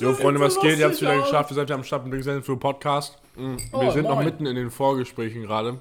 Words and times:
Jo, 0.00 0.12
Freunde, 0.12 0.40
was 0.40 0.58
geht? 0.60 0.78
Ihr 0.78 0.84
habt 0.86 0.94
es 0.94 1.00
wieder 1.00 1.16
geschafft. 1.16 1.50
Wir 1.50 1.54
sind 1.54 1.64
wieder 1.66 1.74
am 1.76 1.84
Start 1.84 2.06
mit 2.06 2.22
Sense 2.24 2.42
für 2.42 2.56
Podcast. 2.56 3.18
Mhm. 3.36 3.58
Wir 3.58 3.78
Oh, 3.78 3.90
sind 3.90 4.04
noch 4.04 4.16
moin. 4.16 4.24
mitten 4.24 4.46
in 4.46 4.56
den 4.56 4.70
Vorgesprächen 4.70 5.42
gerade. 5.42 5.80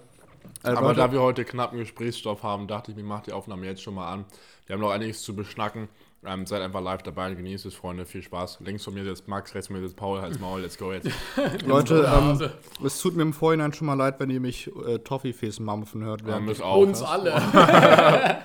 Aber 0.64 0.94
da 0.94 1.12
wir 1.12 1.22
heute 1.22 1.44
knappen 1.44 1.80
Gesprächsstoff 1.80 2.44
haben, 2.44 2.68
dachte 2.68 2.92
ich 2.92 2.98
mir, 2.98 3.04
macht 3.04 3.28
die 3.28 3.34
Aufnahme 3.34 3.66
jetzt 3.66 3.82
schon 3.82 3.96
mal 3.96 4.12
an. 4.12 4.26
Wir 4.66 4.76
haben 4.76 4.82
noch 4.82 4.92
einiges 4.92 5.22
zu 5.24 5.36
beschnacken. 5.36 5.90
Ähm, 6.26 6.46
seid 6.46 6.62
einfach 6.62 6.82
live 6.82 7.04
dabei 7.04 7.30
und 7.30 7.36
genießt 7.36 7.66
es, 7.66 7.76
Freunde. 7.76 8.06
Viel 8.06 8.22
Spaß. 8.24 8.60
Links 8.62 8.84
von 8.86 8.94
mir 8.94 9.04
sitzt 9.04 9.28
Max, 9.28 9.54
rechts 9.56 9.68
von 9.68 9.76
mir 9.76 9.82
sitzt 9.82 9.98
Paul. 9.98 10.22
Halt's 10.22 10.40
Maul, 10.40 10.62
let's 10.62 10.78
go 10.78 10.94
jetzt. 10.94 11.10
Leute, 11.66 12.10
ähm, 12.10 12.50
es 12.86 13.00
tut 13.02 13.16
mir 13.16 13.24
im 13.24 13.34
Vorhinein 13.34 13.74
schon 13.74 13.88
mal 13.88 13.96
leid, 13.96 14.20
wenn 14.20 14.30
ihr 14.30 14.40
mich 14.40 14.72
äh, 14.88 15.00
Toffeeface 15.00 15.60
mampfen 15.60 16.04
hört. 16.04 16.24
Müssen 16.24 16.50
ich- 16.50 16.62
auch. 16.62 16.78
Uns 16.78 17.02
alle. 17.02 17.34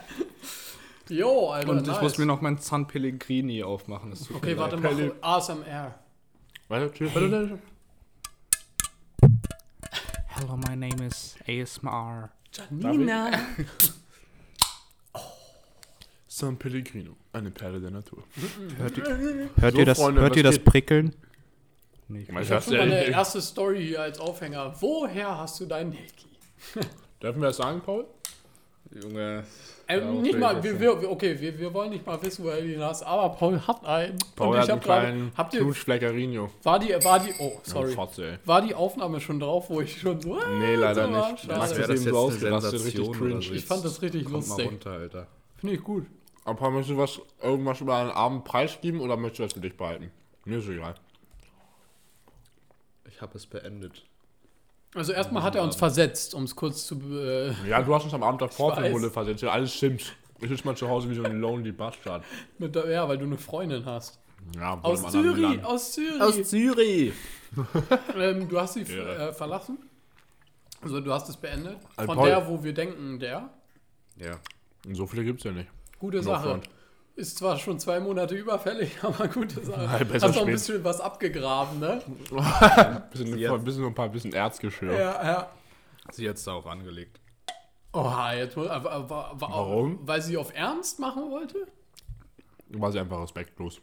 Jo, 1.11 1.49
Alter. 1.49 1.71
und 1.71 1.87
nice. 1.87 1.97
ich 1.97 2.03
muss 2.03 2.19
mir 2.19 2.27
noch 2.27 2.43
meinen 2.43 2.59
San 2.59 2.87
Pellegrini 2.87 3.63
aufmachen. 3.63 4.13
Okay, 4.35 4.59
warte, 4.59 4.77
leid. 4.77 5.15
mach 5.23 5.37
ASMR. 5.37 5.95
Warte, 6.69 6.93
tschüss. 6.93 7.15
Warte. 7.15 7.59
Hello, 10.27 10.57
my 10.69 10.77
name 10.77 11.03
is 11.07 11.37
ASMR. 11.47 12.31
Janina. 12.53 13.31
San 16.39 16.57
Pellegrino, 16.57 17.13
eine 17.33 17.51
Perle 17.51 17.81
der 17.81 17.91
Natur. 17.91 18.23
Hört 18.79 18.97
ihr, 18.97 19.05
hört 19.61 19.73
So, 19.75 19.79
ihr 19.81 19.85
das, 19.87 19.99
Freunde, 19.99 20.21
hört 20.21 20.37
ihr 20.37 20.43
das 20.43 20.57
geht? 20.57 20.65
Prickeln? 20.65 21.15
Nee, 22.09 22.21
Ich 22.21 22.29
Ich 22.29 22.35
weiß, 22.35 22.51
hab 22.51 22.57
hast 22.59 22.65
schon 22.67 22.75
du 22.75 22.79
meine 22.81 22.95
ja, 23.07 23.11
erste 23.19 23.43
Story 23.43 23.85
hier 23.87 24.03
als 24.03 24.19
Aufhänger. 24.19 24.75
Woher 24.81 25.37
hast 25.39 25.61
du 25.61 25.67
deinen 25.67 25.91
Niki? 25.91 26.27
Dürfen 27.23 27.41
wir 27.41 27.49
das 27.49 27.57
sagen, 27.59 27.81
Paul? 27.85 28.07
Junge. 29.03 29.45
Ähm, 29.89 30.01
Ja, 30.01 30.11
nicht 30.13 30.31
okay, 30.35 30.39
mal, 30.41 30.63
wir, 30.63 30.81
wir, 30.81 31.11
okay, 31.11 31.39
wir, 31.41 31.59
wir 31.59 31.75
wollen 31.75 31.91
nicht 31.91 32.07
mal 32.07 32.21
wissen, 32.23 32.45
woher 32.45 32.61
du 32.61 32.73
ihn 32.73 32.83
hast, 32.83 33.03
aber 33.03 33.35
Paul 33.37 33.61
hat 33.67 33.85
einen. 33.85 34.19
Paul 34.37 34.49
Und 34.49 34.57
hat 34.59 34.65
ich 34.67 34.73
einen 34.73 34.81
kleinen 34.81 35.33
habt 35.37 35.55
ihr, 35.55 35.61
war 36.63 36.79
die, 36.79 36.89
war 37.05 37.19
die, 37.21 37.35
oh, 37.39 37.61
sorry, 37.63 37.97
war 38.45 38.63
die 38.63 38.75
Aufnahme 38.75 39.21
schon 39.21 39.41
drauf, 39.41 39.69
wo 39.69 39.81
ich 39.83 40.01
schon 40.01 40.21
so, 40.21 40.39
Nee, 40.59 40.75
leider 40.77 41.07
so 41.07 41.13
war? 41.13 41.33
nicht. 41.33 41.45
Schade. 41.45 41.59
Max 41.59 41.71
Wäre 41.77 41.81
ist 41.81 41.89
das 41.89 41.89
eben 41.89 42.05
jetzt 42.05 42.05
so 42.05 42.09
eine 42.11 42.19
ausgerastet, 42.57 42.73
richtig 42.75 42.95
Sensation 43.05 43.29
cringe. 43.41 43.57
Ich 43.57 43.65
fand 43.67 43.85
das 43.85 44.03
richtig 44.03 44.25
Kommt 44.25 44.35
mal 44.35 44.41
lustig. 44.47 44.67
runter, 44.67 44.91
Alter. 44.93 45.27
Finde 45.57 45.75
ich 45.75 45.83
gut. 45.83 46.07
Aber 46.49 46.71
möchtest 46.71 46.91
du 46.91 46.97
was, 46.99 47.21
irgendwas 47.43 47.81
über 47.81 47.97
einen 47.97 48.11
Abend 48.11 48.45
preisgeben 48.45 49.01
oder 49.01 49.17
möchtest 49.17 49.39
du 49.41 49.43
das 49.45 49.53
für 49.53 49.61
dich 49.61 49.77
behalten? 49.77 50.11
Mir 50.45 50.59
ist 50.59 50.69
egal. 50.69 50.95
Ich 53.11 53.21
habe 53.21 53.37
es 53.37 53.47
beendet. 53.47 54.05
Also 54.95 55.13
erstmal 55.13 55.43
hat 55.43 55.55
er 55.55 55.63
uns 55.63 55.77
versetzt, 55.77 56.35
um 56.35 56.45
es 56.45 56.57
kurz 56.57 56.87
zu, 56.87 56.97
äh, 57.13 57.53
Ja, 57.69 57.83
du 57.83 57.95
hast 57.95 58.05
uns 58.05 58.15
am 58.15 58.23
Abend 58.23 58.41
davor 58.43 58.77
weiß. 58.77 58.91
Bulle 58.93 59.11
versetzt. 59.11 59.43
Ja, 59.43 59.51
alles 59.51 59.75
stimmt. 59.75 60.17
Ich 60.41 60.49
sitze 60.49 60.65
mal 60.65 60.77
zu 60.77 60.89
Hause 60.89 61.11
wie 61.11 61.15
so 61.15 61.23
ein 61.25 61.41
Lonely 61.41 61.73
Bastard. 61.73 62.25
mit 62.59 62.75
der, 62.75 62.89
ja, 62.89 63.09
weil 63.09 63.19
du 63.19 63.25
eine 63.27 63.37
Freundin 63.37 63.85
hast. 63.85 64.19
Ja, 64.55 64.79
Aus 64.83 65.01
im 65.01 65.07
anderen 65.07 65.35
Zürich, 65.37 65.65
aus 65.65 65.93
Zürich. 65.93 66.45
Zürich! 66.47 67.13
ähm, 68.17 68.49
du 68.49 68.59
hast 68.59 68.75
sie 68.75 68.83
Ja. 68.85 69.29
äh, 69.29 69.33
verlassen. 69.35 69.79
Also 70.81 71.01
du 71.01 71.13
hast 71.13 71.29
es 71.29 71.37
beendet. 71.37 71.77
Also 71.97 72.07
Von 72.07 72.17
Paul- 72.19 72.29
der, 72.29 72.47
wo 72.49 72.63
wir 72.63 72.73
denken, 72.73 73.19
der. 73.19 73.51
Ja. 74.17 74.39
Und 74.87 74.95
so 74.95 75.07
viele 75.07 75.25
gibt's 75.25 75.45
ja 75.45 75.51
nicht. 75.51 75.69
Gute 75.99 76.19
No 76.19 76.23
Sache. 76.23 76.49
front. 76.49 76.71
Ist 77.17 77.39
zwar 77.39 77.59
schon 77.59 77.81
zwei 77.81 77.99
Monate 77.99 78.35
überfällig, 78.37 78.99
aber 79.03 79.27
gute 79.29 79.65
Sache. 79.65 79.83
Nein, 79.85 80.09
besser 80.09 80.29
Hast 80.29 80.37
noch 80.37 80.47
ein 80.47 80.53
bisschen 80.53 80.85
was 80.85 81.01
abgegraben, 81.01 81.81
ne? 81.81 82.01
Bisschen, 83.11 83.37
Ja. 83.39 83.55
ein 83.55 83.65
bisschen, 83.65 83.83
noch 83.83 83.89
ein 83.89 83.95
paar 83.95 84.09
bisschen 84.09 84.33
Erzgeschirr. 84.33 84.93
Ja, 84.93 85.25
ja. 85.25 85.49
Sie 86.13 86.29
hat 86.29 86.37
es 86.37 86.45
darauf 86.45 86.67
angelegt. 86.67 87.21
Oha, 87.93 88.35
jetzt 88.35 88.57
muss, 88.57 88.69
aber, 88.69 88.93
aber, 88.93 89.29
aber, 89.31 89.41
Warum? 89.41 89.99
Weil 90.07 90.23
sie 90.23 90.37
auf 90.37 90.55
Ernst 90.55 91.01
machen 91.01 91.31
wollte? 91.31 91.67
War 92.69 92.93
sie 92.93 93.01
einfach 93.01 93.21
respektlos. 93.23 93.81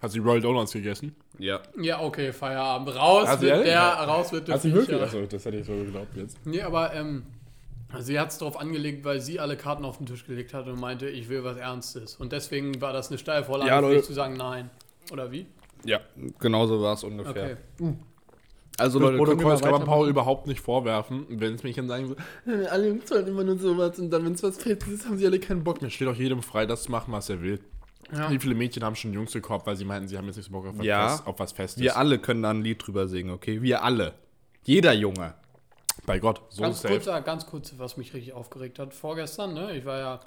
Hat 0.00 0.10
sie 0.10 0.20
Royal 0.20 0.40
Donuts 0.40 0.72
gegessen? 0.72 1.14
Ja. 1.38 1.60
Ja, 1.80 2.00
okay, 2.00 2.32
Feierabend. 2.32 2.94
Raus 2.96 3.28
sie 3.38 3.46
mit 3.52 3.66
der, 3.66 3.80
raus 3.82 4.32
mit 4.32 4.48
der 4.48 4.54
Hat 4.54 4.62
sie 4.62 4.72
wirklich? 4.72 5.00
Achso, 5.00 5.26
das 5.26 5.44
hätte 5.44 5.58
ich 5.58 5.66
so 5.66 5.72
geglaubt 5.72 6.16
jetzt. 6.16 6.38
Nee, 6.46 6.62
aber 6.62 6.92
ähm, 6.94 7.24
sie 8.00 8.18
hat 8.18 8.30
es 8.30 8.38
darauf 8.38 8.58
angelegt, 8.58 9.04
weil 9.04 9.20
sie 9.20 9.38
alle 9.40 9.56
Karten 9.56 9.84
auf 9.84 9.98
den 9.98 10.06
Tisch 10.06 10.26
gelegt 10.26 10.54
hat 10.54 10.66
und 10.66 10.80
meinte, 10.80 11.08
ich 11.08 11.28
will 11.28 11.44
was 11.44 11.56
Ernstes. 11.56 12.16
Und 12.16 12.32
deswegen 12.32 12.80
war 12.80 12.92
das 12.92 13.08
eine 13.10 13.18
Steilvorlage, 13.18 13.70
Ja, 13.70 13.80
für 13.80 13.86
Leute. 13.88 14.02
zu 14.02 14.12
sagen, 14.12 14.34
nein. 14.36 14.70
Oder 15.10 15.30
wie? 15.32 15.46
Ja, 15.84 16.00
genau 16.38 16.66
so 16.66 16.80
war 16.80 16.94
es 16.94 17.04
ungefähr. 17.04 17.56
Okay. 17.80 17.94
Also 18.78 18.98
Das 18.98 19.06
Leute, 19.10 19.18
Protokoll, 19.18 19.58
kann 19.60 19.70
man 19.72 19.84
Paul 19.84 20.08
überhaupt 20.08 20.46
nicht 20.46 20.60
vorwerfen. 20.60 21.26
Wenn 21.28 21.54
es 21.54 21.62
mich 21.62 21.76
dann 21.76 21.88
sagen 21.88 22.06
so, 22.08 22.16
"Äh, 22.50 22.66
alle 22.66 22.88
Jungs 22.88 23.10
wollen 23.10 23.26
immer 23.26 23.44
nur 23.44 23.58
sowas 23.58 23.98
und 23.98 24.10
dann, 24.10 24.24
wenn 24.24 24.32
es 24.32 24.42
was 24.42 24.56
fehlt, 24.58 24.86
ist, 24.88 25.06
haben 25.06 25.18
sie 25.18 25.26
alle 25.26 25.38
keinen 25.40 25.62
Bock 25.62 25.82
mehr. 25.82 25.90
Steht 25.90 26.08
auch 26.08 26.14
jedem 26.14 26.42
frei, 26.42 26.64
das 26.66 26.84
zu 26.84 26.90
machen, 26.90 27.12
was 27.12 27.28
er 27.28 27.42
will. 27.42 27.60
Ja. 28.12 28.30
Wie 28.30 28.38
viele 28.38 28.54
Mädchen 28.54 28.82
haben 28.82 28.94
schon 28.96 29.12
Jungs 29.12 29.32
gekauft, 29.32 29.66
weil 29.66 29.76
sie 29.76 29.84
meinten, 29.84 30.08
sie 30.08 30.16
haben 30.16 30.26
jetzt 30.26 30.36
nicht 30.36 30.46
so 30.46 30.52
Bock 30.52 30.66
auf, 30.66 30.78
was 30.78 30.84
Ja. 30.86 31.08
Fest, 31.08 31.26
auf 31.26 31.38
was 31.38 31.52
Festes. 31.52 31.82
Wir 31.82 31.96
alle 31.96 32.18
können 32.18 32.42
da 32.42 32.50
ein 32.50 32.62
Lied 32.62 32.86
drüber 32.86 33.08
singen, 33.08 33.30
okay? 33.30 33.60
Wir 33.62 33.82
alle. 33.82 34.14
Jeder 34.64 34.92
Junge. 34.92 35.34
Bei 36.06 36.18
Gott, 36.18 36.40
so 36.48 36.62
Ganz 36.62 36.82
safe. 36.82 36.94
kurz, 37.00 37.24
ganz 37.24 37.46
kurz, 37.46 37.74
was 37.78 37.96
mich 37.96 38.12
richtig 38.14 38.32
aufgeregt 38.32 38.78
hat. 38.78 38.92
Vorgestern, 38.94 39.54
ne? 39.54 39.76
Ich 39.76 39.84
war 39.84 39.98
ja 39.98 40.20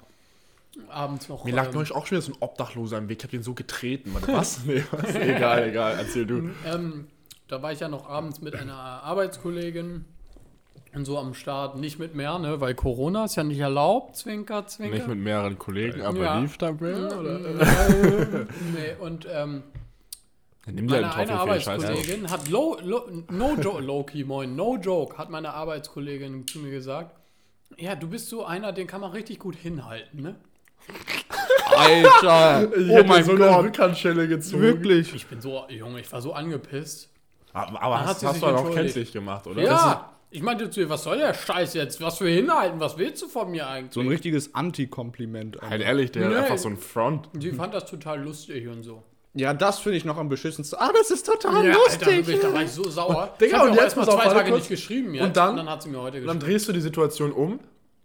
abends 0.88 1.28
noch. 1.28 1.44
Mir 1.44 1.54
lag 1.54 1.66
ähm, 1.68 1.74
neulich 1.74 1.92
auch 1.92 2.06
schon 2.06 2.16
wieder 2.18 2.26
so 2.26 2.32
ein 2.32 2.38
Obdachloser 2.40 2.98
im 2.98 3.08
Weg. 3.08 3.18
Ich 3.18 3.24
hab 3.24 3.30
den 3.30 3.42
so 3.42 3.54
getreten. 3.54 4.12
Warte, 4.14 4.28
was? 4.32 4.64
nee, 4.64 4.82
was? 4.90 5.14
egal, 5.14 5.68
egal. 5.68 5.94
Erzähl 5.98 6.26
du. 6.26 6.50
ähm, 6.66 7.06
da 7.48 7.62
war 7.62 7.72
ich 7.72 7.80
ja 7.80 7.88
noch 7.88 8.08
abends 8.08 8.40
mit 8.40 8.56
einer 8.56 8.74
Arbeitskollegin 8.74 10.04
und 10.94 11.04
so 11.04 11.18
am 11.18 11.34
Start. 11.34 11.76
Nicht 11.76 11.98
mit 11.98 12.14
mehr, 12.14 12.38
ne? 12.38 12.60
Weil 12.60 12.74
Corona 12.74 13.24
ist 13.24 13.36
ja 13.36 13.44
nicht 13.44 13.58
erlaubt. 13.60 14.16
Zwinker, 14.16 14.66
zwinker. 14.66 14.94
Nicht 14.96 15.08
mit 15.08 15.18
mehreren 15.18 15.58
Kollegen, 15.58 16.02
aber 16.02 16.18
Ja. 16.22 16.38
lief 16.38 16.56
da 16.58 16.78
wer? 16.80 17.18
Oder? 17.18 17.38
nee, 18.74 18.94
und 18.98 19.26
ähm, 19.30 19.62
Nimm 20.66 20.88
dir 20.88 21.00
meine 21.00 21.14
einen 21.14 21.30
eine 21.30 21.38
Toffee, 21.38 21.60
Scheiße. 21.60 21.86
Arbeitskollegin 21.86 22.30
hat 22.30 22.48
low, 22.48 22.76
low, 22.82 23.08
no 23.30 23.54
joke, 23.54 23.82
low-key, 23.82 24.24
moin, 24.24 24.56
no 24.56 24.76
joke, 24.76 25.16
hat 25.16 25.30
meine 25.30 25.54
Arbeitskollegin 25.54 26.46
zu 26.46 26.58
mir 26.58 26.72
gesagt, 26.72 27.14
ja, 27.76 27.94
du 27.94 28.08
bist 28.08 28.28
so 28.28 28.44
einer, 28.44 28.72
den 28.72 28.86
kann 28.86 29.00
man 29.00 29.12
richtig 29.12 29.38
gut 29.38 29.54
hinhalten, 29.56 30.22
ne? 30.22 30.34
Alter! 31.66 32.68
oh 32.90 33.04
mein 33.04 33.24
so 33.24 33.36
Gott. 33.36 33.48
eine 33.48 33.62
Rückhandschelle 33.64 34.28
gezogen. 34.28 34.62
Wirklich? 34.62 35.14
Ich 35.14 35.26
bin 35.26 35.40
so, 35.40 35.64
Junge, 35.68 36.00
ich 36.00 36.10
war 36.12 36.20
so 36.20 36.32
angepisst. 36.32 37.10
Aber, 37.52 37.80
aber 37.82 38.00
hat 38.00 38.06
hast, 38.08 38.24
hast 38.24 38.42
du 38.42 38.46
dann 38.46 38.56
auch 38.56 38.70
kenntlich 38.74 39.12
gemacht, 39.12 39.46
oder? 39.46 39.62
Ja, 39.62 40.12
ich 40.30 40.42
meinte 40.42 40.68
zu 40.70 40.80
ihr, 40.80 40.90
was 40.90 41.04
soll 41.04 41.18
der 41.18 41.32
Scheiß 41.34 41.74
jetzt? 41.74 42.00
Was 42.00 42.18
für 42.18 42.28
hinhalten? 42.28 42.78
Was 42.80 42.98
willst 42.98 43.22
du 43.22 43.28
von 43.28 43.50
mir 43.50 43.68
eigentlich? 43.68 43.92
So 43.94 44.00
ein 44.00 44.08
richtiges 44.08 44.54
Anti-Kompliment. 44.54 45.58
Halt 45.62 45.82
ehrlich, 45.82 46.12
der 46.12 46.28
Nee. 46.28 46.34
hat 46.34 46.44
einfach 46.44 46.58
so 46.58 46.68
ein 46.68 46.76
Front. 46.76 47.28
Sie 47.38 47.52
fand 47.52 47.72
das 47.72 47.86
total 47.86 48.22
lustig 48.22 48.68
und 48.68 48.82
so. 48.82 49.02
Ja, 49.36 49.52
das 49.54 49.78
finde 49.80 49.98
ich 49.98 50.04
noch 50.04 50.16
am 50.16 50.28
beschissensten. 50.28 50.78
Ah, 50.80 50.90
das 50.98 51.10
ist 51.10 51.26
total 51.26 51.52
Ja, 51.66 51.72
Alter, 51.72 51.78
lustig. 51.84 52.06
wirklich, 52.08 52.40
da 52.40 52.52
war 52.52 52.62
ich 52.62 52.70
so 52.70 52.88
sauer. 52.88 53.34
Digga, 53.40 53.46
ich 53.46 53.54
habe 53.60 53.70
und 53.70 53.76
jetzt 53.76 53.98
auf, 53.98 54.04
zwei 54.06 54.24
Tage 54.24 54.48
kurz. 54.50 54.60
nicht 54.60 54.68
geschrieben 54.70 55.14
jetzt. 55.14 55.24
Und 55.24 55.36
dann- 55.36 55.68
hat 55.68 55.82
sie 55.82 55.90
mir 55.90 56.00
heute 56.00 56.18
Und 56.20 56.26
dann 56.26 56.38
geschrieben. 56.38 56.52
drehst 56.54 56.68
du 56.68 56.72
die 56.72 56.80
Situation 56.80 57.32
um 57.32 57.60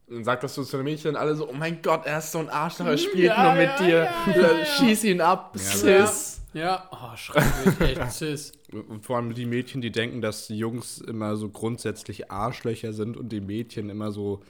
und 0.09 0.23
sagst 0.25 0.43
das 0.43 0.55
so 0.55 0.63
zu 0.65 0.75
den 0.77 0.83
Mädchen 0.83 1.15
alle 1.15 1.33
so, 1.35 1.47
oh 1.49 1.53
mein 1.53 1.81
Gott, 1.81 2.01
er 2.05 2.17
ist 2.17 2.33
so 2.33 2.39
ein 2.39 2.49
Arschloch, 2.49 2.85
er 2.87 2.97
spielt 2.97 3.25
Ja, 3.27 3.43
nur 3.43 3.53
mit 3.53 3.69
ja, 3.69 3.85
dir. 3.85 4.09
ja, 4.35 4.57
ja, 4.59 4.65
Schieß 4.65 5.05
ihn 5.05 5.21
ab, 5.21 5.55
Ja, 5.55 5.61
Sis. 6.07 6.41
ja. 6.53 6.89
oh, 6.91 7.15
schrecklich, 7.15 7.97
echt, 7.97 8.11
sis. 8.11 8.51
Und 8.89 9.05
vor 9.05 9.15
allem 9.15 9.33
die 9.33 9.45
Mädchen, 9.45 9.79
die 9.81 9.91
denken, 9.91 10.19
dass 10.21 10.47
die 10.47 10.57
Jungs 10.57 10.97
immer 10.99 11.37
so 11.37 11.47
grundsätzlich 11.47 12.29
Arschlöcher 12.29 12.91
sind 12.91 13.15
und 13.15 13.29
die 13.29 13.39
Mädchen 13.39 13.89
immer 13.89 14.11
so 14.11 14.41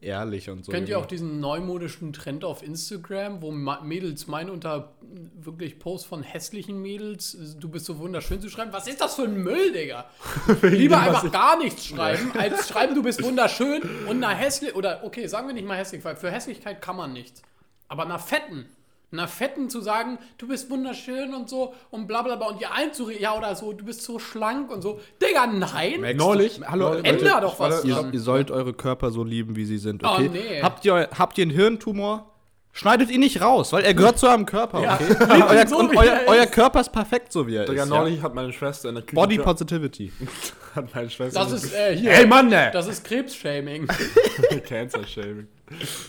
ehrlich 0.00 0.50
und 0.50 0.64
so. 0.64 0.72
Kennt 0.72 0.88
ihr 0.88 0.98
auch 0.98 1.06
diesen 1.06 1.40
neumodischen 1.40 2.12
Trend 2.12 2.44
auf 2.44 2.62
Instagram, 2.62 3.42
wo 3.42 3.50
Mädels 3.50 4.26
meinen, 4.26 4.50
unter 4.50 4.92
wirklich 5.40 5.78
Posts 5.78 6.06
von 6.06 6.22
hässlichen 6.22 6.80
Mädels, 6.80 7.36
du 7.58 7.68
bist 7.68 7.86
so 7.86 7.98
wunderschön 7.98 8.40
zu 8.40 8.48
schreiben? 8.48 8.72
Was 8.72 8.86
ist 8.86 9.00
das 9.00 9.14
für 9.14 9.24
ein 9.24 9.42
Müll, 9.42 9.72
Digga? 9.72 10.06
Lieber 10.62 10.98
einfach 10.98 11.30
gar 11.32 11.58
nichts 11.58 11.86
schreiben, 11.86 12.32
als 12.38 12.68
schreiben, 12.68 12.94
du 12.94 13.02
bist 13.02 13.22
wunderschön 13.24 13.82
und 14.06 14.22
einer 14.22 14.34
hässlich, 14.34 14.74
oder 14.74 15.02
okay, 15.04 15.26
sagen 15.26 15.46
wir 15.46 15.54
nicht 15.54 15.66
mal 15.66 15.76
hässlich, 15.76 16.04
weil 16.04 16.16
für 16.16 16.30
Hässlichkeit 16.30 16.80
kann 16.82 16.96
man 16.96 17.12
nichts. 17.12 17.42
Aber 17.88 18.04
einer 18.04 18.18
fetten, 18.18 18.66
einer 19.12 19.28
fetten 19.28 19.70
zu 19.70 19.80
sagen, 19.80 20.18
du 20.38 20.48
bist 20.48 20.68
wunderschön 20.68 21.32
und 21.32 21.48
so 21.48 21.74
und 21.90 22.06
bla 22.08 22.22
bla 22.22 22.36
bla 22.36 22.48
und 22.48 22.60
ihr 22.60 22.72
einzureden, 22.72 23.22
ja 23.22 23.36
oder 23.36 23.54
so, 23.54 23.72
du 23.72 23.84
bist 23.84 24.02
so 24.02 24.18
schlank 24.18 24.70
und 24.70 24.82
so. 24.82 25.00
Digga, 25.22 25.46
nein! 25.46 26.16
Neulich, 26.16 26.60
Hallo, 26.66 26.88
neulich- 26.90 27.04
Änder 27.06 27.24
Leute, 27.24 27.40
doch 27.42 27.60
was 27.60 27.84
Ihr, 27.84 28.10
ihr 28.12 28.20
sollt 28.20 28.50
eure 28.50 28.72
Körper 28.74 29.10
so 29.12 29.22
lieben, 29.22 29.54
wie 29.56 29.64
sie 29.64 29.78
sind, 29.78 30.02
Oh, 30.04 30.08
okay? 30.08 30.28
nee. 30.32 30.60
habt, 30.62 30.84
ihr, 30.84 31.08
habt 31.16 31.38
ihr 31.38 31.42
einen 31.42 31.50
Hirntumor? 31.52 32.32
Schneidet 32.72 33.08
ihn 33.10 33.20
nicht 33.20 33.40
raus, 33.40 33.72
weil 33.72 33.84
er 33.84 33.94
gehört 33.94 34.18
zu 34.18 34.26
eurem 34.26 34.44
Körper, 34.44 34.82
Ja. 34.82 34.94
okay? 35.00 35.16
Euer, 35.48 35.66
so, 35.66 35.78
euer, 35.78 36.04
er 36.04 36.28
euer. 36.28 36.46
Körper 36.46 36.80
ist 36.82 36.92
perfekt, 36.92 37.32
so 37.32 37.46
wie 37.46 37.54
er 37.54 37.64
Digga, 37.64 37.84
ist. 37.84 37.88
Ja? 37.88 37.96
neulich 38.02 38.20
hat 38.20 38.34
meine 38.34 38.52
Schwester 38.52 38.90
in 38.90 38.96
der 38.96 39.04
Küche. 39.04 39.14
Body 39.14 39.38
Positivity. 39.38 40.12
hat 40.74 40.94
meine 40.94 41.08
Schwester 41.08 41.40
Das 41.40 41.52
ist, 41.52 41.72
äh, 41.72 41.96
hier. 41.96 42.10
Ey, 42.10 42.26
Mann, 42.26 42.48
ne! 42.48 42.68
Das 42.74 42.86
ist 42.86 43.02
Krebsshaming. 43.04 43.86
Cancer 44.68 45.06
Shaming. 45.06 45.46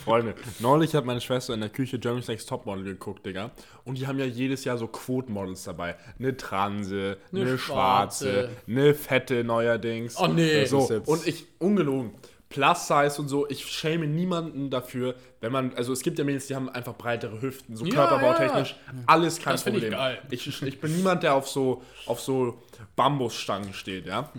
Freunde, 0.04 0.36
neulich 0.59 0.94
hat 0.94 1.06
meine 1.06 1.21
Schwester 1.21 1.54
in 1.54 1.62
der 1.62 1.69
Küche 1.69 1.98
Germany's 2.00 2.27
Next 2.27 2.48
Topmodel 2.48 2.83
geguckt, 2.83 3.25
Digga. 3.25 3.51
Und 3.86 3.98
die 3.98 4.06
haben 4.07 4.19
ja 4.19 4.25
jedes 4.25 4.63
Jahr 4.63 4.77
so 4.77 4.88
Quotenmodels 4.88 5.63
dabei. 5.63 5.95
Eine 6.19 6.38
Transe, 6.38 7.18
eine, 7.31 7.42
Eine 7.42 7.57
schwarze, 7.57 8.50
eine 8.68 8.94
fette 8.94 9.44
neuerdings. 9.44 10.15
Oh, 10.19 10.27
nee. 10.27 10.65
So, 10.65 10.88
und 11.06 11.25
ich, 11.27 11.45
ungelogen, 11.59 12.12
Plus 12.50 12.88
Size 12.88 13.21
und 13.21 13.27
so, 13.27 13.48
ich 13.50 13.65
schäme 13.65 14.07
niemanden 14.07 14.69
dafür, 14.69 15.15
wenn 15.42 15.51
man, 15.51 15.74
also 15.74 15.92
es 15.92 16.01
gibt 16.01 16.18
ja 16.18 16.24
Mädels, 16.24 16.48
die 16.48 16.56
haben 16.56 16.69
einfach 16.69 16.95
breitere 16.95 17.42
Hüften, 17.42 17.75
so 17.75 17.86
Ja, 17.86 17.94
körperbautechnisch, 17.94 18.77
alles 19.06 19.39
kein 19.39 19.54
Das 19.54 19.65
ich 19.65 19.74
Problem. 19.74 19.92
geil. 19.92 20.21
Ich, 20.30 20.63
ich 20.63 20.80
bin 20.80 20.95
niemand, 20.95 21.24
der 21.24 21.33
auf 21.33 21.50
so, 21.50 21.81
auf 22.06 22.21
so 22.21 22.62
Bambusstangen 22.95 23.74
steht, 23.74 24.06
ja. 24.06 24.31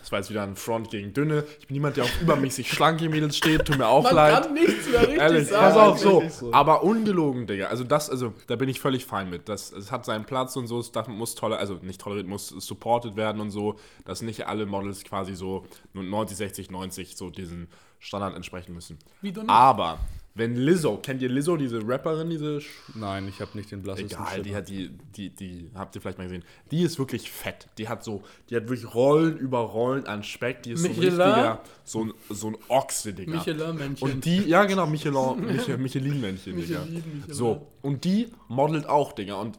Das 0.00 0.12
war 0.12 0.18
jetzt 0.20 0.30
wieder 0.30 0.42
ein 0.42 0.56
Front 0.56 0.90
gegen 0.90 1.12
Dünne. 1.12 1.44
Ich 1.60 1.66
bin 1.66 1.74
niemand, 1.74 1.96
der 1.96 2.04
auf 2.04 2.20
übermäßig 2.22 2.70
schlanke 2.72 3.08
Mädels 3.08 3.36
steht. 3.36 3.66
Tut 3.66 3.78
mir 3.78 3.86
auch 3.88 4.04
Man 4.04 4.14
leid. 4.14 4.42
kann 4.44 4.54
nichts 4.54 4.88
mehr 4.88 5.00
richtig 5.02 5.18
Ehrlich, 5.18 5.48
sagen. 5.48 5.74
pass 5.74 5.76
auf, 5.76 6.28
so. 6.28 6.52
Aber 6.52 6.82
ungelogen, 6.82 7.46
Digga. 7.46 7.66
Also 7.66 7.84
das, 7.84 8.08
also 8.08 8.32
da 8.46 8.56
bin 8.56 8.68
ich 8.68 8.80
völlig 8.80 9.04
fein 9.04 9.28
mit. 9.28 9.48
Das, 9.48 9.72
es 9.72 9.90
hat 9.92 10.04
seinen 10.04 10.24
Platz 10.24 10.56
und 10.56 10.66
so. 10.66 10.78
Es 10.80 10.92
muss 11.08 11.34
tolle, 11.34 11.58
also 11.58 11.74
nicht 11.82 12.00
toleriert, 12.00 12.26
muss 12.26 12.48
supported 12.48 13.16
werden 13.16 13.40
und 13.40 13.50
so, 13.50 13.76
dass 14.04 14.22
nicht 14.22 14.46
alle 14.46 14.66
Models 14.66 15.04
quasi 15.04 15.34
so 15.34 15.66
nur 15.92 16.04
90, 16.04 16.36
60, 16.36 16.70
90 16.70 17.16
so 17.16 17.30
diesen 17.30 17.68
Standard 17.98 18.34
entsprechen 18.34 18.74
müssen. 18.74 18.98
Wie 19.20 19.32
du 19.32 19.40
nicht. 19.40 19.50
Aber 19.50 19.98
wenn 20.38 20.56
Lizzo, 20.56 20.96
kennt 20.96 21.20
ihr 21.20 21.28
Lizzo, 21.28 21.56
diese 21.56 21.80
Rapperin, 21.86 22.30
diese 22.30 22.60
Nein, 22.94 23.28
ich 23.28 23.40
habe 23.40 23.50
nicht 23.58 23.70
den 23.70 23.82
blassesten 23.82 24.12
Egal, 24.16 24.30
Schimmer. 24.32 24.42
die 24.44 24.56
hat 24.56 24.68
die, 24.68 24.90
die, 25.16 25.30
die, 25.30 25.70
habt 25.74 25.94
ihr 25.94 26.00
vielleicht 26.00 26.16
mal 26.18 26.24
gesehen. 26.24 26.44
Die 26.70 26.82
ist 26.82 26.98
wirklich 26.98 27.30
fett. 27.30 27.66
Die 27.76 27.88
hat 27.88 28.02
so, 28.04 28.22
die 28.48 28.56
hat 28.56 28.68
wirklich 28.68 28.94
Rollen 28.94 29.36
über 29.36 29.58
Rollen 29.58 30.06
an 30.06 30.22
Speck. 30.22 30.62
Die 30.62 30.70
ist 30.72 30.82
so 30.82 30.88
ein 30.88 30.94
richtiger, 30.94 31.60
so 31.84 32.04
ein, 32.04 32.12
so 32.30 32.46
ein 32.48 32.56
Ochse, 32.68 33.12
Digga. 33.12 33.32
Michelin-Männchen. 33.32 34.10
Und 34.12 34.24
die, 34.24 34.38
ja 34.44 34.64
genau, 34.64 34.86
Michelin, 34.86 35.44
Mich- 35.44 35.68
Michelin-Männchen, 35.76 36.56
Digga. 36.56 36.80
Michelin, 36.84 36.94
Michelin. 36.94 37.24
So, 37.34 37.66
und 37.82 38.04
die 38.04 38.28
modelt 38.48 38.86
auch, 38.88 39.12
Digga. 39.12 39.34
Und, 39.34 39.58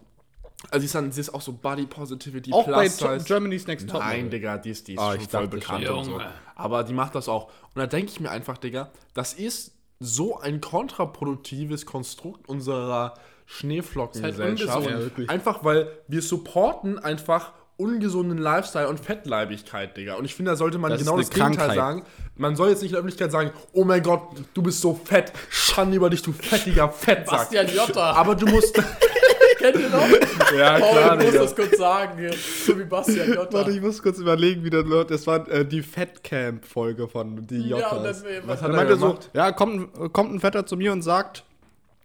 also 0.71 0.79
sie 0.79 0.85
ist, 0.87 0.95
dann, 0.95 1.11
sie 1.11 1.21
ist 1.21 1.33
auch 1.33 1.41
so 1.41 1.53
Body 1.53 1.85
Positivity, 1.85 2.51
Auch 2.53 2.65
bei 2.67 2.87
Plus 2.89 2.97
Size. 2.97 3.23
Germany's 3.25 3.67
Next 3.67 3.89
Top. 3.89 3.99
Nein, 4.01 4.29
Digga, 4.29 4.57
die 4.57 4.71
ist, 4.71 4.87
die 4.87 4.93
ist 4.93 4.99
Ah, 4.99 5.13
schon 5.13 5.21
ich 5.21 5.27
voll 5.29 5.47
bekannt 5.47 5.85
schon. 5.85 5.97
und 5.99 6.03
so. 6.05 6.21
Aber 6.55 6.83
die 6.83 6.93
macht 6.93 7.15
das 7.15 7.29
auch. 7.29 7.45
Und 7.73 7.75
da 7.79 7.87
denke 7.87 8.11
ich 8.11 8.19
mir 8.19 8.29
einfach, 8.31 8.57
Digga, 8.57 8.91
das 9.13 9.33
ist 9.33 9.73
so 9.99 10.39
ein 10.39 10.61
kontraproduktives 10.61 11.85
Konstrukt 11.85 12.47
unserer 12.47 13.15
Schneeflockengesellschaft. 13.45 14.77
ungesund. 14.87 15.17
Ja, 15.17 15.29
einfach 15.29 15.63
weil 15.63 15.89
wir 16.07 16.21
supporten 16.21 16.99
einfach 16.99 17.53
ungesunden 17.77 18.37
Lifestyle 18.37 18.89
und 18.89 18.99
Fettleibigkeit, 18.99 19.95
Digga. 19.95 20.15
Und 20.15 20.25
ich 20.25 20.35
finde, 20.35 20.51
da 20.51 20.57
sollte 20.57 20.77
man 20.77 20.91
Das 20.91 20.99
genau 20.99 21.17
das 21.17 21.29
Gegenteil 21.29 21.55
Krankheit. 21.55 21.75
sagen. 21.77 22.05
Man 22.35 22.55
soll 22.57 22.69
jetzt 22.69 22.81
nicht 22.81 22.91
in 22.91 22.95
der 22.95 22.99
Öffentlichkeit 22.99 23.31
sagen, 23.31 23.51
oh 23.71 23.85
mein 23.85 24.03
Gott, 24.03 24.21
du 24.53 24.61
bist 24.61 24.81
so 24.81 24.93
fett, 24.93 25.31
Schande 25.49 25.95
über 25.95 26.09
dich, 26.09 26.21
du 26.21 26.33
fettiger 26.33 26.89
Fettsack. 26.89 27.25
Bastian 27.25 27.67
Jotta. 27.73 28.11
Aber 28.11 28.35
du 28.35 28.47
musst... 28.47 28.81
Kennt 29.59 29.75
ihr 29.75 29.89
noch? 29.89 30.07
ja, 30.57 30.79
Paul, 30.79 31.17
du 31.17 31.25
musst 31.25 31.35
das 31.35 31.55
kurz 31.55 31.77
sagen. 31.77 32.17
hier. 32.17 32.33
So 32.33 32.79
wie 32.79 32.85
Bastian 32.85 33.33
Jotta. 33.33 33.53
Warte, 33.53 33.71
ich 33.71 33.81
muss 33.81 34.01
kurz 34.01 34.17
überlegen, 34.17 34.63
wie 34.63 34.69
das 34.69 34.85
läuft. 34.85 35.11
Das 35.11 35.27
war 35.27 35.47
äh, 35.49 35.65
die 35.65 35.81
Fettcamp-Folge 35.81 37.07
von 37.09 37.45
die 37.45 37.69
ja, 37.69 37.89
und 37.89 38.03
Was 38.45 38.61
hat 38.61 38.71
Er 38.71 38.75
meinte 38.75 38.95
so, 38.95 39.19
ja, 39.33 39.51
kommt, 39.51 40.13
kommt 40.13 40.33
ein 40.33 40.39
Fetter 40.39 40.65
zu 40.65 40.77
mir 40.77 40.93
und 40.93 41.01
sagt, 41.01 41.43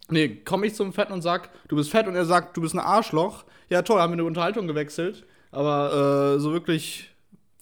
nee, 0.08 0.40
komme 0.44 0.66
ich 0.66 0.74
zum 0.74 0.92
Fetten 0.92 1.12
und 1.12 1.22
sag, 1.22 1.50
du 1.68 1.76
bist 1.76 1.90
fett 1.90 2.08
und 2.08 2.16
er 2.16 2.24
sagt, 2.24 2.56
du 2.56 2.60
bist 2.60 2.74
ein 2.74 2.80
Arschloch. 2.80 3.44
Ja, 3.68 3.82
toll, 3.82 4.00
haben 4.00 4.12
wir 4.12 4.14
eine 4.14 4.24
Unterhaltung 4.24 4.66
gewechselt, 4.66 5.24
aber 5.52 6.34
äh, 6.34 6.40
so 6.40 6.52
wirklich 6.52 7.13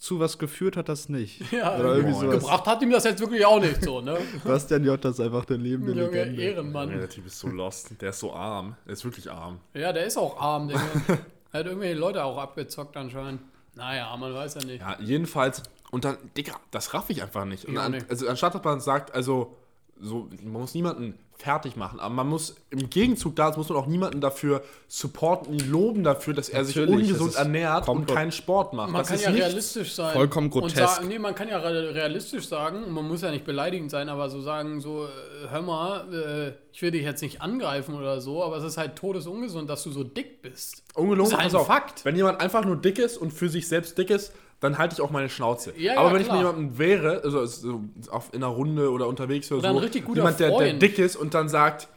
zu 0.03 0.19
was 0.19 0.37
geführt 0.37 0.75
hat 0.75 0.89
das 0.89 1.07
nicht. 1.07 1.49
ja, 1.53 1.79
Oder 1.79 1.95
irgendwie 1.95 2.19
sowas. 2.19 2.39
gebracht 2.39 2.65
hat 2.65 2.81
ihm 2.81 2.91
das 2.91 3.05
jetzt 3.05 3.21
wirklich 3.21 3.45
auch 3.45 3.61
nicht 3.61 3.81
so, 3.81 4.01
ne? 4.01 4.17
Bastian 4.43 4.83
J. 4.83 5.03
ist 5.05 5.21
einfach 5.21 5.45
der 5.45 5.57
lebende 5.57 5.93
Junge, 5.93 6.03
Legende. 6.03 6.41
Ja, 6.41 6.49
Ehrenmann. 6.49 6.89
der 6.89 7.09
Typ 7.09 7.25
ist 7.25 7.39
so 7.39 7.47
lost. 7.47 8.01
Der 8.01 8.09
ist 8.09 8.19
so 8.19 8.33
arm. 8.33 8.75
Der 8.85 8.93
ist 8.93 9.05
wirklich 9.05 9.31
arm. 9.31 9.61
Ja, 9.73 9.93
der 9.93 10.05
ist 10.05 10.17
auch 10.17 10.37
arm, 10.37 10.67
Digga. 10.67 10.81
Er 11.53 11.59
hat 11.59 11.67
irgendwelche 11.67 11.99
Leute 11.99 12.23
auch 12.23 12.39
abgezockt 12.39 12.97
anscheinend. 12.97 13.39
Naja, 13.75 14.17
man 14.17 14.33
weiß 14.33 14.55
ja 14.55 14.65
nicht. 14.65 14.81
Ja, 14.81 14.97
jedenfalls. 14.99 15.61
Und 15.91 16.03
dann, 16.03 16.17
Digga, 16.35 16.53
das 16.71 16.95
raff 16.95 17.11
ich 17.11 17.21
einfach 17.21 17.45
nicht. 17.45 17.69
An, 17.69 17.91
nicht. 17.91 18.09
Also 18.09 18.27
anstatt 18.27 18.55
dass 18.55 18.63
man 18.63 18.81
sagt, 18.81 19.13
also, 19.13 19.55
so, 20.01 20.29
man 20.41 20.63
muss 20.63 20.73
niemanden 20.73 21.17
fertig 21.37 21.75
machen, 21.75 21.99
aber 21.99 22.13
man 22.13 22.27
muss 22.29 22.55
im 22.69 22.89
Gegenzug 22.89 23.35
dazu 23.35 23.59
muss 23.59 23.67
man 23.69 23.77
auch 23.77 23.87
niemanden 23.87 24.21
dafür 24.21 24.63
supporten, 24.87 25.53
ihn 25.53 25.69
loben 25.69 26.03
dafür, 26.03 26.33
dass 26.33 26.47
er 26.47 26.63
sich 26.63 26.75
Natürlich, 26.75 26.95
ungesund 27.09 27.21
das 27.31 27.35
ist 27.35 27.39
ernährt 27.39 27.89
und 27.89 28.07
keinen 28.07 28.31
Sport 28.31 28.73
macht. 28.73 28.91
Man 28.91 28.99
das 29.01 29.07
kann 29.09 29.17
ist 29.17 29.23
ja 29.25 29.31
nicht- 29.31 29.41
realistisch 29.41 29.93
sein. 29.93 30.13
vollkommen 30.13 30.47
Und 30.47 30.51
grotesk. 30.51 30.77
sagen, 30.77 31.07
nee, 31.07 31.19
man 31.19 31.35
kann 31.35 31.49
ja 31.49 31.57
re- 31.57 31.93
realistisch 31.93 32.47
sagen, 32.47 32.83
und 32.85 32.91
man 32.93 33.07
muss 33.07 33.21
ja 33.21 33.31
nicht 33.31 33.45
beleidigend 33.45 33.91
sein, 33.91 34.07
aber 34.09 34.29
so 34.29 34.41
sagen, 34.41 34.79
so, 34.79 35.05
äh, 35.05 35.49
hör 35.49 35.61
mal, 35.61 36.13
äh, 36.13 36.53
ich 36.71 36.81
will 36.81 36.91
dich 36.91 37.03
jetzt 37.03 37.21
nicht 37.21 37.41
angreifen 37.41 37.95
oder 37.95 38.21
so, 38.21 38.43
aber 38.43 38.57
es 38.57 38.63
ist 38.63 38.77
halt 38.77 38.95
todesungesund, 38.95 39.69
dass 39.69 39.83
du 39.83 39.91
so 39.91 40.03
dick 40.03 40.41
bist. 40.41 40.83
Ungelogen, 40.95 41.31
Das 41.31 41.39
ist 41.39 41.53
halt 41.53 41.55
ein 41.55 41.65
Fakt. 41.65 42.05
Wenn 42.05 42.15
jemand 42.15 42.39
einfach 42.41 42.63
nur 42.63 42.77
dick 42.77 42.99
ist 42.99 43.17
und 43.17 43.31
für 43.31 43.49
sich 43.49 43.67
selbst 43.67 43.97
dick 43.97 44.09
ist, 44.11 44.31
dann 44.63 44.77
halte 44.77 44.93
ich 44.93 45.01
auch 45.01 45.11
meine 45.11 45.29
Schnauze. 45.29 45.73
Ja, 45.77 45.97
Aber 45.97 46.07
ja, 46.07 46.13
wenn 46.13 46.21
ich 46.21 46.27
klar. 46.27 46.37
mit 46.37 46.47
jemandem 46.47 46.77
wäre, 46.77 47.21
also 47.21 47.45
so 47.45 47.83
auf, 48.09 48.29
in 48.31 48.43
einer 48.43 48.53
Runde 48.53 48.91
oder 48.91 49.07
unterwegs 49.07 49.51
oder, 49.51 49.73
Oder 49.73 49.89
so, 49.91 50.13
jemand, 50.13 50.39
der, 50.39 50.57
der 50.57 50.73
dick 50.73 50.99
ist 50.99 51.17
und 51.17 51.33
dann 51.33 51.49
sagt, 51.49 51.89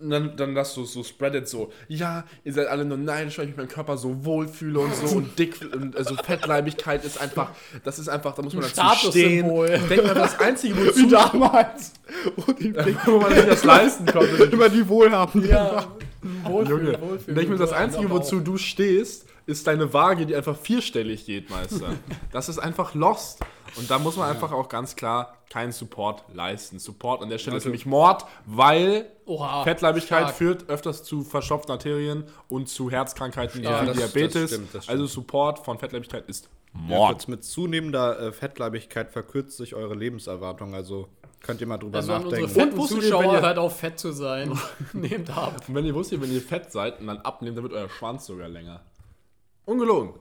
dann, 0.00 0.36
dann 0.36 0.54
das 0.54 0.74
so, 0.74 0.84
so 0.84 1.04
spreadet 1.04 1.48
so, 1.48 1.72
ja, 1.86 2.24
ihr 2.42 2.52
seid 2.52 2.66
alle 2.66 2.84
nur 2.84 2.98
neidisch, 2.98 3.38
weil 3.38 3.44
ich 3.44 3.50
mich 3.50 3.56
meinem 3.56 3.68
Körper 3.68 3.96
so 3.96 4.24
wohlfühle 4.24 4.80
und 4.80 4.94
so 4.96 5.06
und 5.16 5.38
dick, 5.38 5.60
und 5.72 5.96
also 5.96 6.16
Fettleibigkeit 6.16 7.04
ist 7.04 7.20
einfach, 7.20 7.50
das 7.84 8.00
ist 8.00 8.08
einfach, 8.08 8.34
da 8.34 8.42
muss 8.42 8.54
man 8.54 8.64
Ein 8.64 8.70
dazu 8.74 9.10
stehen. 9.10 9.46
Ich 9.46 9.88
denke 9.88 10.06
mal, 10.06 10.14
das 10.14 10.40
Einzige, 10.40 10.76
wozu 10.86 11.06
Wie 11.06 11.08
damals. 11.08 11.92
Und 12.46 12.58
die 12.58 12.74
wo 13.06 13.20
man 13.20 13.32
sich 13.32 13.44
das 13.44 13.64
leisten 13.64 14.06
konnte. 14.06 14.44
immer 14.44 14.68
die 14.68 14.88
Wohlhabenden. 14.88 15.50
Ja, 15.50 15.86
Wohlfühl, 16.42 16.86
Junge, 16.86 17.00
Wohlfühl. 17.00 17.18
ich 17.28 17.34
denke 17.34 17.50
mir, 17.52 17.58
das 17.58 17.72
Einzige, 17.72 18.10
wozu 18.10 18.40
du 18.40 18.56
stehst, 18.56 19.26
ist 19.48 19.66
deine 19.66 19.92
Waage, 19.94 20.26
die 20.26 20.36
einfach 20.36 20.56
vierstellig 20.56 21.24
geht, 21.26 21.50
Meister. 21.50 21.90
das 22.32 22.48
ist 22.48 22.58
einfach 22.58 22.94
lost. 22.94 23.40
Und 23.76 23.90
da 23.90 23.98
muss 23.98 24.16
man 24.16 24.28
einfach 24.30 24.52
auch 24.52 24.68
ganz 24.68 24.94
klar 24.96 25.36
keinen 25.50 25.72
Support 25.72 26.24
leisten. 26.34 26.78
Support 26.78 27.22
an 27.22 27.28
der 27.30 27.38
Stelle 27.38 27.56
ist 27.56 27.64
nämlich 27.64 27.86
Mord, 27.86 28.24
weil 28.46 29.06
Oha, 29.26 29.62
Fettleibigkeit 29.64 30.22
stark. 30.24 30.34
führt 30.36 30.68
öfters 30.68 31.02
zu 31.04 31.22
verstopften 31.22 31.72
Arterien 31.72 32.24
und 32.48 32.68
zu 32.68 32.90
Herzkrankheiten 32.90 33.60
wie 33.60 33.64
das- 33.64 33.96
Diabetes. 33.96 34.32
das 34.32 34.50
stimmt, 34.50 34.74
das 34.74 34.84
stimmt. 34.84 35.00
Also 35.00 35.06
Support 35.06 35.64
von 35.64 35.78
Fettleibigkeit 35.78 36.28
ist 36.28 36.48
Ja, 36.74 36.80
Mord. 36.80 37.10
kurz 37.12 37.28
mit 37.28 37.44
zunehmender 37.44 38.20
äh, 38.20 38.32
Fettleibigkeit 38.32 39.10
verkürzt 39.10 39.56
sich 39.56 39.74
eure 39.74 39.94
Lebenserwartung. 39.94 40.74
Also 40.74 41.08
könnt 41.42 41.60
ihr 41.60 41.66
mal 41.66 41.78
drüber 41.78 41.98
Also 41.98 42.12
an 42.12 42.24
unsere 42.24 42.42
nachdenken. 42.42 42.60
fetten 42.60 42.76
wusstet 42.78 42.98
ihr, 42.98 43.02
wenn 43.04 43.10
Zuschauer, 43.10 43.32
ihr- 43.34 43.42
hört 43.42 43.58
auf 43.58 43.78
fett 43.78 43.98
zu 43.98 44.12
sein. 44.12 44.58
Nehmt 44.92 45.30
ab. 45.36 45.62
Und 45.68 45.74
wenn 45.74 45.84
ihr 45.86 45.94
wusstet, 45.94 46.20
wenn 46.20 46.32
ihr 46.32 46.42
fett 46.42 46.70
seid 46.72 47.00
und 47.00 47.06
dann 47.06 47.18
abnehmt, 47.18 47.56
dann 47.56 47.64
wird 47.64 47.74
euer 47.74 47.88
Schwanz 47.88 48.26
sogar 48.26 48.48
länger. 48.48 48.80
Ungelogen. 49.68 50.14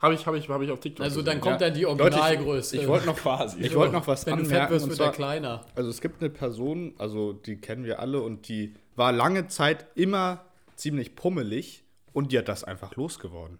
Habe 0.00 0.14
ich, 0.14 0.26
hab 0.26 0.34
ich, 0.34 0.48
hab 0.48 0.60
ich 0.60 0.70
auf 0.70 0.80
TikTok 0.80 1.04
Also 1.04 1.20
gesehen. 1.20 1.26
dann 1.26 1.40
kommt 1.40 1.60
Ja. 1.60 1.68
dann 1.68 1.76
die 1.78 1.86
Originalgröße. 1.86 2.76
ich, 2.76 2.82
ich 2.82 2.88
wollte 2.88 3.06
noch 3.06 3.16
quasi. 3.16 3.60
Ich 3.60 3.74
wollte 3.74 3.92
noch 3.94 4.06
was 4.06 4.26
Wenn 4.26 4.36
du 4.36 4.42
anmerken. 4.44 4.62
fett 4.62 4.70
wirst, 4.70 4.88
wird 4.88 5.00
er 5.00 5.12
kleiner. 5.12 5.64
Also 5.74 5.88
es 5.90 6.00
gibt 6.00 6.20
eine 6.20 6.30
Person, 6.30 6.94
also 6.98 7.32
die 7.32 7.56
kennen 7.56 7.84
wir 7.84 8.00
alle 8.00 8.20
und 8.20 8.48
die 8.48 8.74
war 8.96 9.12
lange 9.12 9.46
Zeit 9.48 9.86
immer 9.94 10.44
ziemlich 10.76 11.16
pummelig 11.16 11.84
und 12.12 12.32
die 12.32 12.38
hat 12.38 12.48
das 12.48 12.64
einfach 12.64 12.96
losgeworden. 12.96 13.58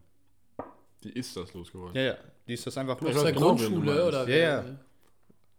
Die 1.03 1.11
ist 1.13 1.37
das 1.37 1.55
losgeworden. 1.55 1.95
Ja, 1.97 2.03
ja, 2.03 2.15
die 2.49 2.55
ist 2.55 2.67
das 2.67 2.77
einfach 2.79 3.01
Aus 3.01 3.01
der 3.01 3.13
losgeworden. 3.15 3.59
wen 3.61 3.75
du 3.75 3.81
Grundschule 3.81 4.07
oder 4.09 4.29
Ja, 4.29 4.37
ja. 4.37 4.65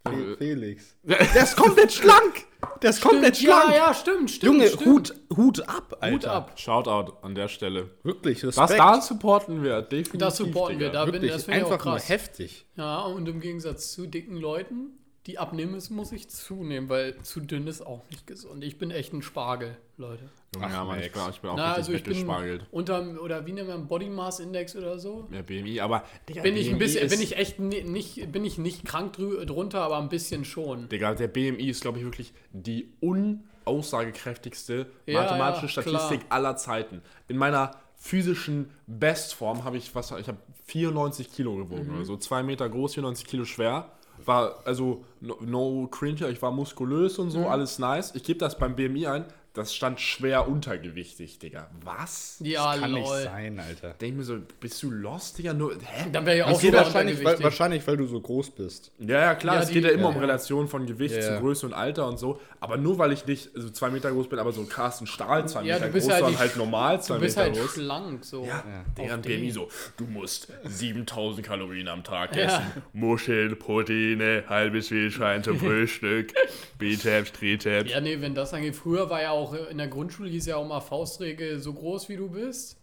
Fe- 0.07 0.37
Felix. 0.37 0.95
Der 1.03 1.19
ist 1.43 1.55
komplett 1.55 1.91
schlank! 1.91 2.45
Der 2.81 2.89
ist 2.89 3.01
komplett 3.01 3.39
Ja, 3.41 3.61
schlank! 3.61 3.75
ja, 3.75 3.93
stimmt, 3.93 4.31
stimmt. 4.31 4.53
Junge, 4.53 4.67
stimmt. 4.67 4.85
Hut, 4.85 5.13
Hut 5.37 5.69
ab, 5.69 5.97
Alter. 6.01 6.15
Hut 6.15 6.25
ab. 6.25 6.51
Shoutout 6.55 7.13
an 7.21 7.35
der 7.35 7.47
Stelle. 7.47 7.89
Wirklich, 8.03 8.41
Das 8.41 8.57
Respekt. 8.57 8.79
da 8.79 9.01
supporten 9.01 9.63
wir, 9.63 9.81
definitiv. 9.81 10.19
Das 10.19 10.37
supporten 10.37 10.79
wir. 10.79 10.87
Digga. 10.87 10.99
Da 10.99 11.05
bin, 11.05 11.13
Wirklich, 11.15 11.31
das 11.31 11.43
finde 11.45 11.59
ich 11.59 11.65
auch 11.65 11.71
einfach 11.71 11.85
nur 11.85 11.93
krass. 11.95 12.09
heftig. 12.09 12.65
Ja, 12.75 13.01
und 13.01 13.27
im 13.27 13.39
Gegensatz 13.39 13.91
zu 13.93 14.07
dicken 14.07 14.37
Leuten, 14.37 14.97
die 15.27 15.39
abnehmen 15.39 15.71
müssen, 15.71 15.95
muss 15.95 16.11
ich 16.11 16.27
zunehmen, 16.29 16.87
weil 16.89 17.17
zu 17.23 17.39
dünn 17.39 17.65
ist 17.67 17.81
auch 17.85 18.01
nicht 18.11 18.27
gesund. 18.27 18.63
Ich 18.63 18.77
bin 18.77 18.91
echt 18.91 19.11
ein 19.13 19.21
Spargel, 19.23 19.75
Leute. 19.97 20.29
Junge, 20.53 20.67
ja, 20.67 20.81
Ach, 20.81 20.87
Mann, 20.87 20.99
ich 21.01 21.11
bin, 21.11 21.21
auch- 21.21 21.29
ich 21.31 21.39
bin 21.41 21.49
auch 21.49 21.57
Na, 21.57 21.73
richtig 21.73 21.95
also 21.95 22.11
ich 22.11 22.25
bin 22.27 22.61
unter, 22.71 23.21
oder 23.21 23.45
wie 23.47 23.51
nennt 23.53 23.67
man 23.67 23.87
Body 23.87 24.09
Mass 24.09 24.39
Index 24.39 24.75
oder 24.75 24.99
so? 24.99 25.27
Ja, 25.31 25.41
BMI, 25.41 25.79
aber 25.79 26.03
Digga, 26.29 26.43
Bin 26.43 26.55
ich 26.55 26.67
ein 26.67 26.73
BMI 26.77 26.79
bisschen, 26.79 27.09
bin 27.09 27.21
ich 27.21 27.37
echt 27.37 27.59
ni- 27.59 27.83
nicht, 27.83 28.31
bin 28.31 28.45
ich 28.45 28.57
nicht 28.59 28.85
krank 28.85 29.13
drunter, 29.13 29.81
aber 29.81 29.97
ein 29.97 30.09
bisschen 30.09 30.45
schon. 30.45 30.87
Digga, 30.89 31.15
der 31.15 31.27
BMI 31.27 31.69
ist, 31.69 31.81
glaube 31.81 31.97
ich, 31.97 32.03
wirklich 32.05 32.31
die 32.53 32.93
unaussagekräftigste 33.01 34.85
Ja, 35.05 35.21
mathematische 35.21 35.65
ja, 35.65 35.69
Statistik 35.81 36.19
klar. 36.21 36.31
aller 36.31 36.55
Zeiten. 36.57 37.01
In 37.27 37.37
meiner 37.37 37.71
physischen 37.95 38.69
Bestform 38.87 39.63
habe 39.63 39.77
ich, 39.77 39.93
was, 39.95 40.11
ich 40.11 40.27
habe 40.27 40.37
94 40.65 41.31
Kilo 41.31 41.55
gewogen 41.55 41.87
Mhm. 41.87 41.95
oder 41.95 42.05
so, 42.05 42.17
zwei 42.17 42.43
Meter 42.43 42.69
groß, 42.69 42.93
94 42.93 43.25
Kilo 43.25 43.45
schwer. 43.45 43.91
War 44.25 44.59
also 44.65 45.03
no, 45.21 45.37
no 45.41 45.87
cringe, 45.87 46.27
ich 46.29 46.41
war 46.41 46.51
muskulös 46.51 47.19
und 47.19 47.31
so, 47.31 47.39
Mhm. 47.39 47.45
alles 47.47 47.79
nice. 47.79 48.13
Ich 48.15 48.23
gebe 48.23 48.39
das 48.39 48.57
beim 48.57 48.75
BMI 48.75 49.07
ein, 49.07 49.25
das 49.55 49.73
stand 49.73 49.99
schwer 49.99 50.47
untergewichtig, 50.47 51.39
Digga. 51.39 51.69
Was? 51.83 52.37
Ja, 52.41 52.75
Kann 52.77 52.91
lol. 52.91 52.99
nicht 53.01 53.23
sein, 53.23 53.59
Alter. 53.59 53.95
Denk 53.99 54.17
mir 54.17 54.23
so, 54.23 54.37
bist 54.59 54.83
du 54.83 54.91
lost, 54.91 55.37
Digga? 55.37 55.53
Nur, 55.53 55.73
hä? 55.73 56.05
Dann 56.11 56.25
wäre 56.25 56.37
ja 56.37 56.45
auch 56.45 56.49
Das 56.51 56.59
geht 56.61 56.73
wieder 56.73 56.83
wahrscheinlich 56.83 57.23
weil, 57.23 57.41
wahrscheinlich, 57.41 57.87
weil 57.87 57.97
du 57.97 58.05
so 58.05 58.19
groß 58.21 58.51
bist. 58.51 58.91
Ja, 58.99 59.19
ja, 59.21 59.35
klar, 59.35 59.55
Ja, 59.55 59.61
es 59.61 59.67
die- 59.69 59.73
geht 59.75 59.85
ja 59.85 59.89
immer 59.91 60.03
ja, 60.03 60.07
um 60.09 60.15
ja. 60.15 60.21
Relation 60.21 60.67
von 60.67 60.85
Gewicht 60.85 61.15
Ja, 61.15 61.21
zu 61.21 61.27
ja. 61.31 61.39
Größe 61.39 61.65
und 61.65 61.73
Alter 61.73 62.07
und 62.07 62.19
so. 62.19 62.39
Aber 62.59 62.77
nur 62.77 62.97
weil 62.99 63.11
ich 63.11 63.25
nicht 63.25 63.49
so 63.53 63.69
zwei 63.69 63.89
Meter 63.89 64.11
groß 64.11 64.27
bin, 64.29 64.39
aber 64.39 64.51
so 64.51 64.61
ein 64.61 64.69
Carsten 64.69 65.07
Stahl 65.07 65.47
zwei 65.47 65.63
Ja, 65.63 65.75
Meter 65.75 65.87
du 65.87 65.93
bist 65.93 66.05
groß, 66.07 66.13
halt 66.13 66.23
sondern 66.25 66.39
halt 66.39 66.57
normal 66.57 67.01
zwei 67.01 67.15
Du 67.15 67.21
bist 67.21 67.37
Meter 67.37 67.49
halt 67.51 67.59
groß. 67.61 67.73
schlank, 67.73 68.25
so. 68.25 68.45
Ja, 68.45 68.63
den. 68.97 69.21
BMI 69.21 69.51
so, 69.51 69.69
du 69.97 70.03
musst 70.05 70.47
7000 70.63 71.45
Kalorien 71.45 71.87
am 71.87 72.03
Tag 72.03 72.35
Ja. 72.35 72.43
essen. 72.43 72.63
Muscheln, 72.93 73.57
Proteine, 73.57 74.43
halbes 74.49 74.91
Wildschwein 74.91 75.43
zum 75.43 75.59
Frühstück, 75.59 76.33
Bizeps, 76.77 77.31
Trizeps. 77.31 77.91
Ja, 77.91 78.01
nee, 78.01 78.19
wenn 78.19 78.35
das 78.35 78.53
angeht. 78.53 78.75
Früher 78.75 79.09
war 79.09 79.21
ja 79.21 79.31
auch 79.31 79.44
in 79.53 79.77
der 79.77 79.87
Grundschule 79.87 80.29
hieß 80.29 80.45
ja 80.47 80.57
auch 80.57 80.67
mal 80.67 80.81
Faustregel, 80.81 81.59
so 81.59 81.73
groß 81.73 82.09
wie 82.09 82.17
du 82.17 82.29
bist, 82.29 82.77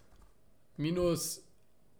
minus 0.77 1.43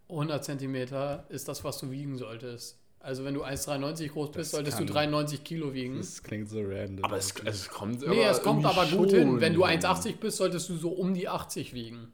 100 0.08 0.44
Zentimeter 0.44 1.24
ist 1.28 1.48
das, 1.48 1.64
was 1.64 1.78
du 1.78 1.90
wiegen 1.90 2.16
solltest. 2.18 2.78
Also 3.00 3.24
wenn 3.24 3.34
du 3.34 3.44
1,93 3.44 4.08
groß 4.12 4.30
bist, 4.32 4.52
solltest 4.52 4.78
du 4.80 4.84
kann- 4.86 4.94
93 4.94 5.44
Kilo 5.44 5.74
wiegen. 5.74 5.98
Das 5.98 6.22
klingt 6.22 6.48
so 6.48 6.60
random. 6.62 7.04
Aber 7.04 7.16
es, 7.18 7.34
es 7.44 7.68
kommt 7.68 8.00
nee, 8.06 8.22
es 8.24 8.42
kommt 8.42 8.64
aber 8.64 8.86
gut 8.86 9.10
schon 9.10 9.18
hin. 9.18 9.40
Wenn 9.40 9.52
du 9.54 9.64
1,80 9.64 10.16
bist, 10.16 10.38
solltest 10.38 10.68
du 10.70 10.76
so 10.76 10.90
um 10.90 11.12
die 11.12 11.28
80 11.28 11.74
wiegen. 11.74 12.12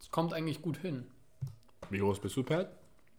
Es 0.00 0.10
kommt 0.10 0.32
eigentlich 0.32 0.62
gut 0.62 0.78
hin. 0.78 1.04
Wie 1.90 1.98
groß 1.98 2.20
bist 2.20 2.36
du, 2.36 2.42
Pat? 2.44 2.70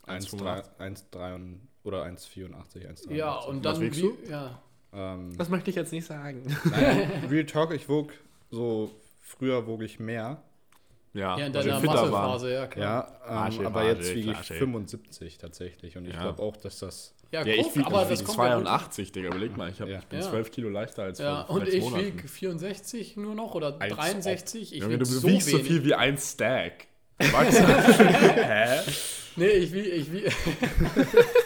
1,3 0.07 0.63
1,3 0.79 1.35
und- 1.35 1.61
oder 1.83 2.03
1,84, 2.03 2.87
1,83. 2.87 3.11
Ja, 3.13 3.35
und 3.39 3.63
Was 3.63 3.73
dann 3.73 3.81
wiegst 3.83 3.99
wie, 3.99 4.03
du? 4.03 4.17
ja. 4.29 4.61
Ähm, 4.93 5.35
Das 5.37 5.49
möchte 5.49 5.69
ich 5.69 5.75
jetzt 5.75 5.91
nicht 5.91 6.05
sagen. 6.07 6.43
nein, 6.65 7.11
Real 7.29 7.45
Talk, 7.45 7.73
ich 7.73 7.87
wog 7.89 8.11
so, 8.53 8.91
früher 9.19 9.65
wog 9.67 9.81
ich 9.81 9.99
mehr. 9.99 10.41
Ja, 11.13 11.37
Ja, 11.37 11.45
in 11.45 11.53
deiner. 11.53 11.79
Muskelphase, 11.79 12.53
ja 12.53 12.65
klar. 12.67 13.19
Ja, 13.27 13.29
ähm, 13.31 13.37
Asche, 13.37 13.65
aber 13.67 13.81
Wade, 13.81 13.99
jetzt 13.99 14.15
wiege 14.15 14.31
ich 14.31 14.35
Klasche. 14.37 14.53
75 14.55 15.37
tatsächlich. 15.37 15.95
Und 15.97 16.07
ich 16.07 16.13
Ja. 16.15 16.21
glaube 16.21 16.41
auch, 16.41 16.57
dass 16.57 16.79
das. 16.79 17.13
Ja, 17.31 17.43
Ja, 17.43 17.55
guck, 17.55 17.67
ich 17.67 17.75
wiege 17.75 17.85
aber 17.87 18.03
ich 18.03 18.09
das 18.09 18.19
wieg 18.21 18.27
kommt 18.27 18.37
ja 18.39 18.55
gut. 18.55 18.65
82, 18.65 19.11
Digga. 19.11 19.27
Überleg 19.29 19.57
mal, 19.57 19.69
ich, 19.69 19.79
hab, 19.81 19.87
Ja. 19.89 19.99
ich 19.99 20.05
bin 20.05 20.19
Ja. 20.21 20.29
12 20.29 20.51
Kilo 20.51 20.69
leichter 20.69 21.03
als 21.03 21.19
Ja, 21.19 21.45
vor 21.45 21.55
und 21.57 21.67
ich 21.67 21.83
wiege 21.95 22.27
64 22.27 23.15
nur 23.17 23.35
noch 23.35 23.53
oder 23.55 23.75
Als 23.79 23.93
63. 23.95 24.73
Ich 24.73 24.79
Junge, 24.81 24.93
wieg 24.93 24.99
du 24.99 25.05
so 25.05 25.27
wiegst 25.27 25.47
so 25.49 25.57
wenig. 25.57 25.67
viel 25.67 25.83
wie 25.85 25.93
ein 25.95 26.17
Stack. 26.17 26.87
Hä? 27.19 28.79
Nee, 29.35 29.47
ich 29.47 29.71
wiege, 29.73 29.89
ich 29.89 30.11
wiege, 30.11 30.31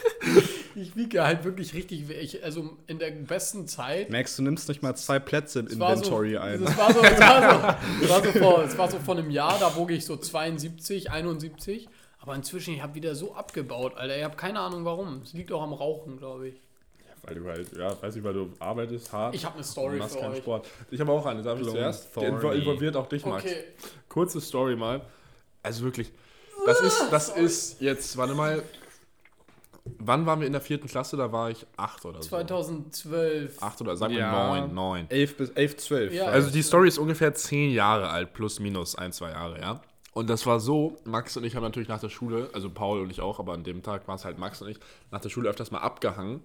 ich 0.98 1.04
wiege 1.04 1.24
halt 1.24 1.44
wirklich 1.44 1.74
richtig, 1.74 2.10
ich, 2.10 2.44
also 2.44 2.72
in 2.88 2.98
der 2.98 3.12
besten 3.12 3.68
Zeit. 3.68 4.10
Max, 4.10 4.36
du 4.36 4.42
nimmst 4.42 4.68
nicht 4.68 4.82
mal 4.82 4.96
zwei 4.96 5.20
Plätze 5.20 5.60
im 5.60 5.68
Inventory 5.68 6.34
so, 6.34 6.40
ein. 6.40 6.64
Es 6.64 6.78
war 6.78 6.94
so, 6.94 7.02
es 7.02 7.20
war 7.20 7.42
so, 7.42 7.78
es 8.04 8.10
war 8.10 8.24
so, 8.24 8.32
vor, 8.32 8.64
es 8.64 8.78
war 8.78 8.92
so 8.92 9.00
vor 9.00 9.16
einem 9.16 9.30
Jahr, 9.30 9.60
da 9.60 9.76
wog 9.76 9.92
ich 9.92 10.06
so 10.06 10.18
72, 10.18 11.12
71. 11.12 11.88
Aber 12.20 12.34
inzwischen, 12.34 12.74
ich 12.74 12.82
habe 12.82 12.96
wieder 12.96 13.14
so 13.14 13.36
abgebaut, 13.36 13.96
Alter. 13.96 14.18
Ich 14.18 14.24
habe 14.24 14.36
keine 14.36 14.60
Ahnung 14.60 14.86
warum. 14.86 15.22
Es 15.24 15.34
liegt 15.34 15.52
auch 15.52 15.62
am 15.62 15.72
Rauchen, 15.72 16.18
glaube 16.18 16.50
ich. 16.50 16.56
Weil 17.24 17.36
du 17.36 17.46
halt, 17.46 17.78
ja, 17.78 18.02
weiß 18.02 18.16
nicht, 18.16 18.24
weil 18.24 18.34
du 18.34 18.54
arbeitest 18.60 19.14
hart. 19.14 19.36
Ich 19.36 19.46
habe 19.46 19.56
eine 19.56 19.64
Story 19.64 19.94
und 19.94 20.00
machst 20.00 20.16
für 20.16 20.22
keinen 20.22 20.32
euch. 20.32 20.40
Sport. 20.40 20.68
Ich 20.90 21.00
habe 21.00 21.12
auch 21.12 21.26
eine, 21.26 21.44
darf 21.44 21.60
ich 21.60 21.68
zuerst? 21.68 22.10
Die 22.16 22.26
involviert 22.26 22.96
auch 22.96 23.08
dich, 23.08 23.26
Max. 23.26 23.44
Okay. 23.44 23.64
Kurze 24.10 24.42
Story 24.42 24.76
mal. 24.76 25.02
Also 25.62 25.84
wirklich, 25.84 26.12
das 26.66 26.82
ist, 26.82 27.04
das 27.12 27.30
ist 27.30 27.82
jetzt, 27.82 28.16
warte 28.18 28.34
mal, 28.34 28.64
wann 30.00 30.26
waren 30.26 30.40
wir 30.40 30.48
in 30.48 30.54
der 30.54 30.62
vierten 30.62 30.88
Klasse? 30.88 31.18
Da 31.18 31.32
war 31.32 31.50
ich 31.50 31.66
acht 31.78 32.06
oder 32.06 32.22
so. 32.22 32.30
2012. 32.30 33.62
Acht 33.62 33.82
oder 33.82 33.96
sagen 33.98 34.14
wir 34.14 34.20
Ja. 34.20 34.48
neun, 34.60 34.74
neun. 34.74 35.06
11 35.10 35.38
bis 35.38 35.50
11, 35.52 35.78
12. 35.78 36.14
Ja. 36.14 36.26
Also 36.26 36.50
die 36.52 36.62
Story 36.62 36.88
ist 36.88 36.98
ungefähr 36.98 37.34
zehn 37.34 37.72
Jahre 37.72 38.10
alt, 38.10 38.34
plus 38.34 38.60
minus 38.60 38.96
ein, 38.96 39.12
zwei 39.12 39.32
Jahre, 39.32 39.60
ja. 39.60 39.82
Und 40.14 40.30
das 40.30 40.46
war 40.46 40.60
so, 40.60 40.98
Max 41.06 41.38
und 41.38 41.44
ich 41.44 41.56
haben 41.56 41.64
natürlich 41.64 41.90
nach 41.90 42.00
der 42.00 42.10
Schule, 42.10 42.50
also 42.54 42.70
Paul 42.72 43.02
und 43.02 43.12
ich 43.12 43.22
auch, 43.22 43.40
aber 43.40 43.54
an 43.54 43.64
dem 43.64 43.84
Tag 43.84 44.08
war 44.08 44.16
es 44.16 44.26
halt 44.26 44.40
Max 44.40 44.62
und 44.62 44.70
ich, 44.70 44.80
nach 45.12 45.22
der 45.22 45.30
Schule 45.30 45.50
öfters 45.50 45.70
mal 45.72 45.80
abgehangen. 45.80 46.42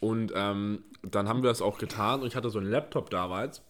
Und 0.00 0.32
ähm, 0.34 0.84
dann 1.02 1.26
haben 1.28 1.42
wir 1.42 1.48
das 1.48 1.62
auch 1.62 1.78
getan 1.78 2.20
und 2.20 2.26
ich 2.26 2.36
hatte 2.36 2.50
so 2.50 2.58
einen 2.58 2.70
Laptop 2.70 3.08
damals. 3.08 3.62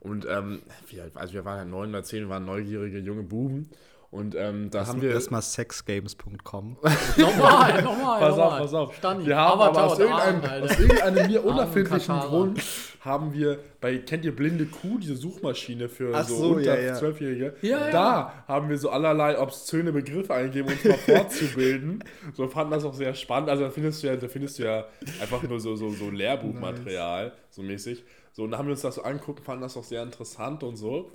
Und 0.00 0.26
ähm, 0.28 0.60
wie 0.88 1.00
alt, 1.00 1.16
also 1.16 1.32
wir 1.32 1.44
waren 1.44 1.58
halt 1.58 1.68
neun 1.70 1.88
oder 1.90 2.02
zehn, 2.02 2.22
wir 2.24 2.28
waren 2.28 2.44
neugierige 2.44 2.98
junge 2.98 3.22
Buben. 3.22 3.70
Und 4.12 4.34
ähm, 4.34 4.68
da 4.68 4.86
haben 4.86 5.00
wir. 5.00 5.10
erstmal 5.10 5.40
sexgames.com. 5.40 6.76
Nochmal, 7.16 7.82
nochmal. 7.82 8.20
Pass 8.20 8.38
auf, 8.38 8.58
pass 8.58 8.74
auf. 8.74 8.94
Stani, 8.96 9.24
wir 9.24 9.36
haben 9.36 9.58
aber 9.58 9.84
aus 9.84 9.98
irgendeinem, 9.98 10.44
Arm, 10.44 10.62
aus 10.64 10.78
irgendeinem 10.78 11.26
mir 11.28 11.42
unerfindlichen. 11.42 12.20
Grund 12.20 12.62
haben 13.00 13.32
wir 13.32 13.58
bei, 13.80 13.96
kennt 13.96 14.26
ihr 14.26 14.36
Blinde 14.36 14.66
Kuh, 14.66 14.98
diese 14.98 15.16
Suchmaschine 15.16 15.88
für 15.88 16.14
Ach 16.14 16.28
so, 16.28 16.36
so, 16.36 16.48
unter 16.56 16.78
ja, 16.78 16.88
ja. 16.88 16.94
Zwölfjährige? 16.94 17.54
Ja, 17.62 17.86
ja. 17.86 17.90
Da 17.90 18.44
haben 18.46 18.68
wir 18.68 18.76
so 18.76 18.90
allerlei 18.90 19.40
obszöne 19.40 19.92
Begriffe 19.92 20.34
eingegeben, 20.34 20.68
um 20.68 20.74
uns 20.74 20.84
mal 20.84 20.98
fortzubilden. 21.16 22.04
So 22.34 22.48
fanden 22.48 22.72
das 22.72 22.84
auch 22.84 22.92
sehr 22.92 23.14
spannend. 23.14 23.48
Also 23.48 23.64
da 23.64 23.70
findest 23.70 24.02
du 24.02 24.08
ja, 24.08 24.16
da 24.16 24.28
findest 24.28 24.58
du 24.58 24.64
ja 24.64 24.84
einfach 25.22 25.42
nur 25.42 25.58
so, 25.58 25.74
so, 25.74 25.88
so 25.88 26.10
Lehrbuchmaterial, 26.10 27.32
so 27.48 27.62
mäßig. 27.62 28.04
So, 28.34 28.44
und 28.44 28.50
da 28.50 28.58
haben 28.58 28.66
wir 28.66 28.72
uns 28.72 28.82
das 28.82 28.96
so 28.96 29.04
angeguckt, 29.04 29.40
fanden 29.40 29.62
das 29.62 29.74
auch 29.78 29.84
sehr 29.84 30.02
interessant 30.02 30.62
und 30.62 30.76
so. 30.76 31.10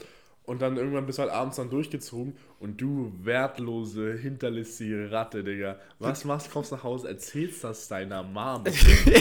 Und 0.48 0.62
dann 0.62 0.78
irgendwann 0.78 1.06
bist 1.06 1.20
du 1.20 1.24
halt 1.24 1.32
abends 1.32 1.58
dann 1.58 1.70
durchgezogen 1.70 2.38
und 2.60 2.82
du 2.82 3.14
wertlose, 3.22 4.14
hinterlistige 4.14 5.12
Ratte, 5.12 5.44
Digga. 5.44 5.78
Was 6.00 6.26
machst, 6.26 6.52
kommst 6.52 6.72
nach 6.72 6.84
Hause, 6.84 7.08
erzählst 7.08 7.64
das 7.64 7.88
deiner 7.88 8.24
Mom. 8.24 8.64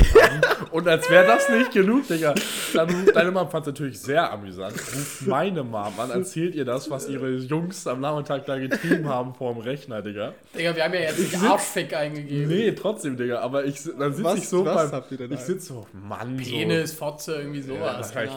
und 0.70 0.88
als 0.88 1.10
wäre 1.10 1.26
das 1.26 1.48
nicht 1.50 1.72
genug, 1.72 2.08
Digga. 2.08 2.34
Dann, 2.72 3.06
deine 3.12 3.30
Mom 3.30 3.50
fand 3.50 3.66
es 3.66 3.72
natürlich 3.72 4.00
sehr 4.00 4.32
amüsant. 4.32 4.74
Ruft 4.74 5.26
meine 5.26 5.62
Mom 5.62 5.92
an, 5.98 6.10
erzählt 6.10 6.54
ihr 6.54 6.64
das, 6.64 6.90
was 6.90 7.08
ihre 7.08 7.30
Jungs 7.30 7.86
am 7.86 8.00
Nachmittag 8.00 8.46
da 8.46 8.58
getrieben 8.58 9.08
haben 9.08 9.34
vorm 9.34 9.58
Rechner, 9.58 10.00
Digga. 10.00 10.32
Digga, 10.56 10.74
wir 10.74 10.84
haben 10.84 10.94
ja 10.94 11.00
jetzt 11.00 11.18
nicht 11.18 11.36
Arschfick 11.36 11.94
eingegeben. 11.94 12.48
Nee, 12.48 12.72
trotzdem, 12.72 13.18
Digga. 13.18 13.40
Aber 13.40 13.66
ich, 13.66 13.80
dann 13.98 14.14
sitze 14.14 14.38
ich 14.38 14.48
so 14.48 14.64
was 14.64 14.90
beim. 14.90 14.92
habt 14.92 15.12
ihr 15.12 15.18
denn 15.18 15.32
ich 15.32 15.40
sitze 15.40 15.66
so, 15.66 15.86
Mann, 15.92 16.38
Penis, 16.38 16.94
Fotze, 16.94 17.36
irgendwie 17.36 17.60
so. 17.60 17.74
sowas. 17.74 17.92
Ja, 17.92 17.98
das 17.98 18.12
kann 18.12 18.24
ich 18.24 18.30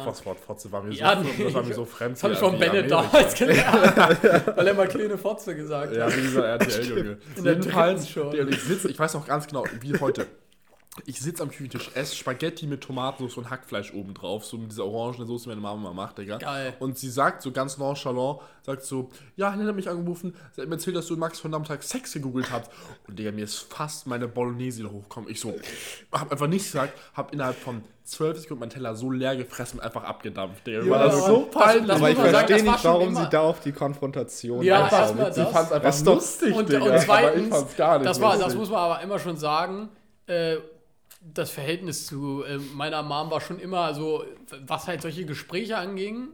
Fotze 0.46 0.72
war 0.72 0.84
mir 0.84 0.92
so, 0.92 1.00
Ja, 1.00 1.16
nee. 1.16 1.44
das 1.44 1.54
war 1.54 1.64
mir 1.64 1.74
so 1.74 1.86
fremd. 1.86 2.16
Das 2.18 2.24
habe 2.24 2.34
ich 2.34 2.40
von 2.40 2.60
Bennett 2.60 2.92
damals 2.92 3.34
gelernt, 3.40 3.98
weil 4.56 4.68
er 4.68 4.74
mal 4.74 4.89
kleine 4.90 5.18
Fotze 5.18 5.56
gesagt 5.56 5.96
Ja, 5.96 6.08
wie 6.16 6.22
dieser 6.22 6.46
RTL-Junge. 6.48 7.18
In 7.38 7.44
der 7.44 7.54
Jedenfalls, 7.54 8.14
der- 8.14 8.48
ich 8.48 8.62
sitze, 8.64 8.90
ich 8.90 9.00
weiß 9.00 9.14
noch 9.14 9.26
ganz 9.28 9.48
genau, 9.48 9.64
wie 9.82 9.98
heute. 10.00 10.26
Ich 11.06 11.20
sitze 11.20 11.44
am 11.44 11.50
Küchentisch, 11.50 11.90
esse 11.96 12.16
Spaghetti 12.16 12.68
mit 12.68 12.82
Tomatensauce 12.82 13.38
und 13.38 13.50
Hackfleisch 13.50 13.94
oben 13.94 14.14
drauf, 14.14 14.46
so 14.46 14.58
mit 14.58 14.72
dieser 14.72 14.86
orangenen 14.86 15.28
Soße, 15.28 15.44
die 15.44 15.50
meine 15.50 15.62
Mama 15.62 15.94
macht, 15.94 16.18
Digga. 16.18 16.38
Geil. 16.38 16.74
Und 16.80 16.98
sie 16.98 17.10
sagt 17.10 17.42
so 17.42 17.52
ganz 17.52 17.78
nonchalant, 17.78 18.40
sagt 18.64 18.84
so, 18.84 19.10
ja, 19.36 19.52
Helena 19.52 19.70
hat 19.70 19.76
mich 19.76 19.90
angerufen, 19.90 20.36
sie 20.54 20.62
hat 20.62 20.70
mir 20.70 20.76
erzählt, 20.76 20.96
dass 20.96 21.08
du 21.08 21.18
Max 21.18 21.40
von 21.40 21.52
Nachmittag 21.52 21.84
Sex 21.84 22.14
gegoogelt 22.14 22.52
hast. 22.52 22.70
Und 23.08 23.18
Digga, 23.18 23.32
mir 23.32 23.44
ist 23.46 23.58
fast 23.74 24.08
meine 24.08 24.28
Bolognese 24.28 24.80
wieder 24.80 24.92
hochgekommen. 24.92 25.30
Ich 25.30 25.40
so, 25.40 25.54
hab 26.12 26.32
einfach 26.32 26.48
nichts 26.48 26.72
gesagt, 26.72 26.94
hab 27.14 27.34
innerhalb 27.34 27.56
von 27.58 27.84
zwölf 28.04 28.40
Sekunden 28.40 28.62
meinen 28.62 28.70
Teller 28.72 28.96
so 28.96 29.12
leer 29.12 29.36
gefressen 29.36 29.80
und 29.80 29.86
einfach 29.86 30.04
abgedampft, 30.04 30.66
Digga. 30.66 30.82
Mir 30.84 30.90
war 30.92 31.06
das 31.06 31.16
aber 31.16 31.26
so 31.28 31.50
das- 31.54 31.64
peinlich. 31.64 31.88
das 31.88 31.98
Aber 31.98 32.10
ich 32.10 32.16
verstehe 32.18 32.42
das 32.58 32.66
war 32.66 32.74
nicht, 32.74 32.84
warum 32.86 33.16
sie 33.16 33.30
da 33.30 33.42
auf 33.42 33.60
die 33.60 33.72
Konfrontation 33.72 34.64
Ja, 34.64 34.84
einfach 34.86 35.00
erstmal 35.00 35.26
mit- 35.26 35.34
Sie 35.36 35.42
das. 35.42 35.52
fand 35.52 35.66
es 35.68 35.72
einfach 35.74 35.88
Das 35.88 36.04
lustig, 36.06 36.56
Und, 36.56 36.70
Digga. 36.70 36.80
und 36.80 36.88
aber 36.88 36.98
ich 36.98 37.04
zweitens, 37.06 37.50
fand's 37.56 37.76
gar 37.76 37.98
nicht 38.00 38.10
das, 38.10 38.20
war, 38.22 38.38
das 38.38 38.56
muss 38.56 38.70
man 38.70 38.80
aber 38.80 39.02
immer 39.02 39.20
schon 39.20 39.38
sagen, 39.38 39.90
äh, 40.28 40.58
das 41.22 41.52
Verhältnis 41.52 42.06
zu 42.06 42.44
äh, 42.44 42.58
meiner 42.58 43.04
Mom 43.04 43.30
war 43.32 43.42
schon 43.42 43.60
immer 43.60 43.94
so, 43.94 44.24
was 44.66 44.88
halt 44.88 45.02
solche 45.02 45.26
Gespräche 45.26 45.78
anging, 45.78 46.30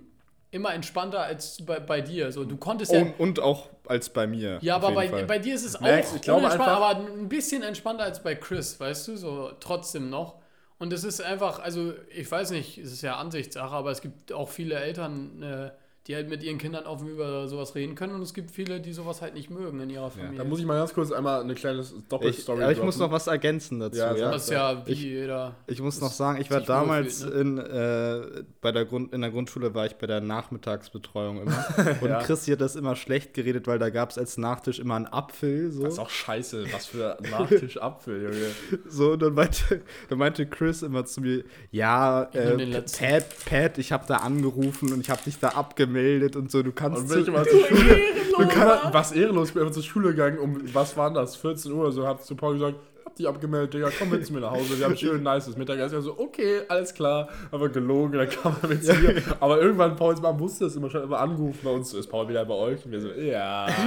immer 0.52 0.74
entspannter 0.74 1.22
als 1.22 1.66
bei, 1.66 1.80
bei 1.80 2.02
dir. 2.02 2.32
So, 2.32 2.46
du 2.46 2.58
konntest 2.58 2.92
ja. 2.92 3.02
Und, 3.02 3.20
und 3.20 3.40
auch 3.40 3.70
als 3.88 4.10
bei 4.10 4.26
mir. 4.28 4.60
ja, 4.62 4.76
aber 4.76 4.92
bei, 4.92 5.08
bei 5.24 5.40
dir 5.40 5.56
ist 5.56 5.66
es 5.66 5.76
auch 5.76 5.82
ich 6.16 6.22
glaube 6.22 6.50
einfach- 6.50 6.68
aber 6.68 7.00
ein 7.08 7.30
bisschen 7.30 7.62
entspannter 7.64 8.04
als 8.04 8.22
bei 8.24 8.36
Chris, 8.36 8.80
weißt 8.80 9.08
du, 9.10 9.18
so 9.18 9.52
trotzdem 9.60 10.10
noch. 10.10 10.36
Und 10.78 10.92
es 10.92 11.04
ist 11.04 11.22
einfach, 11.22 11.60
also 11.60 11.94
ich 12.14 12.30
weiß 12.30 12.52
nicht, 12.52 12.78
es 12.78 12.92
ist 12.92 13.02
ja 13.02 13.16
Ansichtssache, 13.16 13.74
aber 13.74 13.92
es 13.92 14.02
gibt 14.02 14.34
auch 14.34 14.50
viele 14.50 14.76
Eltern, 14.76 15.42
äh, 15.42 15.72
die 16.08 16.14
halt 16.16 16.30
mit 16.30 16.44
ihren 16.44 16.60
Kindern 16.60 16.86
offen 16.86 17.08
über 17.08 17.48
sowas 17.48 17.74
reden 17.74 17.96
können 17.96 18.14
und 18.14 18.22
es 18.22 18.36
gibt 18.36 18.52
viele, 18.52 18.80
die 18.80 18.94
sowas 18.94 19.24
halt 19.24 19.34
nicht 19.34 19.50
mögen 19.50 19.80
in 19.80 19.90
ihrer 19.90 20.12
Familie. 20.12 20.38
Da 20.38 20.44
muss 20.44 20.60
ich 20.60 20.66
mal 20.66 20.78
ganz 20.78 20.94
kurz 20.94 21.12
einmal 21.12 21.42
eine 21.42 21.56
kleine 21.56 21.82
ich, 21.82 21.88
Doppelstory 22.10 22.62
aber 22.62 22.72
ich 22.72 22.84
muss 22.84 23.00
noch 23.00 23.12
was 23.12 23.26
ergänzen 23.26 23.80
dazu. 23.80 23.98
Ja, 23.98 24.16
Ja, 24.16 24.32
das 24.32 24.44
ist 24.44 24.52
ja 24.52 24.86
wie 24.86 24.92
Ich- 24.92 25.02
jeder. 25.02 25.56
Ich 25.66 25.82
muss 25.82 26.00
noch 26.02 26.12
sagen, 26.12 26.40
ich 26.40 26.52
war 26.52 26.62
damals 26.62 27.24
wohlfühlt, 27.26 27.42
in, 27.42 27.58
äh, 27.58 28.44
bei 28.62 28.72
der 28.72 28.86
Grund, 28.86 29.14
in 29.14 29.22
der 29.22 29.32
Grundschule 29.32 29.74
war 29.74 29.88
ich 29.88 29.96
bei 29.96 30.06
der 30.06 30.22
Nachmittagsbetreuung 30.22 31.42
immer. 31.42 31.66
Und 32.02 32.10
Ja. 32.10 32.20
Christi 32.22 32.52
hat 32.52 32.62
das 32.62 32.76
immer 32.76 32.96
schlecht 32.96 33.34
geredet, 33.34 33.66
weil 33.66 33.80
da 33.80 33.90
gab 33.90 34.12
es 34.12 34.20
als 34.20 34.38
Nachtisch 34.38 34.78
immer 34.78 34.96
einen 34.98 35.08
Apfel. 35.08 35.72
So, 35.72 35.86
Das 35.86 35.94
ist 35.94 36.00
auch 36.00 36.10
scheiße, 36.12 36.66
was 36.72 36.86
für 36.86 37.18
Nachtischapfel, 37.32 38.22
Junge. 38.24 38.82
so 38.90 39.14
und 39.14 39.22
dann 39.24 39.34
meinte, 39.34 39.82
dann 40.10 40.18
meinte 40.20 40.46
Chris 40.46 40.84
immer 40.84 41.04
zu 41.06 41.22
mir, 41.22 41.44
ja, 41.72 42.24
äh. 42.34 42.82
Pat, 42.82 43.26
Pat, 43.50 43.78
ich 43.80 43.92
habe 43.92 44.06
da 44.08 44.18
angerufen 44.18 44.94
und 44.94 45.00
ich 45.02 45.10
habe 45.10 45.24
dich 45.24 45.40
da 45.40 45.50
abgemeldet 45.50 45.95
und 46.36 46.52
so, 46.52 46.62
du 46.64 46.72
kannst 46.72 47.02
Und 47.02 47.10
bin 47.10 47.20
ich 47.20 47.26
zu- 47.26 47.32
immer 47.32 47.44
zur 47.48 47.60
Schule. 47.66 47.98
Du 48.38 48.48
kannst, 48.48 48.94
was 48.94 49.12
ehrenlos, 49.14 49.48
ich 49.50 49.54
bin 49.54 49.64
einfach 49.64 49.74
zur 49.76 49.84
Schule 49.84 50.10
gegangen, 50.10 50.40
um, 50.40 50.58
was 50.74 50.96
waren 50.98 51.14
das, 51.14 51.36
14 51.38 51.72
Uhr, 51.72 51.92
so 51.92 52.06
hab 52.08 52.24
zu 52.24 52.36
Paul 52.36 52.54
gesagt, 52.56 52.76
hab 53.06 53.16
dich 53.16 53.28
abgemeldet, 53.28 53.74
Digga, 53.76 53.90
komm 53.98 54.10
mit 54.10 54.26
zu 54.26 54.34
mir 54.34 54.42
nach 54.42 54.52
Hause, 54.52 54.78
wir 54.78 54.86
haben 54.86 54.98
schön 54.98 55.24
nices 55.24 55.56
Mittagessen. 55.56 56.02
So, 56.02 56.20
okay, 56.20 56.62
alles 56.68 56.94
klar, 56.94 57.30
aber 57.52 57.70
gelogen, 57.70 58.18
dann 58.18 58.30
kam 58.30 58.56
er 58.62 58.68
mit 58.68 58.84
zu 58.84 58.94
mir. 58.96 59.22
Aber 59.40 59.62
irgendwann, 59.62 59.96
Pauls 59.96 60.22
Mom 60.22 60.38
wusste 60.40 60.66
es 60.66 60.76
immer 60.76 60.90
schon, 60.90 61.04
immer 61.04 61.20
angerufen 61.20 61.60
bei 61.64 61.70
uns, 61.72 61.94
ist 61.94 62.08
Paul 62.08 62.28
wieder 62.28 62.44
bei 62.44 62.56
euch? 62.56 62.84
Und 62.86 62.92
wir 62.92 63.00
so, 63.02 63.10
ja. 63.12 63.68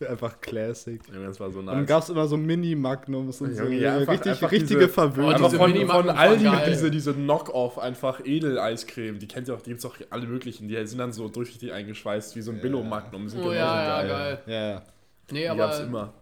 Einfach 0.08 0.40
Classic. 0.40 1.00
Ja, 1.12 1.20
das 1.26 1.40
war 1.40 1.50
so 1.50 1.60
Und 1.60 1.66
dann 1.66 1.78
nice. 1.80 1.86
gab 1.88 2.02
es 2.02 2.08
immer 2.10 2.26
so 2.26 2.36
Mini-Magnums 2.36 3.40
und 3.40 3.54
so. 3.54 3.62
Junge, 3.64 3.78
ja, 3.78 3.96
einfach- 3.96 4.12
richtig, 4.12 4.32
einfach 4.32 4.50
richtige 4.52 4.80
diese- 4.80 4.88
Verwöhnung. 4.90 5.30
Einfach 5.32 5.46
diese 5.46 5.56
von, 5.58 5.74
von 5.74 5.88
waren 5.88 6.10
Aldi 6.10 6.44
geil. 6.44 6.66
diese, 6.70 6.90
diese 6.90 7.14
Knock-Off, 7.14 7.78
einfach 7.78 8.20
Edel-Eiscreme. 8.24 9.18
Die 9.18 9.26
kennt 9.28 9.48
ihr 9.48 9.54
auch, 9.54 9.62
die 9.62 9.70
gibt's 9.70 9.84
auch 9.86 9.96
alle 10.10 10.26
möglichen. 10.26 10.68
Die 10.68 10.86
sind 10.86 10.98
dann 10.98 11.12
so 11.12 11.28
durchsichtig 11.28 11.72
eingeschweißt, 11.72 12.36
wie 12.36 12.42
so 12.42 12.50
ein 12.50 12.60
Billo-Magnum. 12.60 13.28
Sind 13.28 13.40
Oh 13.40 13.44
genauso 13.44 13.58
ja, 13.58 13.84
ja, 13.84 14.02
geil. 14.02 14.08
geil. 14.08 14.38
ja, 14.46 14.68
ja. 14.72 14.82
Nee, 15.30 15.48
Die 15.50 15.56
gab's 15.56 15.76
aber 15.78 15.86
immer. 15.86 16.12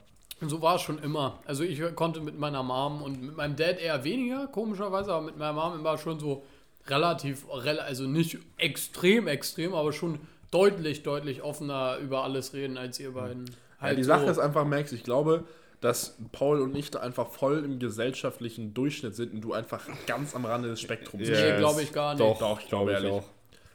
so 0.46 0.62
war 0.62 0.76
es 0.76 0.82
schon 0.82 0.98
immer. 1.00 1.40
Also 1.44 1.64
ich 1.64 1.82
konnte 1.96 2.20
mit 2.20 2.38
meiner 2.38 2.62
Mom 2.62 3.02
und 3.02 3.20
mit 3.22 3.36
meinem 3.36 3.56
Dad 3.56 3.80
eher 3.80 4.04
weniger, 4.04 4.46
komischerweise, 4.46 5.12
aber 5.12 5.26
mit 5.26 5.36
meiner 5.36 5.52
Mom 5.52 5.74
immer 5.78 5.98
schon 5.98 6.18
so 6.20 6.44
relativ, 6.86 7.44
rel- 7.50 7.80
also 7.80 8.04
nicht 8.04 8.38
extrem, 8.56 9.26
extrem, 9.26 9.74
aber 9.74 9.92
schon 9.92 10.18
deutlich, 10.50 11.02
deutlich 11.02 11.42
offener 11.42 11.98
über 11.98 12.22
alles 12.24 12.52
reden 12.54 12.76
als 12.78 13.00
ihr 13.00 13.12
beiden. 13.12 13.44
Ja, 13.84 13.90
Halt 13.90 13.98
die 13.98 14.02
so. 14.02 14.08
Sache 14.08 14.26
ist 14.26 14.38
einfach, 14.38 14.64
Max, 14.64 14.92
ich 14.92 15.02
glaube, 15.04 15.44
dass 15.80 16.16
Paul 16.32 16.60
und 16.62 16.74
ich 16.76 16.90
da 16.90 17.00
einfach 17.00 17.28
voll 17.28 17.64
im 17.64 17.78
gesellschaftlichen 17.78 18.74
Durchschnitt 18.74 19.14
sind 19.14 19.34
und 19.34 19.40
du 19.42 19.52
einfach 19.52 19.86
ganz 20.06 20.34
am 20.34 20.44
Rande 20.46 20.68
des 20.68 20.80
Spektrums 20.80 21.28
Nee, 21.28 21.34
stehst. 21.34 21.58
glaube 21.58 21.82
ich 21.82 21.92
gar 21.92 22.14
nicht. 22.14 22.20
Doch, 22.20 22.38
Doch, 22.38 22.60
ich 22.60 22.68
glaube 22.68 22.92
ehrlich. 22.92 23.12
auch. 23.12 23.24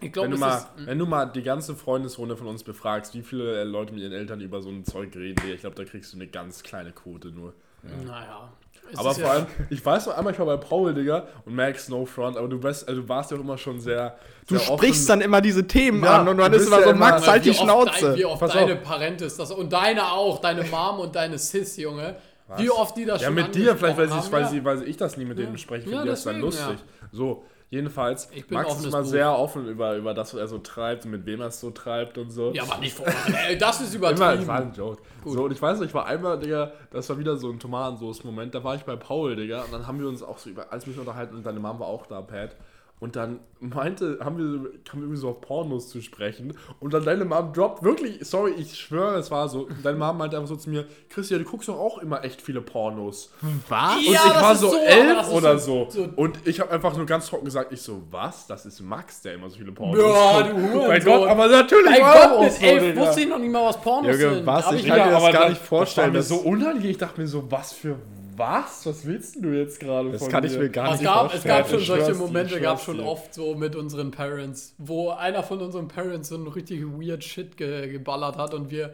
Ich 0.01 0.05
Wenn 0.05 0.11
glaube, 0.13 0.29
du, 0.31 0.37
mal, 0.37 0.57
ist. 0.57 0.67
wenn 0.77 0.97
du 0.97 1.05
mal 1.05 1.25
die 1.25 1.43
ganze 1.43 1.75
Freundesrunde 1.75 2.37
von 2.37 2.47
uns 2.47 2.63
befragst, 2.63 3.13
wie 3.15 3.21
viele 3.23 3.63
Leute 3.65 3.93
mit 3.93 4.01
ihren 4.01 4.13
Eltern 4.13 4.39
über 4.41 4.61
so 4.61 4.69
ein 4.69 4.85
Zeug 4.85 5.13
reden, 5.15 5.41
ich 5.53 5.59
glaube, 5.61 5.75
da 5.75 5.83
kriegst 5.83 6.13
du 6.13 6.17
eine 6.17 6.27
ganz 6.27 6.63
kleine 6.63 6.91
Quote 6.93 7.29
nur. 7.29 7.53
Naja. 7.83 8.51
Es 8.91 8.99
Aber 8.99 9.13
vor 9.13 9.23
ja- 9.23 9.29
allem, 9.31 9.45
ich 9.69 9.85
weiß 9.85 10.07
noch 10.07 10.17
einmal, 10.17 10.33
ich 10.33 10.39
war 10.39 10.45
bei 10.45 10.57
Paul, 10.57 10.93
Digga, 10.93 11.27
und 11.45 11.55
Max, 11.55 11.89
no 11.89 12.05
front, 12.05 12.37
aber 12.37 12.47
du, 12.47 12.59
bist, 12.59 12.87
also 12.87 13.01
du 13.01 13.09
warst 13.09 13.31
ja 13.31 13.37
auch 13.37 13.41
immer 13.41 13.57
schon 13.57 13.79
sehr. 13.79 14.17
Du 14.47 14.57
sehr 14.57 14.65
sprichst 14.65 15.07
dann 15.09 15.21
immer 15.21 15.41
diese 15.41 15.65
Themen 15.67 16.03
Ja, 16.03 16.21
an 16.21 16.27
und 16.27 16.37
dann 16.37 16.51
du 16.51 16.57
ist 16.57 16.67
immer 16.67 16.79
ja 16.81 16.87
so, 16.89 16.93
Max, 16.95 17.27
halt 17.27 17.45
die 17.45 17.51
oft 17.51 17.59
Dein, 17.59 17.65
Schnauze. 17.67 18.15
wie 18.17 18.25
oft 18.25 18.39
Pass 18.39 18.53
deine 18.53 18.73
auf. 18.73 18.83
Parentis 18.83 19.37
das 19.37 19.51
und 19.51 19.71
deine 19.71 20.11
auch, 20.11 20.39
deine 20.39 20.63
Mom 20.63 20.99
und 20.99 21.15
deine 21.15 21.37
Sis, 21.37 21.77
Junge. 21.77 22.15
Wie 22.57 22.71
oft 22.71 22.97
die 22.97 23.05
das 23.05 23.21
Ja, 23.21 23.27
schon 23.27 23.35
mit 23.35 23.53
dir, 23.53 23.75
vielleicht, 23.77 23.97
weil, 23.97 24.07
sie, 24.07 24.31
weil, 24.31 24.43
haben, 24.43 24.51
sie, 24.51 24.65
weil 24.65 24.83
ich 24.89 24.97
das 24.97 25.17
nie 25.17 25.25
mit 25.25 25.37
denen 25.37 25.49
Ja. 25.49 25.53
bespreche. 25.53 25.87
Ja, 25.89 26.01
die 26.01 26.09
ist 26.09 26.25
dann 26.25 26.39
lustig. 26.41 26.77
So, 27.11 27.43
jedenfalls, 27.69 28.29
Ich 28.33 28.47
bin 28.47 28.57
Max 28.57 28.75
ist 28.83 28.91
mal 28.91 29.01
Buch. 29.03 29.09
sehr 29.09 29.37
offen 29.37 29.67
über, 29.67 29.95
über 29.95 30.13
das, 30.13 30.33
was 30.33 30.39
er 30.39 30.47
so 30.47 30.57
treibt 30.59 31.05
und 31.05 31.11
mit 31.11 31.25
wem 31.25 31.41
er 31.41 31.47
es 31.47 31.59
so 31.59 31.71
treibt 31.71 32.17
und 32.17 32.31
so. 32.31 32.51
Ja, 32.51 32.63
aber 32.63 32.77
nicht 32.79 32.95
vor. 32.95 33.05
Ey, 33.47 33.57
das 33.57 33.81
ist 33.81 33.95
Immer, 33.95 34.09
übertrieben. 34.11 34.41
es 34.41 34.47
war 34.47 34.59
ein 34.61 34.73
Joke. 34.73 35.01
So, 35.25 35.43
und 35.43 35.51
ich 35.51 35.61
weiß 35.61 35.79
noch, 35.79 35.85
ich 35.85 35.93
war 35.93 36.05
einmal, 36.05 36.39
Digga, 36.39 36.71
das 36.91 37.09
war 37.09 37.17
wieder 37.19 37.35
so 37.37 37.49
ein 37.49 37.59
Tomatensoße-Moment, 37.59 38.55
da 38.55 38.63
war 38.63 38.75
ich 38.75 38.83
bei 38.83 38.95
Paul, 38.95 39.35
Digga, 39.35 39.63
und 39.63 39.73
dann 39.73 39.85
haben 39.87 39.99
wir 39.99 40.07
uns 40.07 40.23
auch 40.23 40.37
so 40.37 40.49
über 40.49 40.71
alles 40.71 40.87
mich 40.87 40.97
unterhalten 40.97 41.35
und 41.35 41.45
deine 41.45 41.59
Mom 41.59 41.79
war 41.79 41.87
auch 41.87 42.05
da, 42.07 42.21
Pat. 42.21 42.55
Und 43.01 43.15
dann 43.15 43.39
meinte, 43.61 44.19
haben 44.21 44.37
wir, 44.37 44.71
kamen 44.83 45.01
wir 45.01 45.03
irgendwie 45.03 45.15
so 45.15 45.29
auf 45.29 45.39
Pornos 45.39 45.87
zu 45.87 46.01
sprechen. 46.01 46.53
Und 46.81 46.93
dann 46.93 47.05
deine 47.05 47.23
Mom 47.23 47.53
droppt 47.53 47.81
wirklich, 47.81 48.17
sorry, 48.27 48.51
ich 48.57 48.77
schwöre, 48.77 49.15
es 49.17 49.31
war 49.31 49.47
so. 49.47 49.69
Deine 49.83 49.97
Mom 49.97 50.17
meinte 50.17 50.35
einfach 50.35 50.49
so 50.49 50.57
zu 50.57 50.69
mir, 50.69 50.85
Christian, 51.07 51.41
du 51.41 51.49
guckst 51.49 51.69
doch 51.69 51.77
auch 51.79 51.99
immer 51.99 52.25
echt 52.25 52.41
viele 52.41 52.59
Pornos. 52.59 53.31
Was? 53.69 53.95
Und 53.99 54.03
Ja, 54.13 54.19
ich 54.25 54.33
das 54.33 54.41
war 54.43 54.51
ist 54.51 54.59
so, 54.59 54.69
so, 54.71 54.77
elf 54.79 55.31
oder 55.31 55.57
so- 55.59 55.87
so. 55.89 56.01
so- 56.03 56.09
Und 56.17 56.45
ich 56.45 56.59
habe 56.59 56.71
einfach 56.71 56.95
nur 56.97 57.05
ganz 57.05 57.27
trocken 57.27 57.45
gesagt, 57.45 57.71
ich 57.71 57.81
so, 57.81 58.01
was? 58.11 58.47
Das 58.47 58.65
ist 58.65 58.81
Max, 58.81 59.21
der 59.21 59.35
immer 59.35 59.49
so 59.49 59.57
viele 59.57 59.71
Pornos 59.71 59.97
Ja, 59.97 60.41
guckt. 60.41 60.51
du 60.51 60.57
Hurensohn. 60.61 60.87
Mein 60.89 61.03
Gott, 61.05 61.27
aber 61.29 61.47
natürlich 61.47 61.85
Mein 61.91 62.01
war 62.01 62.29
Gott, 62.31 62.41
mit 62.41 62.61
elf 62.61 62.97
wusste 62.97 63.21
ich 63.21 63.27
noch 63.29 63.39
nicht 63.39 63.51
mal, 63.51 63.65
was 63.65 63.79
Pornos 63.81 64.19
Junge, 64.19 64.35
sind. 64.35 64.45
was? 64.45 64.71
Ich 64.73 64.85
kann 64.85 64.97
ja, 64.97 65.05
mir 65.05 65.11
das 65.13 65.23
aber 65.23 65.31
gar 65.31 65.49
nicht 65.49 65.61
vorstellen, 65.61 66.13
Das 66.13 66.29
war 66.29 66.37
mir 66.37 66.43
so 66.43 66.49
unangenehm. 66.49 66.89
Ich 66.91 66.97
dachte 66.97 67.21
mir 67.21 67.27
so, 67.27 67.49
was 67.49 67.71
für 67.71 67.95
was? 68.39 68.85
Was 68.85 69.05
willst 69.05 69.35
du 69.43 69.49
jetzt 69.49 69.79
gerade 69.79 70.11
Das 70.11 70.21
von 70.23 70.31
kann 70.31 70.43
ich 70.45 70.53
mir? 70.53 70.59
mir 70.59 70.69
gar 70.69 70.93
es 70.93 71.01
nicht 71.01 71.03
gab, 71.03 71.25
es 71.27 71.31
vorstellen. 71.43 71.57
gab 71.57 71.69
schon 71.69 71.79
solche 71.81 72.13
Momente, 72.15 72.59
gab 72.61 72.81
schon 72.81 72.97
dir. 72.97 73.05
oft 73.05 73.31
so 73.33 73.53
mit 73.55 73.75
unseren 73.75 74.09
Parents, 74.11 74.73
wo 74.79 75.11
einer 75.11 75.43
von 75.43 75.61
unseren 75.61 75.87
Parents 75.87 76.29
so 76.29 76.35
ein 76.35 76.47
richtig 76.47 76.81
weird 76.83 77.23
Shit 77.23 77.57
ge 77.57 77.89
geballert 77.91 78.37
hat 78.37 78.53
und 78.55 78.71
wir 78.71 78.93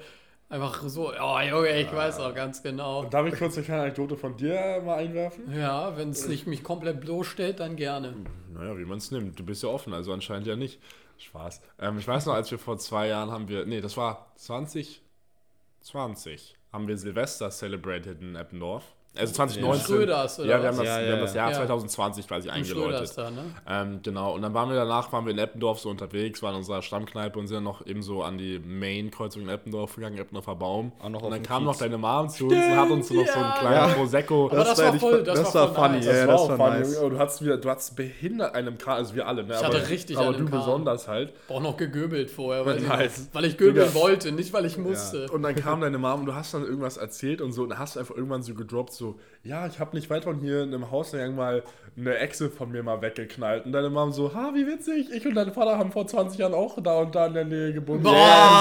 einfach 0.49 0.83
so, 0.87 1.11
oh 1.11 1.39
Junge, 1.39 1.79
ich 1.79 1.91
weiß 1.93 2.19
auch 2.19 2.35
ganz 2.35 2.61
genau. 2.61 3.05
Darf 3.05 3.25
ich 3.27 3.35
kurz 3.37 3.55
eine 3.55 3.65
kleine 3.65 3.81
Anekdote 3.83 4.15
von 4.17 4.35
dir 4.37 4.81
mal 4.85 4.95
einwerfen? 4.97 5.43
Ja, 5.57 5.95
wenn 5.97 6.09
es 6.09 6.27
nicht 6.27 6.45
mich 6.47 6.63
komplett 6.63 6.99
bloßstellt, 7.01 7.59
dann 7.61 7.75
gerne. 7.77 8.13
Naja, 8.53 8.77
wie 8.77 8.85
man 8.85 8.97
es 8.99 9.09
nimmt. 9.11 9.39
Du 9.39 9.43
bist 9.45 9.63
ja 9.63 9.69
offen, 9.69 9.93
also 9.93 10.11
anscheinend 10.13 10.47
ja 10.47 10.55
nicht. 10.55 10.79
Spaß. 11.17 11.61
Ähm, 11.79 11.97
ich 11.97 12.07
weiß 12.07 12.25
noch, 12.25 12.33
als 12.33 12.51
wir 12.51 12.59
vor 12.59 12.77
zwei 12.77 13.07
Jahren 13.07 13.31
haben 13.31 13.47
wir, 13.47 13.65
nee, 13.65 13.79
das 13.81 13.95
war 13.97 14.31
2020, 14.35 15.01
haben 16.73 16.87
wir 16.87 16.97
Silvester 16.97 17.49
celebrated 17.51 18.21
in 18.21 18.35
Eppendorf. 18.35 18.83
Also 19.17 19.33
2019. 19.33 19.85
Schröders, 19.85 20.39
oder 20.39 20.49
Ja, 20.49 20.61
wir 20.61 20.67
haben, 20.69 20.77
das, 20.77 20.85
Ja, 20.87 20.97
wir 20.99 21.05
ja, 21.07 21.11
haben 21.13 21.19
das 21.21 21.33
Jahr 21.33 21.49
ja. 21.51 21.57
2020 21.57 22.27
quasi 22.27 22.49
eingeläutet. 22.49 23.17
da, 23.17 23.31
ne? 23.31 23.43
Ähm, 23.67 23.99
genau, 24.03 24.33
und 24.35 24.41
dann 24.41 24.53
waren 24.53 24.69
wir 24.69 24.75
danach, 24.75 25.11
waren 25.13 25.25
wir 25.25 25.31
in 25.31 25.37
Eppendorf 25.39 25.79
so 25.79 25.89
unterwegs, 25.89 26.41
waren 26.43 26.51
in 26.51 26.57
unserer 26.57 26.81
Stammkneipe 26.81 27.37
und 27.39 27.47
sind 27.47 27.55
dann 27.55 27.63
noch 27.63 27.85
eben 27.85 28.01
so 28.01 28.23
an 28.23 28.37
die 28.37 28.59
Main-Kreuzung 28.59 29.43
in 29.43 29.49
Eppendorf 29.49 29.95
gegangen, 29.95 30.17
Eppendorfer 30.17 30.55
Baum. 30.55 30.91
Auch 30.99 31.09
noch 31.09 31.21
und 31.21 31.31
dann 31.31 31.43
kam 31.43 31.63
noch 31.63 31.71
Kiez. 31.73 31.79
deine 31.79 31.97
Mom 31.97 32.29
zu 32.29 32.45
uns 32.45 32.53
und 32.55 32.75
hat 32.77 32.89
uns 32.89 33.07
so 33.07 33.13
noch 33.15 33.27
so 33.27 33.39
einen 33.39 33.53
kleinen 33.53 33.89
Ja. 33.89 33.93
Prosecco. 33.95 34.45
Aber 34.47 34.55
das 34.63 34.77
war 34.77 34.85
war 34.85 34.91
nicht- 34.93 35.01
voll- 35.01 35.23
das 35.23 35.39
das 35.43 35.55
war 35.55 35.73
funny, 35.73 35.95
nice. 35.97 36.05
ja, 36.05 36.11
Das, 36.11 36.19
das 36.19 36.27
war 36.27 36.39
auch 36.55 36.59
war 36.59 36.69
nice. 36.77 36.95
Junge. 36.95 37.09
Du 37.11 37.19
hattest 37.19 37.41
wieder, 37.43 37.57
du 37.57 37.69
hattest 37.69 37.95
behindert 37.95 38.55
einen 38.55 38.77
Kahn, 38.77 38.97
also 38.97 39.15
wir 39.15 39.27
alle, 39.27 39.43
ne? 39.43 39.53
Ich 39.53 39.65
aber, 39.65 39.77
hatte 39.77 39.89
richtig 39.89 40.17
Aber 40.17 40.33
du 40.33 40.45
besonders 40.45 41.07
halt. 41.07 41.33
Auch 41.49 41.61
noch 41.61 41.77
gegöbelt 41.77 42.29
vorher, 42.31 42.65
weil, 42.65 42.79
Nice. 42.81 43.27
ich, 43.29 43.35
weil 43.35 43.45
ich 43.45 43.57
göbeln 43.57 43.93
wollte, 43.93 44.31
nicht 44.31 44.51
weil 44.53 44.65
ich 44.65 44.77
musste. 44.77 45.27
Und 45.31 45.43
dann 45.43 45.55
kam 45.55 45.81
deine 45.81 45.97
Mom 45.97 46.21
und 46.21 46.25
du 46.25 46.33
hast 46.35 46.53
dann 46.53 46.63
irgendwas 46.63 46.97
erzählt 46.97 47.41
und 47.41 47.51
so 47.51 47.63
und 47.63 47.77
hast 47.77 47.95
du 47.95 47.99
einfach 47.99 48.15
irgendwann 48.15 48.41
so 48.43 48.53
gedroppt, 48.55 48.93
so, 48.93 49.04
isso. 49.11 49.34
Ja, 49.45 49.67
ich 49.67 49.79
habe 49.79 49.95
nicht 49.95 50.09
weit 50.09 50.23
von 50.25 50.39
hier 50.39 50.63
in 50.63 50.73
einem 50.73 50.91
Hauseingang 50.91 51.35
mal 51.35 51.63
eine 51.97 52.17
Echse 52.17 52.49
von 52.49 52.71
mir 52.71 52.83
mal 52.83 53.01
weggeknallt. 53.01 53.65
Und 53.65 53.71
deine 53.71 53.89
Mom 53.89 54.11
so, 54.11 54.33
ha, 54.35 54.51
wie 54.53 54.67
witzig, 54.67 55.07
ich 55.13 55.25
und 55.25 55.33
dein 55.35 55.53
Vater 55.53 55.77
haben 55.77 55.93
vor 55.93 56.05
20 56.05 56.37
Jahren 56.37 56.53
auch 56.53 56.75
da 56.83 56.97
und 56.97 57.15
da 57.15 57.27
in 57.27 57.33
der 57.35 57.45
Nähe 57.45 57.71
gewohnt. 57.71 58.03
Boah, 58.03 58.11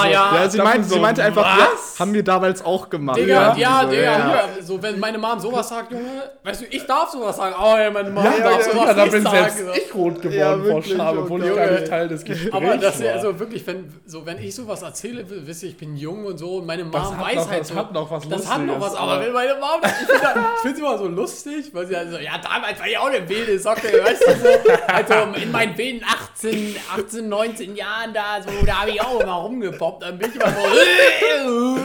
so. 0.03 0.09
ja. 0.09 0.31
Ja, 0.35 0.49
sie, 0.49 0.57
meinte, 0.59 0.87
so, 0.87 0.93
sie 0.95 1.01
meinte 1.01 1.21
einfach, 1.21 1.43
was? 1.43 1.95
ja, 1.95 1.99
haben 1.99 2.13
wir 2.13 2.23
damals 2.23 2.63
auch 2.63 2.89
gemacht. 2.89 3.17
Digga, 3.17 3.53
ja, 3.57 3.81
so, 3.83 3.89
Digga, 3.89 4.01
ja. 4.03 4.29
ja. 4.29 4.43
so 4.61 4.81
wenn 4.81 4.97
meine 5.01 5.17
Mom 5.17 5.37
sowas 5.37 5.67
sagt, 5.67 5.91
Junge, 5.91 6.05
weißt 6.45 6.61
du, 6.61 6.65
ich 6.69 6.85
darf 6.85 7.09
sowas 7.09 7.35
sagen. 7.35 7.55
Oh 7.61 7.75
ja, 7.77 7.91
meine 7.91 8.09
Mom 8.09 8.23
Ja, 8.23 8.31
darf 8.39 8.65
ja, 8.65 8.71
sowas 8.73 8.85
ja, 8.87 8.93
da 8.93 9.03
nicht 9.03 9.11
bin 9.11 9.23
sagen. 9.23 9.37
selbst 9.37 9.57
so. 9.59 9.71
ich 9.73 9.95
rot 9.95 10.21
geworden 10.21 10.33
Ja, 10.65 10.71
vor 10.71 10.81
Scham, 10.83 11.17
oh 11.17 11.21
obwohl 11.23 11.43
ich 11.43 11.55
gar 11.55 11.71
nicht 11.71 11.87
Teil 11.87 12.07
des 12.07 12.23
Gesprächs 12.23 12.53
Aber 12.55 12.77
das 12.77 13.03
war. 13.03 13.11
also 13.11 13.37
wirklich, 13.37 13.67
wenn, 13.67 13.91
so, 14.05 14.25
wenn 14.25 14.37
ich 14.39 14.55
sowas 14.55 14.81
erzähle, 14.81 15.25
wisst 15.27 15.63
ihr, 15.63 15.69
ich 15.69 15.77
bin 15.77 15.97
jung 15.97 16.23
und 16.23 16.37
so 16.37 16.57
und 16.59 16.65
meine 16.67 16.83
Mom 16.83 16.93
Das 16.93 17.11
hat 17.11 17.19
weiß 17.25 17.35
noch- 17.35 17.49
halt 17.51 17.59
das 17.61 17.67
so. 17.67 17.75
hat 17.75 17.91
noch 17.91 18.09
was 18.11 18.29
Das 18.29 18.49
hat 18.49 18.61
noch 18.65 18.79
was, 18.79 18.95
aber 18.95 19.11
aber- 19.13 19.25
wenn 19.25 19.33
meine 19.33 19.55
Mom, 19.55 19.81
ich 19.83 20.61
finde 20.61 20.74
es 20.75 20.79
immer 20.79 20.97
so 20.97 21.07
lustig, 21.07 21.73
weil 21.73 21.87
sie 21.87 21.95
halt 21.95 22.11
so, 22.11 22.17
ja, 22.17 22.37
damals 22.37 22.79
war 22.79 22.87
ich 22.87 22.97
auch 22.97 23.07
eine 23.07 23.27
wilde 23.27 23.57
Socke, 23.59 23.87
weißt 23.87 24.21
du, 24.27 24.35
so, 24.35 24.71
also 24.87 25.39
in 25.41 25.51
meinen 25.51 25.77
wilden 25.77 26.03
18, 26.05 26.75
18, 26.97 27.27
19 27.29 27.75
Jahren 27.75 28.13
da, 28.13 28.41
so, 28.41 28.65
da 28.65 28.81
habe 28.81 28.91
ich 28.91 29.01
auch 29.01 29.19
immer 29.19 29.33
rumgepoppt, 29.33 30.03
dann 30.03 30.17
bin 30.17 30.29
ich 30.29 30.35
immer 30.35 30.51
so, 30.51 31.77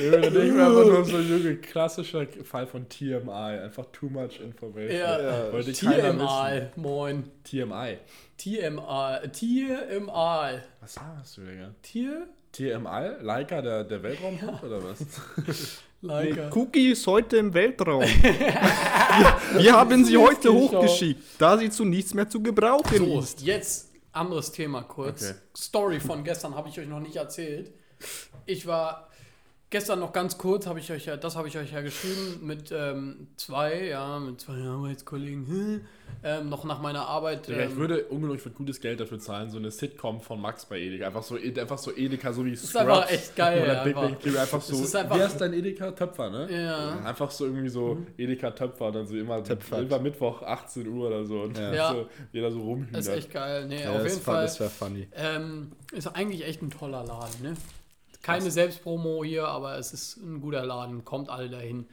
Ja, 0.00 0.18
ich 0.20 0.32
mir 0.52 0.66
einfach 0.66 0.84
nur 0.84 1.04
so, 1.04 1.18
Junge, 1.18 1.56
klassischer 1.56 2.26
Fall 2.44 2.66
von 2.66 2.88
TMI, 2.88 3.30
einfach 3.62 3.86
too 3.92 4.06
much 4.08 4.40
information. 4.40 4.90
ja, 4.96 5.52
Wollte 5.52 5.72
keiner 5.72 6.14
wissen. 6.14 6.18
TMI, 6.18 6.62
moin. 6.76 7.24
TMI. 7.44 7.98
TMI, 8.36 9.28
TMI, 9.32 10.60
Was 10.80 10.94
sagst 10.94 11.36
du, 11.38 11.40
Digga? 11.42 11.74
Tier, 11.82 12.28
TMI? 12.52 13.16
Leica, 13.20 13.60
der, 13.62 13.84
der 13.84 14.02
Weltraumhund 14.02 14.62
oder 14.62 14.82
was? 14.84 14.98
Leica. 16.00 16.50
Cookie 16.54 16.90
ist 16.92 17.06
heute 17.06 17.38
im 17.38 17.52
Weltraum. 17.52 18.02
wir, 18.02 19.62
wir 19.62 19.72
haben 19.72 20.04
sie 20.04 20.16
heute 20.16 20.52
hochgeschickt, 20.52 21.20
da 21.38 21.58
sie 21.58 21.70
zu 21.70 21.84
nichts 21.84 22.14
mehr 22.14 22.28
zu 22.28 22.40
gebrauchen 22.40 22.96
So, 22.98 23.18
ist. 23.18 23.40
jetzt 23.42 23.90
anderes 24.12 24.52
Thema 24.52 24.82
kurz. 24.82 25.22
Okay. 25.22 25.34
Story 25.56 26.00
von 26.00 26.22
gestern 26.22 26.54
habe 26.54 26.68
ich 26.68 26.78
euch 26.78 26.86
noch 26.88 27.00
nicht 27.00 27.16
erzählt. 27.16 27.72
Ich 28.46 28.66
war 28.66 29.07
gestern 29.70 30.00
noch 30.00 30.12
ganz 30.12 30.38
kurz, 30.38 30.66
habe 30.66 30.78
ich 30.78 30.90
euch 30.92 31.06
ja, 31.06 31.16
das 31.16 31.36
habe 31.36 31.48
ich 31.48 31.56
euch 31.58 31.72
ja 31.72 31.80
geschrieben 31.80 32.40
mit 32.46 32.72
ähm, 32.72 33.28
zwei, 33.36 33.86
ja, 33.88 34.18
mit 34.18 34.40
zwei 34.40 34.54
Arbeitskollegen, 34.54 35.46
hm, 35.46 35.80
ähm, 36.24 36.48
noch 36.48 36.64
nach 36.64 36.80
meiner 36.80 37.06
Arbeit. 37.06 37.48
Ich 37.48 37.56
Ähm, 37.56 37.76
würde 37.76 38.00
ich 38.00 38.10
würde 38.10 38.50
gutes 38.56 38.80
Geld 38.80 38.98
dafür 39.00 39.18
zahlen, 39.18 39.50
so 39.50 39.58
eine 39.58 39.70
Sitcom 39.70 40.20
von 40.20 40.40
Max 40.40 40.64
bei 40.66 40.78
Edeka. 40.80 41.06
Einfach 41.06 41.22
so, 41.22 41.36
einfach 41.36 41.78
so 41.78 41.94
Edeka, 41.94 42.32
so 42.32 42.44
wie 42.44 42.52
ist 42.52 42.76
einfach 42.76 43.10
echt 43.10 43.36
geil, 43.36 43.62
Oder 43.62 43.84
Big 43.84 43.96
einfach. 43.96 44.10
Bang 44.10 44.18
Theory, 44.20 44.38
einfach 44.38 44.60
so. 44.60 44.82
Ist 44.82 44.96
einfach- 44.96 45.16
wer 45.18 45.26
ist 45.26 45.36
dein 45.40 45.52
Edeka? 45.52 45.90
Töpfer, 45.92 46.30
ne? 46.30 46.48
Ja. 46.50 46.96
Mhm. 47.00 47.06
Einfach 47.06 47.30
so 47.30 47.44
irgendwie 47.44 47.68
so 47.68 47.98
Edeka 48.16 48.50
Töpfer, 48.52 48.90
dann 48.90 49.06
so 49.06 49.16
immer, 49.16 49.42
Töpfert. 49.44 49.82
immer 49.82 49.98
Mittwoch 49.98 50.42
18 50.42 50.88
Uhr 50.88 51.08
oder 51.08 51.24
so. 51.24 51.42
Und 51.42 51.58
Ja. 51.58 51.74
Ja. 51.78 51.92
so 51.92 52.06
jeder 52.32 52.50
so 52.50 52.60
rumhühnert. 52.60 52.96
Das 52.96 53.06
ist 53.06 53.12
echt 53.14 53.32
geil. 53.32 53.66
Nee, 53.68 53.82
Ja, 53.82 53.90
auf 53.90 54.02
das 54.02 54.14
jeden 54.14 54.26
war- 54.26 54.34
Fall. 54.34 54.42
Das 54.44 54.58
wäre 54.60 54.70
funny. 54.70 55.08
Ähm, 55.14 55.72
ist 55.92 56.06
eigentlich 56.08 56.44
echt 56.46 56.62
ein 56.62 56.70
toller 56.70 57.04
Laden, 57.04 57.42
ne? 57.42 57.54
Keine 58.22 58.50
Selbstpromo 58.50 59.22
hier, 59.24 59.46
aber 59.48 59.78
es 59.78 59.92
ist 59.92 60.16
ein 60.18 60.40
guter 60.40 60.64
Laden. 60.66 61.04
Kommt 61.04 61.30
alle 61.30 61.48
dahin. 61.48 61.86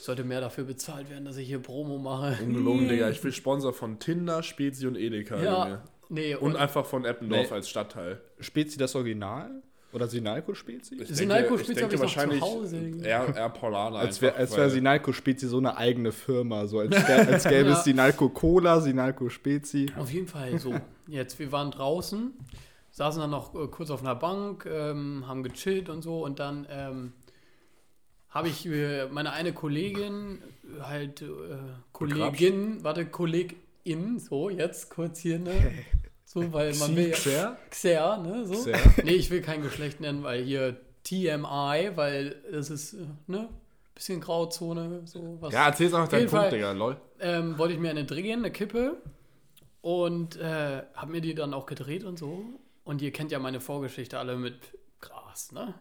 Sollte 0.00 0.24
mehr 0.24 0.40
dafür 0.40 0.64
bezahlt 0.64 1.10
werden, 1.10 1.26
dass 1.26 1.36
ich 1.36 1.46
hier 1.46 1.58
Promo 1.58 1.98
mache. 1.98 2.42
Ungelogen, 2.42 2.88
Digga. 2.88 3.10
Ich 3.10 3.22
will 3.22 3.32
Sponsor 3.34 3.72
von 3.74 3.98
Tinder, 3.98 4.42
Spezi 4.42 4.86
und 4.86 4.96
Edeka. 4.96 5.36
Ja. 5.42 5.64
Junge. 5.64 5.82
Nee, 6.08 6.34
Und 6.34 6.54
und, 6.54 6.56
einfach 6.56 6.86
von 6.86 7.04
Eppendorf 7.04 7.50
Nee. 7.50 7.54
als 7.56 7.68
Stadtteil. 7.68 8.20
Spezi 8.40 8.78
das 8.78 8.96
Original? 8.96 9.62
Oder 9.92 10.06
Sinalco-Spezi? 10.08 11.04
Sinalco-Spezi 11.04 11.80
habe 11.82 11.92
ich 11.94 12.00
noch 12.00 12.06
wahrscheinlich 12.06 12.38
zu 12.40 12.46
Hause. 12.46 12.76
Eher, 13.02 13.34
eher 13.36 13.48
Paulaner. 13.50 13.98
Als 13.98 14.22
wäre 14.22 14.38
wär 14.38 14.48
weil- 14.56 14.70
Sinalco-Spezi 14.70 15.48
so 15.48 15.58
eine 15.58 15.76
eigene 15.76 16.12
Firma. 16.12 16.66
So 16.66 16.78
als, 16.78 16.94
als 17.04 17.44
gäbe 17.44 17.70
Ja. 17.70 17.76
es 17.76 17.84
Sinalco-Cola, 17.84 18.80
Sinalco-Spezi. 18.80 19.86
Auf 19.98 20.10
jeden 20.12 20.28
Fall 20.28 20.58
so. 20.58 20.74
Jetzt, 21.08 21.38
wir 21.40 21.50
waren 21.52 21.70
draußen, 21.72 22.32
saßen 22.90 23.20
dann 23.20 23.30
noch 23.30 23.54
äh, 23.54 23.66
kurz 23.68 23.90
auf 23.90 24.00
einer 24.02 24.14
Bank, 24.14 24.66
ähm, 24.66 25.24
haben 25.26 25.42
gechillt 25.42 25.88
und 25.88 26.02
so 26.02 26.24
und 26.24 26.38
dann 26.38 26.66
ähm, 26.70 27.12
habe 28.28 28.48
ich 28.48 28.66
äh, 28.66 29.06
meine 29.06 29.32
eine 29.32 29.52
Kollegin, 29.52 30.42
äh, 30.78 30.82
halt 30.82 31.22
äh, 31.22 31.26
Kollegin, 31.92 32.82
warte, 32.84 33.06
Kollegin, 33.06 34.18
so 34.18 34.50
jetzt 34.50 34.90
kurz 34.90 35.20
hier, 35.20 35.38
ne? 35.38 35.52
So, 36.32 36.52
weil 36.52 36.72
man 36.76 36.94
will 36.94 37.08
ja. 37.08 37.12
Xer? 37.16 37.58
Xer, 37.70 38.16
ne? 38.18 38.46
So. 38.46 38.54
Xer. 38.54 38.78
Nee, 39.02 39.14
ich 39.14 39.30
will 39.32 39.40
kein 39.42 39.62
Geschlecht 39.62 40.00
nennen, 40.00 40.22
weil 40.22 40.44
hier 40.44 40.76
TMI, 41.02 41.90
weil 41.96 42.36
das 42.52 42.70
ist, 42.70 42.94
ne? 43.26 43.48
Bisschen 43.96 44.20
Grauzone, 44.20 45.02
so 45.06 45.38
was. 45.40 45.52
Ja, 45.52 45.66
erzähl's 45.66 45.92
einfach 45.92 46.06
deinen 46.06 46.28
Punkt, 46.28 46.44
Fall- 46.44 46.50
Digga, 46.52 46.70
lol. 46.70 46.96
ähm, 47.18 47.58
wollte 47.58 47.74
ich 47.74 47.80
mir 47.80 47.90
eine 47.90 48.04
drehen, 48.04 48.38
eine 48.38 48.52
Kippe. 48.52 48.98
Und 49.82 50.36
äh, 50.36 50.82
habe 50.94 51.10
mir 51.10 51.20
die 51.20 51.34
dann 51.34 51.52
auch 51.52 51.66
gedreht 51.66 52.04
und 52.04 52.16
so. 52.16 52.44
Und 52.90 53.00
ihr 53.02 53.12
kennt 53.12 53.30
ja 53.30 53.38
meine 53.38 53.60
Vorgeschichte 53.60 54.18
alle 54.18 54.34
mit 54.34 54.76
Gras, 55.00 55.52
ne? 55.52 55.74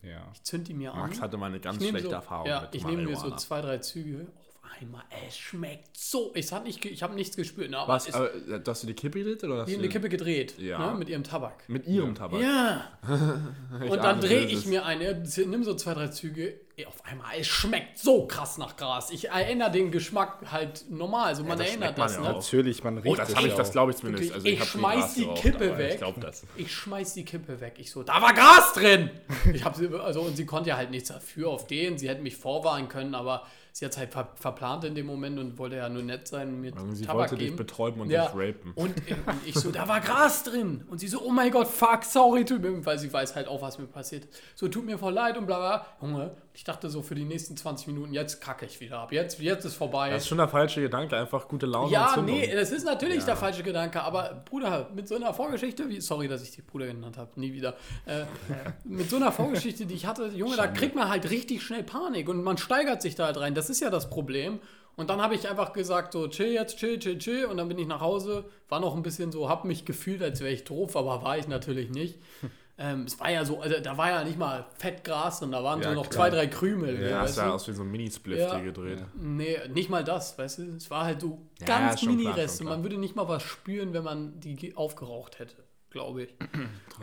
Ja. 0.00 0.26
Ich 0.32 0.42
zünd 0.42 0.66
die 0.68 0.72
mir 0.72 0.94
an. 0.94 1.00
Max 1.00 1.20
hatte 1.20 1.36
mal 1.36 1.48
eine 1.48 1.60
ganz 1.60 1.86
schlechte 1.86 2.08
so, 2.08 2.14
Erfahrung 2.14 2.46
Ja, 2.46 2.62
mit 2.62 2.74
ich 2.74 2.86
nehme 2.86 3.02
mir 3.02 3.14
so 3.14 3.36
zwei, 3.36 3.60
drei 3.60 3.76
Züge. 3.76 4.26
Auf 4.38 4.80
einmal, 4.80 5.02
es 5.26 5.36
schmeckt 5.36 5.98
so. 5.98 6.32
Ich 6.34 6.50
habe 6.50 6.64
nicht, 6.64 6.82
ich 6.82 7.02
hab 7.02 7.14
nichts 7.14 7.36
gespürt. 7.36 7.70
Ne, 7.70 7.76
aber 7.76 7.92
Was, 7.92 8.10
aber, 8.14 8.34
äh, 8.34 8.58
hast 8.66 8.82
du 8.82 8.86
die 8.86 8.94
Kippe 8.94 9.18
gedreht 9.18 9.44
oder 9.44 9.58
hast 9.58 9.68
die 9.68 9.74
du 9.74 9.80
eine 9.80 9.90
Kippe 9.90 10.08
gedreht. 10.08 10.58
Ja. 10.58 10.92
Ne, 10.92 10.98
mit 10.98 11.10
ihrem 11.10 11.24
Tabak. 11.24 11.68
mit 11.68 11.86
ihrem 11.86 12.14
Tabak? 12.14 12.40
Ja. 12.40 12.90
Und 13.90 14.02
dann 14.02 14.22
drehe 14.22 14.46
ich 14.46 14.64
mir 14.64 14.86
eine, 14.86 15.22
nimm 15.44 15.62
so 15.62 15.74
zwei, 15.74 15.92
drei 15.92 16.08
Züge. 16.08 16.58
Auf 16.86 17.04
einmal, 17.04 17.32
es 17.38 17.46
schmeckt 17.46 17.98
so 17.98 18.26
krass 18.26 18.58
nach 18.58 18.76
Gras. 18.76 19.10
Ich 19.10 19.28
erinnere 19.28 19.70
den 19.70 19.90
Geschmack 19.90 20.50
halt 20.50 20.84
normal. 20.90 21.26
Also 21.26 21.44
man 21.44 21.58
das 21.58 21.68
erinnert 21.68 21.98
man 21.98 22.06
das, 22.06 22.16
ja 22.16 22.22
ne? 22.22 22.32
Natürlich, 22.32 22.84
man 22.84 22.98
riecht 22.98 23.12
Oh, 23.12 23.16
das 23.16 23.28
es 23.30 23.36
habe 23.36 23.46
ich, 23.46 23.52
ja 23.52 23.58
das 23.58 23.72
glaube 23.72 23.92
ich 23.92 23.98
zumindest. 23.98 24.32
Also 24.32 24.46
ich 24.46 24.58
nie 24.58 24.66
schmeiß 24.66 25.14
die 25.14 25.22
geraucht, 25.22 25.42
Kippe 25.42 25.78
weg. 25.78 25.90
Ich 25.92 25.98
glaube 25.98 26.20
das. 26.20 26.42
Ich 26.56 26.72
schmeiß 26.74 27.14
die 27.14 27.24
Kippe 27.24 27.60
weg. 27.60 27.74
Ich 27.78 27.90
so, 27.90 28.02
da 28.02 28.20
war 28.20 28.32
Gras 28.34 28.72
drin. 28.74 29.10
Ich 29.52 29.64
hab 29.64 29.74
sie, 29.74 29.88
also 29.88 30.20
und 30.20 30.36
sie 30.36 30.46
konnte 30.46 30.70
ja 30.70 30.76
halt 30.76 30.90
nichts 30.90 31.08
dafür 31.08 31.48
auf 31.50 31.66
den. 31.66 31.98
Sie 31.98 32.08
hätte 32.08 32.22
mich 32.22 32.36
vorwarnen 32.36 32.88
können, 32.88 33.14
aber 33.14 33.44
sie 33.72 33.84
hat 33.84 33.96
halt 33.96 34.12
ver 34.12 34.28
verplant 34.34 34.84
in 34.84 34.94
dem 34.94 35.06
Moment 35.06 35.38
und 35.38 35.58
wollte 35.58 35.76
ja 35.76 35.88
nur 35.88 36.02
nett 36.02 36.28
sein 36.28 36.48
und 36.48 36.60
mir 36.60 36.72
sie 36.92 37.04
Tabak 37.04 37.16
wollte 37.16 37.36
dich 37.36 37.46
geben. 37.46 37.56
betäuben 37.56 38.00
und 38.00 38.10
ja. 38.10 38.26
dich 38.26 38.34
rapen. 38.34 38.72
Und, 38.74 38.96
äh, 39.08 39.14
und 39.26 39.36
ich 39.46 39.54
so, 39.54 39.70
da 39.70 39.88
war 39.88 40.00
Gras 40.00 40.44
drin. 40.44 40.84
Und 40.88 40.98
sie 40.98 41.08
so, 41.08 41.20
oh 41.22 41.30
mein 41.30 41.50
Gott, 41.50 41.68
fuck, 41.68 42.04
sorry, 42.04 42.44
tut 42.44 42.62
mir, 42.62 42.84
weil 42.84 42.98
sie 42.98 43.12
weiß 43.12 43.34
halt 43.36 43.48
auch, 43.48 43.62
was 43.62 43.78
mir 43.78 43.86
passiert. 43.86 44.26
So, 44.54 44.68
tut 44.68 44.84
mir 44.84 44.98
voll 44.98 45.12
leid 45.12 45.36
und 45.36 45.46
bla 45.46 45.58
bla. 45.58 45.86
Junge, 46.00 46.36
ich 46.54 46.64
dachte 46.70 46.88
so 46.88 47.02
für 47.02 47.14
die 47.16 47.24
nächsten 47.24 47.56
20 47.56 47.88
Minuten, 47.88 48.12
jetzt 48.14 48.40
kacke 48.40 48.64
ich 48.64 48.80
wieder 48.80 49.00
ab. 49.00 49.12
Jetzt, 49.12 49.40
jetzt 49.40 49.64
ist 49.64 49.74
vorbei. 49.74 50.10
Das 50.10 50.22
ist 50.22 50.28
schon 50.28 50.38
der 50.38 50.48
falsche 50.48 50.80
Gedanke, 50.80 51.16
einfach 51.16 51.48
gute 51.48 51.66
Laune 51.66 51.86
und 51.86 51.92
Ja, 51.92 52.12
Zündung. 52.14 52.36
nee, 52.36 52.54
das 52.54 52.70
ist 52.70 52.84
natürlich 52.84 53.24
der 53.24 53.36
falsche 53.36 53.62
Gedanke, 53.62 54.00
aber 54.02 54.42
Bruder, 54.48 54.88
mit 54.94 55.08
so 55.08 55.16
einer 55.16 55.34
Vorgeschichte, 55.34 55.88
wie, 55.88 56.00
sorry, 56.00 56.28
dass 56.28 56.42
ich 56.42 56.52
die 56.52 56.62
Bruder 56.62 56.86
genannt 56.86 57.18
habe, 57.18 57.28
nie 57.40 57.52
wieder, 57.52 57.74
äh, 58.06 58.24
mit 58.84 59.10
so 59.10 59.16
einer 59.16 59.32
Vorgeschichte, 59.32 59.84
die 59.84 59.94
ich 59.94 60.06
hatte, 60.06 60.26
Junge, 60.28 60.56
da 60.56 60.68
kriegt 60.68 60.94
man 60.94 61.08
halt 61.08 61.28
richtig 61.30 61.62
schnell 61.62 61.82
Panik 61.82 62.28
und 62.28 62.42
man 62.44 62.56
steigert 62.56 63.02
sich 63.02 63.16
da 63.16 63.26
halt 63.26 63.38
rein, 63.38 63.54
das 63.54 63.68
ist 63.68 63.80
ja 63.80 63.90
das 63.90 64.08
Problem. 64.08 64.60
Und 64.96 65.08
dann 65.08 65.22
habe 65.22 65.34
ich 65.34 65.48
einfach 65.48 65.72
gesagt, 65.72 66.12
so, 66.12 66.28
chill 66.28 66.52
jetzt, 66.52 66.76
chill, 66.76 66.98
chill, 66.98 67.16
chill. 67.16 67.44
Und 67.46 67.56
dann 67.56 67.68
bin 67.68 67.78
ich 67.78 67.86
nach 67.86 68.00
Hause, 68.02 68.44
war 68.68 68.80
noch 68.80 68.94
ein 68.94 69.02
bisschen 69.02 69.32
so, 69.32 69.48
habe 69.48 69.66
mich 69.66 69.86
gefühlt, 69.86 70.22
als 70.22 70.40
wäre 70.40 70.52
ich 70.52 70.64
doof, 70.64 70.94
aber 70.94 71.22
war 71.22 71.38
ich 71.38 71.48
natürlich 71.48 71.90
nicht. 71.90 72.18
Ähm, 72.82 73.04
es 73.04 73.20
war 73.20 73.30
ja 73.30 73.44
so, 73.44 73.60
also 73.60 73.78
da 73.78 73.98
war 73.98 74.08
ja 74.08 74.24
nicht 74.24 74.38
mal 74.38 74.64
Fettgras 74.78 75.40
drin, 75.40 75.52
da 75.52 75.62
waren 75.62 75.82
Ja, 75.82 75.90
so 75.90 75.94
noch 75.96 76.08
klar. 76.08 76.30
zwei, 76.30 76.30
drei 76.30 76.46
Krümel. 76.46 76.98
Ja, 77.02 77.26
ja 77.26 77.30
du? 77.30 77.52
aus 77.52 77.68
wie 77.68 77.72
so 77.72 77.82
ein 77.82 77.90
Mini-Spliff 77.90 78.38
Ja. 78.38 78.58
gedreht. 78.58 79.04
Nee, 79.14 79.58
nicht 79.68 79.90
mal 79.90 80.02
das, 80.02 80.38
weißt 80.38 80.58
du? 80.60 80.62
Es 80.76 80.90
war 80.90 81.04
halt 81.04 81.20
so 81.20 81.42
Ja, 81.60 81.66
ganz 81.66 82.02
Mini-Reste. 82.02 82.64
Man 82.64 82.82
würde 82.82 82.96
nicht 82.96 83.14
mal 83.14 83.28
was 83.28 83.42
spüren, 83.42 83.92
wenn 83.92 84.02
man 84.02 84.40
die 84.40 84.56
ge- 84.56 84.74
aufgeraucht 84.76 85.38
hätte, 85.38 85.56
glaube 85.90 86.22
ich. 86.22 86.34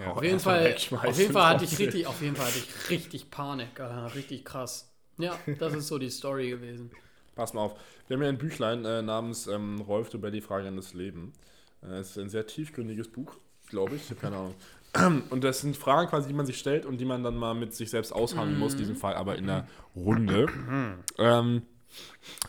Auf 0.04 0.24
jeden 0.24 0.40
Fall, 0.40 0.76
auf 0.92 1.20
jeden 1.20 1.32
Fall 1.34 1.46
hatte 1.54 1.66
ich 1.66 1.78
richtig, 1.78 2.08
auf 2.08 2.22
jeden 2.24 2.36
Fall 2.36 2.48
hatte 2.48 2.58
ich 2.58 2.90
richtig 2.90 3.30
Panik, 3.30 3.80
Alter, 3.80 4.16
richtig 4.16 4.46
krass. 4.46 4.92
Ja, 5.20 5.38
das 5.60 5.74
ist 5.76 5.88
so 5.90 6.00
die 6.00 6.10
Story 6.10 6.50
gewesen. 6.50 6.90
Pass 7.36 7.54
mal 7.54 7.62
auf. 7.62 7.76
Wir 8.08 8.16
haben 8.18 8.24
ja 8.24 8.30
ein 8.30 8.38
Büchlein 8.40 8.84
äh, 8.84 9.04
namens 9.04 9.46
ähm, 9.46 9.80
Rolf 9.82 10.12
über 10.16 10.32
die 10.32 10.42
Frage 10.42 10.68
an 10.70 10.76
das 10.76 10.96
Leben. 10.96 11.34
Äh, 11.84 11.98
Es 12.00 12.12
ist 12.12 12.18
ein 12.18 12.30
sehr 12.30 12.48
tiefgründiges 12.48 13.10
Buch, 13.10 13.36
glaube 13.70 13.96
ich. 13.96 14.04
Ich 14.06 14.10
habe 14.10 14.20
keine 14.22 14.38
Ahnung. 14.38 14.56
Und 15.30 15.44
das 15.44 15.62
sind 15.62 15.78
Fragen 15.78 16.10
quasi, 16.10 16.28
die 16.28 16.34
man 16.34 16.46
sich 16.46 16.58
stellt 16.58 16.86
und 16.86 16.98
die 16.98 17.06
man 17.06 17.24
dann 17.24 17.36
mal 17.36 17.54
mit 17.54 17.74
sich 17.74 17.90
selbst 17.90 18.12
aushandeln 18.12 18.60
muss, 18.60 18.74
in 18.74 18.80
diesem 18.80 18.96
Fall 18.96 19.16
aber 19.16 19.36
in 19.38 19.48
der 19.48 19.68
Runde. 19.96 20.48
ähm, 21.18 21.62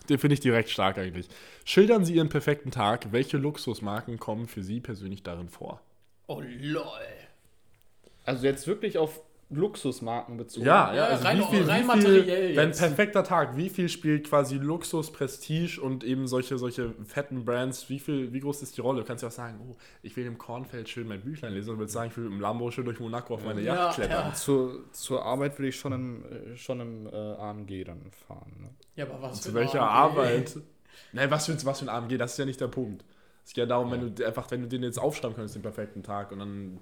den 0.09 0.19
finde 0.19 0.35
ich 0.35 0.41
direkt 0.41 0.71
stark 0.71 0.99
eigentlich. 0.99 1.29
Schildern 1.65 2.05
Sie 2.05 2.15
Ihren 2.15 2.29
perfekten 2.29 2.71
Tag. 2.71 3.13
Welche 3.13 3.37
Luxusmarken 3.37 4.19
kommen 4.19 4.47
für 4.47 4.63
Sie 4.63 4.81
persönlich 4.81 5.23
darin 5.23 5.49
vor? 5.49 5.81
Oh 6.27 6.41
lol. 6.41 6.83
Also 8.25 8.47
jetzt 8.47 8.67
wirklich 8.67 8.99
auf 8.99 9.23
Luxusmarken 9.51 10.37
bezogen. 10.37 10.67
ja, 10.67 10.91
rein- 10.91 11.41
rein 11.41 11.87
materiell 11.87 12.55
Dein 12.55 12.69
jetzt. 12.69 12.81
perfekter 12.81 13.25
Tag, 13.25 13.57
wie 13.57 13.71
viel 13.71 13.89
spielt 13.89 14.29
quasi 14.29 14.57
Luxus, 14.57 15.11
Prestige 15.11 15.81
und 15.81 16.05
eben 16.05 16.27
solche, 16.27 16.59
solche 16.59 16.95
fetten 17.07 17.45
Brands, 17.45 17.89
wie 17.89 17.99
viel, 17.99 18.33
wie 18.33 18.41
groß 18.41 18.63
ist 18.63 18.77
die 18.77 18.83
Rolle? 18.83 19.01
Du 19.01 19.07
kannst 19.07 19.23
ja 19.23 19.29
auch 19.29 19.33
sagen, 19.33 19.59
oh, 19.67 19.77
ich 20.03 20.15
will 20.17 20.27
im 20.27 20.37
Kornfeld 20.37 20.89
schön 20.89 21.09
mein 21.09 21.23
Büchlein 21.23 21.55
lesen 21.55 21.71
und 21.71 21.79
will 21.79 21.89
sagen, 21.89 22.11
ich 22.11 22.17
will 22.19 22.27
im 22.27 22.41
Lambo 22.41 22.71
schön 22.71 22.85
durch 22.85 23.01
Monaco 23.01 23.35
auf 23.35 23.45
meine 23.45 23.63
Ja, 23.63 23.75
Yacht 23.75 23.95
klettern. 23.97 24.27
ja. 24.29 24.35
Zur, 24.35 24.85
zur 24.93 25.25
Arbeit 25.25 25.59
würde 25.59 25.69
ich 25.69 25.77
schon 25.77 25.93
im, 25.93 26.25
schon 26.57 26.81
im 26.81 27.07
äh, 27.07 27.17
AMG 27.17 27.85
dann 27.85 28.03
fahren. 28.27 28.53
Ne? 28.61 28.69
Ja, 28.97 29.07
aber 29.07 29.23
was 29.23 29.41
Zu 29.41 29.49
für 29.51 29.55
welcher 29.55 29.81
eine 29.81 29.91
Arbeit? 29.91 30.59
Nein, 31.13 31.31
was 31.31 31.47
für, 31.47 31.65
was 31.65 31.79
für 31.81 31.87
ein 31.87 31.89
AMG, 31.89 32.19
das 32.19 32.33
ist 32.33 32.39
ja 32.39 32.45
nicht 32.45 32.61
der 32.61 32.69
Punkt. 32.69 33.03
Es 33.47 33.55
geht 33.55 33.63
ja 33.63 33.67
darum, 33.67 33.91
wenn 33.91 34.15
du 34.15 34.27
einfach, 34.27 34.51
wenn 34.51 34.61
du 34.61 34.69
den 34.69 34.83
jetzt 34.83 34.99
aufschreiben 34.99 35.35
könntest, 35.35 35.55
den 35.55 35.63
perfekten 35.63 36.03
Tag 36.03 36.33
und 36.33 36.41
dann 36.41 36.79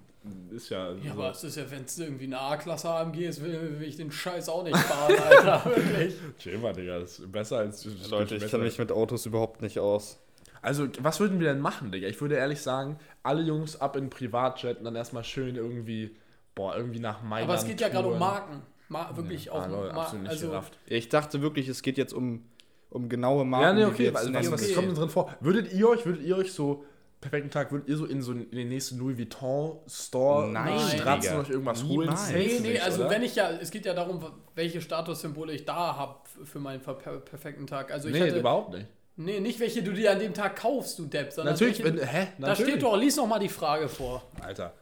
ist 0.51 0.71
ja. 0.71 0.93
Ja, 0.93 0.97
so- 1.05 1.11
aber 1.13 1.31
es 1.31 1.45
ist 1.45 1.57
ja, 1.57 1.71
wenn 1.71 1.85
es 1.85 1.99
irgendwie 1.99 2.25
eine 2.25 2.39
A-Klasse 2.41 2.89
AMG 2.91 3.19
ist, 3.27 3.43
will, 3.43 3.79
will 3.81 3.89
ich 3.89 3.97
den 3.97 4.11
Scheiß 4.11 4.49
auch 4.49 4.65
nicht 4.65 4.77
fahren, 4.77 5.15
Alter. 5.29 5.65
Wirklich. 5.65 6.15
Chill 6.39 6.59
mal, 6.59 6.73
Digga, 6.73 6.99
das 7.01 7.19
ist 7.19 7.33
besser 7.33 7.59
als. 7.59 7.85
Leute, 8.11 8.37
ich 8.37 8.47
kenne 8.49 8.65
mich 8.65 8.79
mit 8.79 8.91
Autos 8.93 9.27
überhaupt 9.27 9.63
nicht 9.63 9.79
aus. 9.79 10.19
Also, 10.63 10.89
was 11.01 11.21
würden 11.21 11.39
wir 11.39 11.49
denn 11.49 11.61
machen, 11.61 11.93
Digga? 11.93 12.09
Ich 12.09 12.21
würde 12.21 12.35
ehrlich 12.37 12.61
sagen, 12.61 12.99
alle 13.23 13.43
Jungs 13.43 13.81
ab 13.81 13.97
in 13.97 14.11
Privatjet 14.11 14.79
und 14.79 14.85
dann 14.85 14.97
erstmal 14.97 15.23
schön 15.23 15.55
irgendwie, 15.57 16.17
boah, 16.55 16.77
irgendwie 16.77 16.99
nach 16.99 17.23
Mailand. 17.23 17.51
Aber 17.51 17.59
es 17.59 17.67
geht 17.67 17.81
ja 17.81 17.89
gerade 17.89 18.09
um. 18.09 18.19
Marken. 18.19 18.63
Ma 18.89 19.11
wirklich 19.17 19.51
auch 19.51 19.63
Ah, 19.63 19.67
Leute, 19.67 19.95
Ma 19.95 20.03
absolut 20.03 20.23
nicht 20.25 20.31
also, 20.33 20.49
gerafft. 20.49 20.79
Ich 20.87 21.09
dachte 21.09 21.43
wirklich, 21.43 21.67
es 21.69 21.83
geht 21.83 21.99
jetzt 21.99 22.13
um, 22.13 22.45
um 22.91 23.09
genaue 23.09 23.45
Marken. 23.45 23.79
Ja, 23.79 23.87
nee, 23.87 23.93
okay, 23.93 24.05
jetzt 24.05 24.17
also, 24.17 24.53
was, 24.53 24.63
okay. 24.63 24.75
kommt 24.75 24.89
denn 24.89 24.95
drin 24.95 25.09
vor? 25.09 25.35
Würdet 25.41 25.73
ihr 25.73 25.89
euch, 25.89 26.07
würdet 26.07 26.23
ihr 26.23 26.37
euch 26.37 26.53
so, 26.53 26.85
perfekten 27.21 27.51
Tag, 27.51 27.73
würdet 27.73 27.89
ihr 27.89 27.97
so 27.97 28.05
in 28.07 28.23
so 28.23 28.33
in 28.33 28.51
den 28.51 28.69
nächsten 28.69 28.99
Louis 28.99 29.19
Vuitton 29.19 29.79
Store 29.89 30.49
Nein, 30.49 30.79
stratzen 30.79 31.23
Digga. 31.23 31.35
und 31.39 31.45
euch 31.47 31.51
irgendwas 31.51 31.83
Niemals. 31.83 32.29
holen? 32.29 32.39
Nee, 32.39 32.59
nee, 32.61 32.69
nicht, 32.73 32.83
also 32.83 33.01
oder? 33.03 33.11
wenn 33.11 33.23
ich 33.23 33.35
ja, 33.37 33.51
es 33.51 33.71
geht 33.71 33.85
ja 33.87 33.95
darum, 33.95 34.25
welche 34.55 34.81
Statussymbole 34.81 35.53
ich 35.53 35.65
da 35.65 35.97
habe 35.97 36.17
für 36.45 36.59
meinen 36.61 36.81
per 36.81 36.95
per 36.95 37.19
perfekten 37.19 37.67
Tag. 37.67 37.91
Also 37.91 38.09
ich 38.09 38.15
Nee, 38.15 38.21
hatte, 38.23 38.39
überhaupt 38.39 38.73
nicht. 38.75 38.87
nee, 39.17 39.41
nicht 39.41 39.59
welche 39.61 39.83
du 39.83 39.93
dir 39.93 40.13
an 40.13 40.19
dem 40.19 40.35
Tag 40.35 40.57
kaufst, 40.57 40.99
du 40.99 41.07
Depp, 41.07 41.33
sondern 41.33 41.55
Natürlich, 41.55 41.83
welche, 41.83 41.99
wenn, 42.01 42.07
hä? 42.07 42.29
da 42.39 42.49
Natürlich. 42.49 42.73
steht 42.73 42.83
doch, 42.83 42.97
lies 42.97 43.17
noch 43.17 43.27
mal 43.27 43.39
die 43.39 43.49
Frage 43.49 43.89
vor. 43.89 44.23
Alter. 44.41 44.75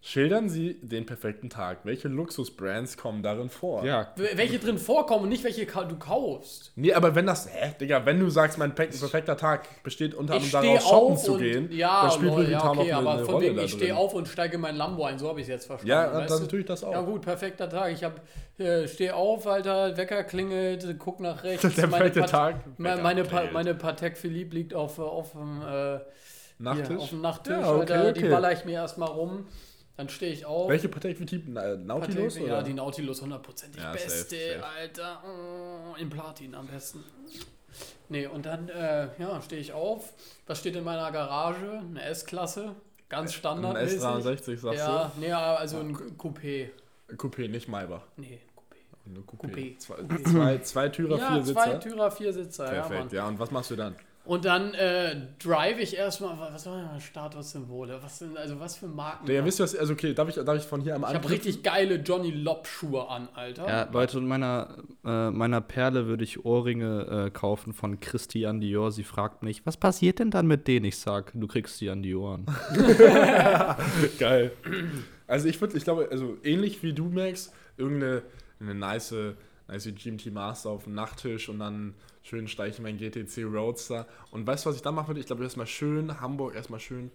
Schildern 0.00 0.48
Sie 0.48 0.74
den 0.80 1.06
perfekten 1.06 1.50
Tag. 1.50 1.78
Welche 1.82 2.06
Luxusbrands 2.06 2.96
kommen 2.96 3.20
darin 3.20 3.50
vor? 3.50 3.84
Ja, 3.84 4.12
Welche 4.34 4.60
drin 4.60 4.78
vorkommen 4.78 5.24
und 5.24 5.28
nicht 5.28 5.42
welche 5.42 5.66
du 5.66 5.98
kaufst. 5.98 6.70
Nee, 6.76 6.92
aber 6.94 7.16
wenn 7.16 7.26
das, 7.26 7.48
hä, 7.52 7.74
Digga, 7.80 8.06
wenn 8.06 8.20
du 8.20 8.30
sagst, 8.30 8.58
mein 8.58 8.76
pe- 8.76 8.86
perfekter 8.86 9.36
Tag 9.36 9.82
besteht 9.82 10.14
unter 10.14 10.34
anderem 10.34 10.52
daraus, 10.52 10.88
shoppen 10.88 11.16
zu 11.16 11.32
und, 11.32 11.38
gehen, 11.40 11.72
ja, 11.72 12.02
dann 12.02 12.10
spielt 12.12 12.32
Louis 12.32 12.48
ja, 12.48 12.58
okay, 12.64 12.76
noch 12.76 12.82
eine, 12.84 12.96
aber 12.96 13.10
eine 13.14 13.24
von 13.24 13.34
Rolle 13.34 13.46
wegen, 13.48 13.58
ich 13.58 13.72
stehe 13.72 13.96
auf 13.96 14.14
und 14.14 14.28
steige 14.28 14.54
in 14.54 14.60
mein 14.60 14.76
Lambo 14.76 15.04
ein, 15.04 15.18
so 15.18 15.28
habe 15.28 15.40
ich 15.40 15.46
es 15.46 15.50
jetzt 15.50 15.66
verstanden. 15.66 15.90
Ja, 15.90 16.14
weißt 16.14 16.30
das 16.30 16.40
natürlich 16.42 16.66
das 16.66 16.84
auch. 16.84 16.92
Ja 16.92 17.00
gut, 17.00 17.22
perfekter 17.22 17.68
Tag. 17.68 17.92
Ich 17.92 18.04
habe 18.04 18.20
äh, 18.58 18.86
stehe 18.86 19.16
auf, 19.16 19.48
Alter, 19.48 19.96
Wecker 19.96 20.22
klingelt, 20.22 20.86
guck 21.00 21.18
nach 21.18 21.42
rechts. 21.42 21.74
Der 21.74 21.88
meine 21.88 22.04
perfekte 22.04 22.20
Pat- 22.20 22.30
Tag. 22.30 22.78
Me- 22.78 22.90
Wecker 22.92 23.02
Meine, 23.02 23.24
pa 23.24 23.42
meine 23.52 23.74
Patek 23.74 24.16
Philippe 24.16 24.54
liegt 24.54 24.74
auf, 24.74 24.98
äh, 24.98 25.02
auf 25.02 25.32
dem 25.32 25.60
äh, 25.60 25.98
Nachttisch. 26.60 26.86
Hier, 26.88 26.98
auf 27.00 27.10
dem 27.10 27.20
Nachttisch, 27.20 27.52
Ja, 27.52 27.70
okay, 27.72 27.80
Alter, 27.92 28.12
die 28.12 28.20
okay. 28.20 28.30
baller 28.30 28.52
ich 28.52 28.64
mir 28.64 28.72
erstmal 28.74 29.08
rum. 29.10 29.46
Dann 29.98 30.08
stehe 30.08 30.32
ich 30.32 30.46
auf. 30.46 30.70
Welche 30.70 30.88
Patek 30.88 31.18
für 31.18 31.26
Typen? 31.26 31.56
Äh, 31.56 31.76
Nautilus? 31.76 32.34
Patek, 32.34 32.46
oder? 32.48 32.58
ja, 32.58 32.62
die 32.62 32.72
Nautilus 32.72 33.20
hundertprozentig 33.20 33.82
Ja, 33.82 33.92
safe, 33.92 34.04
beste, 34.04 34.36
safe. 34.36 34.64
Alter. 34.64 35.22
Oh, 35.26 35.96
in 36.00 36.08
Platin 36.08 36.54
am 36.54 36.68
besten. 36.68 37.02
Nee, 38.08 38.26
und 38.28 38.46
dann, 38.46 38.68
äh, 38.68 39.08
ja, 39.18 39.42
stehe 39.42 39.60
ich 39.60 39.72
auf. 39.72 40.12
Was 40.46 40.60
steht 40.60 40.76
in 40.76 40.84
meiner 40.84 41.10
Garage? 41.10 41.82
Eine 41.90 42.00
S-Klasse. 42.04 42.76
Ganz 43.08 43.30
Ein 43.30 43.34
standardmäßig. 43.34 44.00
S63, 44.00 44.56
sagst 44.58 44.78
Ja, 44.78 45.10
nee, 45.18 45.32
also 45.32 45.80
ein 45.80 45.96
Coupé. 46.16 46.68
du? 47.08 47.14
Coupé, 47.16 47.48
nicht 47.48 47.66
Maybach. 47.68 48.02
Nee, 48.16 48.38
Coupé. 48.54 48.76
Eine 49.04 49.18
Coupé. 49.20 49.76
Coupé. 49.76 49.78
Zwei, 49.78 50.22
zwei, 50.22 50.58
zwei 50.58 50.88
Türer, 50.90 51.18
Ja, 51.18 51.32
vier 51.42 51.44
zwei 51.54 51.64
Sitzer. 51.64 51.80
Türer, 51.80 52.10
vier 52.12 52.32
Sitzer. 52.32 52.64
Ja, 52.66 52.82
Perfekt, 52.82 53.06
Mann. 53.06 53.14
ja. 53.14 53.26
Und 53.26 53.38
was 53.40 53.50
machst 53.50 53.70
du 53.72 53.76
dann? 53.76 53.96
Und 54.28 54.44
dann 54.44 54.74
äh, 54.74 55.16
drive 55.38 55.80
ich 55.80 55.96
erstmal, 55.96 56.38
was 56.38 56.66
war 56.66 56.76
denn 56.76 57.00
Statussymbole? 57.00 57.98
Was 58.02 58.18
sind, 58.18 58.36
also 58.36 58.60
was 58.60 58.76
für 58.76 58.86
Marken? 58.86 59.26
Ja, 59.30 59.42
wisst 59.42 59.58
ihr 59.58 59.64
was, 59.64 59.74
also 59.74 59.94
okay, 59.94 60.12
darf 60.12 60.28
ich, 60.28 60.34
darf 60.34 60.58
ich 60.58 60.64
von 60.64 60.82
hier 60.82 60.96
am 60.96 61.02
ich 61.08 61.14
habe 61.14 61.30
richtig 61.30 61.62
geile 61.62 61.94
Johnny 61.94 62.30
Lobb-Schuhe 62.30 63.08
an, 63.08 63.30
Alter. 63.34 63.66
Ja, 63.66 63.88
Leute, 63.90 64.18
und 64.18 64.28
meiner, 64.28 64.76
äh, 65.02 65.30
meiner 65.30 65.62
Perle 65.62 66.08
würde 66.08 66.24
ich 66.24 66.44
Ohrringe 66.44 67.28
äh, 67.28 67.30
kaufen 67.30 67.72
von 67.72 68.00
Christian 68.00 68.60
Dior. 68.60 68.92
Sie 68.92 69.02
fragt 69.02 69.42
mich, 69.42 69.64
was 69.64 69.78
passiert 69.78 70.18
denn 70.18 70.30
dann 70.30 70.46
mit 70.46 70.68
denen? 70.68 70.84
Ich 70.84 70.98
sag, 70.98 71.32
du 71.32 71.46
kriegst 71.46 71.78
sie 71.78 71.88
an 71.88 72.02
die 72.02 72.14
Ohren. 72.14 72.44
Geil. 74.18 74.52
Also 75.26 75.48
ich 75.48 75.58
würde, 75.58 75.74
ich 75.74 75.84
glaube, 75.84 76.08
also 76.10 76.36
ähnlich 76.44 76.82
wie 76.82 76.92
du, 76.92 77.06
Max, 77.06 77.50
irgendeine 77.78 78.24
eine 78.60 78.74
nice, 78.74 79.14
nice 79.68 79.88
GMT 79.94 80.32
Master 80.32 80.70
auf 80.70 80.84
dem 80.84 80.94
Nachttisch 80.94 81.48
und 81.48 81.60
dann 81.60 81.94
schön 82.22 82.48
steige 82.48 82.74
ich 82.74 82.80
mein 82.80 82.98
GTC 82.98 83.44
Roadster. 83.44 84.06
Und 84.30 84.46
weißt 84.46 84.64
du, 84.64 84.70
was 84.70 84.76
ich 84.76 84.82
dann 84.82 84.94
machen 84.94 85.08
würde? 85.08 85.20
Ich 85.20 85.26
glaube, 85.26 85.44
erstmal 85.44 85.66
schön 85.66 86.20
Hamburg, 86.20 86.54
erstmal 86.54 86.80
schön 86.80 87.10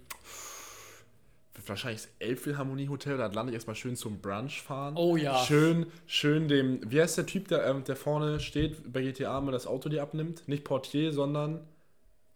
wahrscheinlich 1.68 2.02
das 2.02 2.12
Elbphilharmonie 2.20 2.90
Hotel, 2.90 3.18
da 3.18 3.28
lande 3.28 3.52
ich 3.52 3.56
erstmal 3.56 3.76
schön 3.76 3.96
zum 3.96 4.20
Brunch 4.20 4.62
fahren. 4.62 4.96
Oh 4.98 5.16
ja. 5.16 5.38
Schön, 5.46 5.88
schön 6.06 6.48
dem, 6.48 6.80
wie 6.90 7.02
heißt 7.02 7.18
der 7.18 7.26
Typ, 7.26 7.48
der, 7.48 7.66
ähm, 7.66 7.84
der 7.84 7.96
vorne 7.96 8.40
steht 8.40 8.92
bei 8.92 9.02
GTA, 9.02 9.44
wenn 9.46 9.52
das 9.52 9.68
Auto 9.68 9.90
dir 9.90 10.02
abnimmt? 10.02 10.48
Nicht 10.48 10.64
Portier, 10.64 11.14
sondern, 11.14 11.62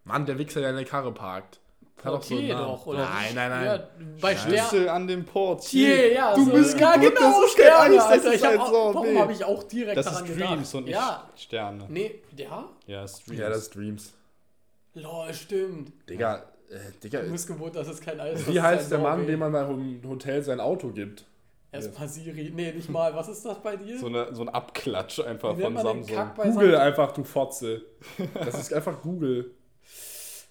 Mann, 0.03 0.25
der 0.25 0.37
Wichser, 0.37 0.61
der 0.61 0.69
in 0.69 0.75
der 0.75 0.85
Karre 0.85 1.13
parkt. 1.13 1.59
Doch, 2.03 2.21
so 2.21 2.39
doch, 2.39 2.85
oder? 2.85 2.99
Nein, 2.99 3.31
nein, 3.33 3.49
nein. 3.49 3.65
Ja, 3.65 3.89
bei 4.21 4.35
Schlüssel 4.35 4.87
an 4.87 5.07
dem 5.07 5.25
Portier. 5.25 5.95
Yeah, 5.95 6.13
ja, 6.13 6.35
du 6.35 6.45
so, 6.45 6.51
bist 6.51 6.79
ja, 6.79 6.95
genau, 6.95 7.11
das 7.19 7.45
ist 7.45 7.51
Sterne, 7.53 7.79
Alter, 7.79 8.05
Alter, 8.07 8.33
ich 8.33 8.45
hab 8.45 8.59
auch, 8.59 8.95
warum 8.95 9.19
habe 9.19 9.33
ich 9.33 9.43
auch 9.43 9.63
direkt 9.63 9.97
das 9.97 10.05
daran 10.05 10.25
ist 10.25 10.33
gedacht? 10.33 10.51
Dreams 10.51 10.73
und 10.75 10.85
nicht 10.85 10.93
ja. 10.93 11.29
Sterne. 11.35 11.85
Nee, 11.89 12.21
ja? 12.35 12.69
Ja, 12.85 13.03
ist 13.03 13.27
Dreams. 13.27 13.39
Ja, 13.39 13.49
das 13.49 13.57
ist 13.57 13.75
Dreams. 13.75 14.13
Lol, 14.93 15.33
stimmt. 15.33 15.91
Digga, 16.07 16.43
äh, 16.69 16.91
Digga. 17.03 17.21
Du 17.21 17.31
bist 17.31 17.47
gewohnt, 17.47 17.75
dass 17.75 17.87
es 17.87 17.99
kein 17.99 18.19
Eis 18.19 18.41
ist. 18.41 18.53
Wie 18.53 18.61
heißt 18.61 18.91
der 18.91 18.99
Mann, 18.99 19.25
dem 19.25 19.39
man 19.39 19.51
beim 19.51 20.01
Hotel 20.07 20.43
sein 20.43 20.59
Auto 20.59 20.89
gibt? 20.89 21.25
Erstmal 21.71 22.07
Siri. 22.07 22.51
Nee, 22.53 22.71
nicht 22.71 22.89
mal. 22.89 23.13
Was 23.15 23.27
ist 23.27 23.45
das 23.45 23.61
bei 23.61 23.75
dir? 23.75 23.99
So, 23.99 24.07
eine, 24.07 24.33
so 24.33 24.41
ein 24.41 24.49
Abklatsch 24.49 25.19
einfach 25.19 25.57
von 25.57 25.77
Samsung. 25.77 26.33
Google 26.35 26.75
einfach, 26.77 27.11
du 27.11 27.23
Fotze. 27.23 27.81
Das 28.33 28.59
ist 28.59 28.73
einfach 28.73 29.01
Google. 29.01 29.51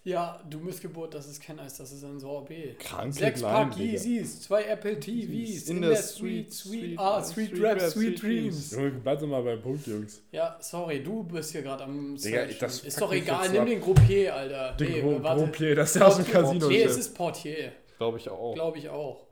Ja, 0.06 0.40
du 0.48 0.60
Missgeburt, 0.60 1.14
das 1.14 1.26
ist 1.26 1.42
kein 1.42 1.58
Eis, 1.58 1.78
das 1.78 1.90
ist 1.90 2.04
ein 2.04 2.20
Sorbet. 2.20 2.78
Krank. 2.78 3.12
Sechs 3.12 3.42
Pack 3.42 3.76
Yeezys, 3.76 4.42
zwei 4.42 4.62
Apple 4.62 5.00
TVs, 5.00 5.68
in, 5.68 5.78
in 5.78 5.82
der 5.82 5.96
Sweet, 5.96 6.52
Sweet, 6.52 6.96
ah, 6.96 7.20
Sweet, 7.24 7.48
Sweet 7.48 7.60
Rap, 7.60 7.80
Sweet 7.80 8.22
Dreams. 8.22 8.70
Junge, 8.70 8.92
bleib 9.02 9.18
doch 9.18 9.26
mal 9.26 9.42
beim 9.42 9.60
Punkt, 9.60 9.84
Jungs. 9.84 10.22
Ja, 10.30 10.58
sorry, 10.60 11.02
du 11.02 11.24
bist 11.24 11.50
hier 11.50 11.62
gerade 11.62 11.82
am 11.82 12.14
Digga, 12.14 12.46
das 12.60 12.84
Ist 12.84 13.00
doch 13.00 13.12
egal, 13.12 13.48
nimm 13.48 13.66
den 13.66 13.80
Groupier, 13.80 14.32
Alter. 14.32 14.76
Den 14.76 14.92
nee, 14.92 15.00
Gro 15.00 15.20
warte. 15.24 15.42
Groupier, 15.42 15.74
das 15.74 15.96
ist 15.96 16.00
ja 16.00 16.06
aus 16.06 16.16
dem 16.18 16.26
Casino. 16.28 16.68
Nee, 16.68 16.84
es 16.84 16.98
ist 16.98 17.12
Portier. 17.12 17.72
Glaube 17.98 18.18
ich 18.18 18.28
auch. 18.28 18.54
Glaube 18.54 18.78
ich 18.78 18.88
auch. 18.88 19.26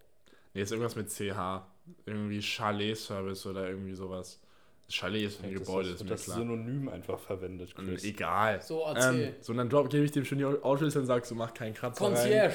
Nee, 0.55 0.63
ist 0.63 0.73
irgendwas 0.73 0.97
mit 0.97 1.09
CH. 1.09 1.69
Irgendwie 2.05 2.43
Chalet-Service 2.43 3.47
oder 3.47 3.69
irgendwie 3.69 3.95
sowas. 3.95 4.41
Chalet 4.89 5.25
ist 5.25 5.43
ein 5.43 5.53
Gebäude, 5.53 5.89
ist, 5.89 5.97
ist 5.97 6.05
mir 6.05 6.11
das 6.11 6.25
klar. 6.25 6.39
Synonym 6.39 6.89
einfach 6.89 7.19
verwendet. 7.19 7.75
Chris. 7.75 8.05
Egal. 8.05 8.61
So, 8.63 8.85
erzähl. 8.87 9.25
Ähm, 9.25 9.35
so, 9.41 9.53
dann 9.55 9.69
gebe 9.69 10.05
ich 10.05 10.13
dem 10.13 10.25
schon 10.25 10.39
die 10.39 10.45
Autoschlüssel 10.45 11.01
und 11.01 11.07
sagst, 11.07 11.31
du 11.31 11.35
mach 11.35 11.55
keinen 11.55 11.75
Kratzer 11.75 12.05
Concierge. 12.05 12.49
Rein. 12.49 12.55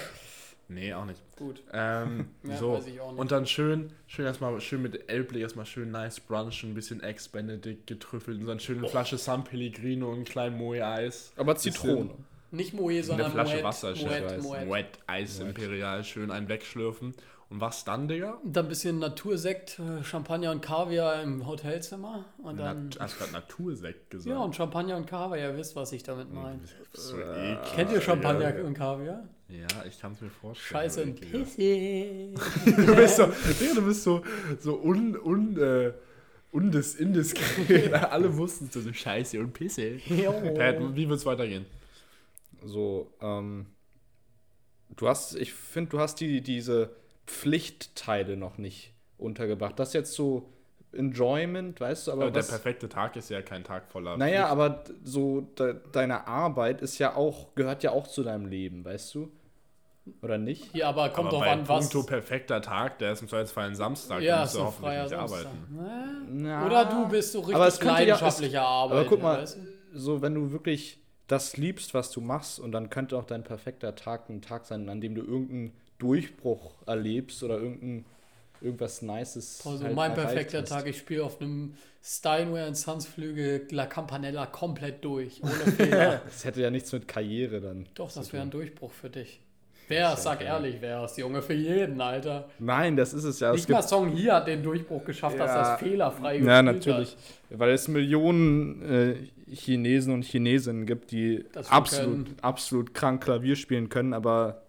Nee, 0.72 0.94
auch 0.94 1.06
nicht. 1.06 1.20
Gut. 1.36 1.64
Ähm, 1.74 2.30
ja, 2.44 2.58
so. 2.58 2.80
Und 3.18 3.32
dann 3.32 3.48
schön, 3.48 3.92
schön 4.06 4.26
erstmal, 4.26 4.62
schön 4.62 4.84
mit 4.84 5.10
Elblich 5.10 5.42
erstmal 5.42 5.66
schön 5.66 5.90
nice 5.90 6.20
brunchen, 6.20 6.72
ein 6.72 6.74
bisschen 6.76 7.02
Ex-Benedict 7.02 7.88
getrüffelt 7.88 8.40
und 8.40 8.46
dann 8.46 8.60
schöne 8.60 8.86
oh. 8.86 8.88
Flasche 8.88 9.18
San 9.18 9.44
Pellegrino 9.44 10.10
und 10.10 10.18
einen 10.18 10.26
kleinen 10.26 10.58
Moe-Eis. 10.58 11.34
Aber 11.36 11.56
Zitrone. 11.56 12.12
Nicht 12.52 12.74
Moe, 12.74 13.04
sondern 13.04 13.28
eine 13.28 13.34
Flasche 13.34 13.56
Moet, 13.56 13.64
Wasser, 13.64 13.96
Moet, 13.96 14.44
Moet. 14.44 14.66
Moet 14.66 14.86
Eis 15.08 15.40
Moet. 15.40 15.50
Imperial, 15.50 16.04
schön 16.04 16.30
einen 16.30 16.50
wegschlürfen. 16.50 17.16
Und 17.50 17.62
was 17.62 17.84
dann, 17.84 18.08
Digga? 18.08 18.40
Dann 18.44 18.66
ein 18.66 18.70
bisschen 18.70 19.00
Natursekt, 19.00 19.80
äh, 19.80 20.04
Champagner 20.04 20.52
und 20.52 20.62
Kaviar 20.62 21.24
im 21.24 21.48
Hotelzimmer. 21.48 22.26
Und 22.44 22.60
dann. 22.60 22.90
Nat 22.90 23.00
hast 23.00 23.18
gerade 23.18 23.32
Natursekt 23.32 24.12
gesagt. 24.12 24.30
Ja, 24.30 24.44
und 24.44 24.56
Champagner 24.56 24.96
und 24.96 25.08
Kaviar, 25.08 25.50
ihr 25.50 25.58
wisst, 25.58 25.76
was 25.76 25.92
ich 25.92 26.04
damit 26.04 26.32
meine. 26.32 26.60
So 26.94 27.18
äh, 27.18 27.58
Kennt 27.76 27.92
ihr 27.92 28.02
Champagner 28.02 28.56
ja. 28.56 28.64
und 28.64 28.76
Kaviar? 28.76 29.28
Ja, 29.48 29.84
ich 29.88 30.00
kann 30.00 30.14
es 30.14 30.22
mir 30.22 30.30
vorstellen. 30.30 30.84
Scheiße 30.84 31.04
und 31.04 31.20
Pisse. 31.20 32.34
du 32.86 32.96
bist 32.96 33.16
so, 33.16 33.26
Digga, 33.60 33.74
du 33.74 33.82
bist 33.82 34.04
so, 34.04 34.22
so 34.60 34.80
un, 34.80 35.18
un, 35.18 35.58
äh, 35.58 35.94
undis, 36.52 36.94
indiskret. 36.96 37.92
Alle 38.12 38.38
wussten 38.38 38.70
so, 38.72 38.80
so 38.80 38.94
Scheiße 38.94 39.40
und 39.40 39.54
Pisse. 39.54 39.94
Pat, 40.56 40.96
wie 40.96 41.10
wird's 41.10 41.26
weitergehen? 41.26 41.66
So, 42.64 43.12
ähm, 43.22 43.66
du 44.96 45.08
hast, 45.08 45.36
ich 45.36 45.52
finde, 45.52 45.90
du 45.90 46.00
hast 46.00 46.20
die, 46.20 46.42
diese 46.42 46.96
Pflichtteile 47.30 48.36
noch 48.36 48.58
nicht 48.58 48.94
untergebracht. 49.18 49.78
Das 49.80 49.90
ist 49.90 49.94
jetzt 49.94 50.14
so 50.14 50.50
Enjoyment, 50.92 51.80
weißt 51.80 52.08
du, 52.08 52.14
aber. 52.14 52.24
aber 52.24 52.32
der 52.32 52.42
perfekte 52.42 52.90
Tag 52.90 53.16
ist 53.16 53.30
ja 53.30 53.44
kein 53.44 53.64
Tag 53.64 53.92
voller. 53.92 54.18
Naja, 54.18 54.48
Pflicht. 54.48 54.52
aber 54.52 54.84
so 55.04 55.42
de, 55.42 55.76
deine 55.92 56.28
Arbeit 56.28 56.82
ist 56.82 56.98
ja 56.98 57.16
auch, 57.16 57.54
gehört 57.54 57.84
ja 57.84 57.92
auch 57.92 58.08
zu 58.08 58.24
deinem 58.24 58.48
Leben, 58.48 58.84
weißt 58.84 59.14
du? 59.14 59.32
Oder 60.24 60.40
nicht? 60.40 60.76
Ja, 60.76 60.90
aber 60.90 61.10
kommt 61.10 61.32
doch 61.32 61.44
an, 61.44 61.68
was. 61.68 61.92
Punkto 61.92 62.04
perfekter 62.08 62.62
Tag, 62.64 62.98
der 62.98 63.12
ist 63.12 63.22
im 63.22 63.28
Zweifelsfall 63.28 63.68
ein 63.68 63.76
Samstag, 63.76 64.22
ja, 64.22 64.38
da 64.38 64.42
musst 64.42 64.56
du 64.56 64.64
hoffentlich 64.64 65.00
nicht 65.00 65.10
Samstag. 65.10 65.46
arbeiten. 65.46 66.42
Na, 66.42 66.66
Oder 66.66 66.86
du 66.86 67.08
bist 67.08 67.32
so 67.34 67.42
richtig 67.42 67.84
leidenschaftlicher 67.84 68.54
ja, 68.54 68.66
Arbeiter. 68.66 69.02
Aber 69.02 69.10
guck 69.10 69.22
mal, 69.22 69.42
weißt 69.42 69.58
du? 69.58 70.00
so 70.00 70.24
wenn 70.24 70.34
du 70.34 70.52
wirklich 70.52 71.00
das 71.28 71.58
liebst, 71.58 71.94
was 71.94 72.10
du 72.10 72.22
machst, 72.22 72.60
und 72.60 72.72
dann 72.72 72.90
könnte 72.90 73.16
auch 73.16 73.26
dein 73.26 73.44
perfekter 73.44 73.94
Tag 73.94 74.28
ein 74.30 74.42
Tag 74.42 74.66
sein, 74.66 74.90
an 74.90 75.00
dem 75.00 75.14
du 75.14 75.22
irgendeinen 75.22 75.74
Durchbruch 76.00 76.74
erlebst 76.88 77.44
oder 77.44 77.60
irgendein, 77.60 78.06
irgendwas 78.62 79.02
Nices. 79.02 79.62
Also 79.66 79.84
halt 79.84 79.96
mein 79.96 80.14
perfekter. 80.14 80.66
Tag, 80.66 80.88
ich 80.88 80.98
spiele 80.98 81.24
auf 81.24 81.40
einem 81.40 81.76
Steinway 82.04 82.68
und 82.68 82.76
Sons 82.76 83.06
Flügel 83.06 83.68
La 83.72 83.86
Campanella 83.86 84.46
komplett 84.48 85.04
durch, 85.06 85.42
ohne 85.44 85.72
Fehler. 85.72 86.22
das 86.26 86.46
hätte 86.46 86.62
ja 86.62 86.72
nichts 86.72 86.92
mit 86.92 87.08
Karriere 87.08 87.62
dann. 87.62 87.86
Doch, 87.94 88.12
das 88.12 88.34
wäre 88.34 88.44
ein 88.44 88.52
Durchbruch 88.52 88.92
für 88.92 89.10
dich. 89.10 89.42
Wer, 89.90 90.16
sag 90.18 90.42
ehrlich, 90.42 90.76
wer 90.82 91.04
ist 91.04 91.18
Junge 91.18 91.42
für 91.42 91.56
jeden, 91.56 92.00
Alter. 92.00 92.48
Nein, 92.60 92.96
das 92.96 93.12
ist 93.12 93.24
es 93.24 93.40
ja. 93.40 93.52
Nicht 93.52 93.64
es 93.64 93.70
mal 93.70 93.82
Song 93.82 94.10
hier 94.12 94.36
hat 94.36 94.48
den 94.48 94.62
Durchbruch 94.62 95.04
geschafft, 95.04 95.38
ja, 95.40 95.46
dass 95.46 95.54
das 95.56 95.80
fehlerfrei 95.80 96.38
ist. 96.38 96.46
Ja, 96.46 96.62
natürlich. 96.62 97.18
Hat. 97.50 97.60
Weil 97.60 97.72
es 97.72 97.88
Millionen 97.88 98.84
äh, 98.84 99.16
Chinesen 99.52 100.14
und 100.14 100.24
Chinesinnen 100.24 100.86
gibt, 100.86 101.10
die 101.10 101.44
absolut, 101.70 102.28
absolut 102.44 102.94
krank 102.94 103.24
Klavier 103.24 103.56
spielen 103.56 103.90
können, 103.90 104.14
aber 104.14 104.62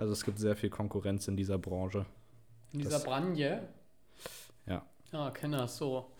also 0.00 0.14
es 0.14 0.24
gibt 0.24 0.38
sehr 0.38 0.56
viel 0.56 0.70
Konkurrenz 0.70 1.28
in 1.28 1.36
dieser 1.36 1.58
Branche. 1.58 2.06
In 2.72 2.78
dieser 2.78 2.92
das, 2.92 3.04
Branje? 3.04 3.60
Ja. 4.66 4.82
Ja, 5.12 5.30
kenne 5.30 5.58
das 5.58 5.76
so. 5.76 6.10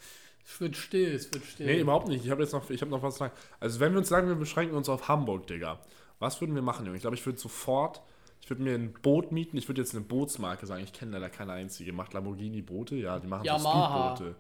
Es 0.45 0.61
wird 0.61 0.77
still, 0.77 1.14
es 1.14 1.33
wird 1.33 1.45
still. 1.47 1.64
Nee, 1.64 1.81
überhaupt 1.81 2.09
nicht. 2.09 2.25
Ich 2.25 2.31
habe 2.31 2.43
jetzt 2.43 2.53
noch, 2.53 2.69
ich 2.69 2.83
habe 2.83 2.90
noch 2.90 3.03
was 3.03 3.14
zu 3.14 3.21
sagen. 3.21 3.33
Also 3.59 3.81
wenn 3.81 3.93
wir 3.93 3.99
uns 3.99 4.09
sagen, 4.09 4.29
wir 4.29 4.35
beschränken 4.35 4.77
uns 4.77 4.90
auf 4.90 5.09
Hamburg, 5.09 5.47
Digga. 5.47 5.79
Was 6.19 6.43
würden 6.43 6.55
wir 6.55 6.61
machen, 6.61 6.85
Junge? 6.85 6.97
Ich 6.97 7.03
glaube, 7.03 7.16
ich 7.16 7.25
würde 7.25 7.38
sofort, 7.38 8.03
ich 8.43 8.51
würde 8.51 8.62
mir 8.62 8.75
ein 8.75 8.93
Boot 8.93 9.33
mieten. 9.33 9.57
Ich 9.57 9.66
würde 9.66 9.81
jetzt 9.81 9.95
eine 9.95 10.05
Bootsmarke 10.05 10.66
sagen. 10.66 10.85
Ich 10.85 10.93
kenne 10.93 11.12
leider 11.12 11.31
keine 11.31 11.53
einzige. 11.53 11.95
Macht 11.95 12.12
Lamborghini 12.12 12.61
Boote? 12.61 12.97
Ja, 12.97 13.19
die 13.19 13.29
machen 13.29 13.45
Yamaha. 13.45 14.16
so 14.16 14.25
Speedboote. 14.25 14.37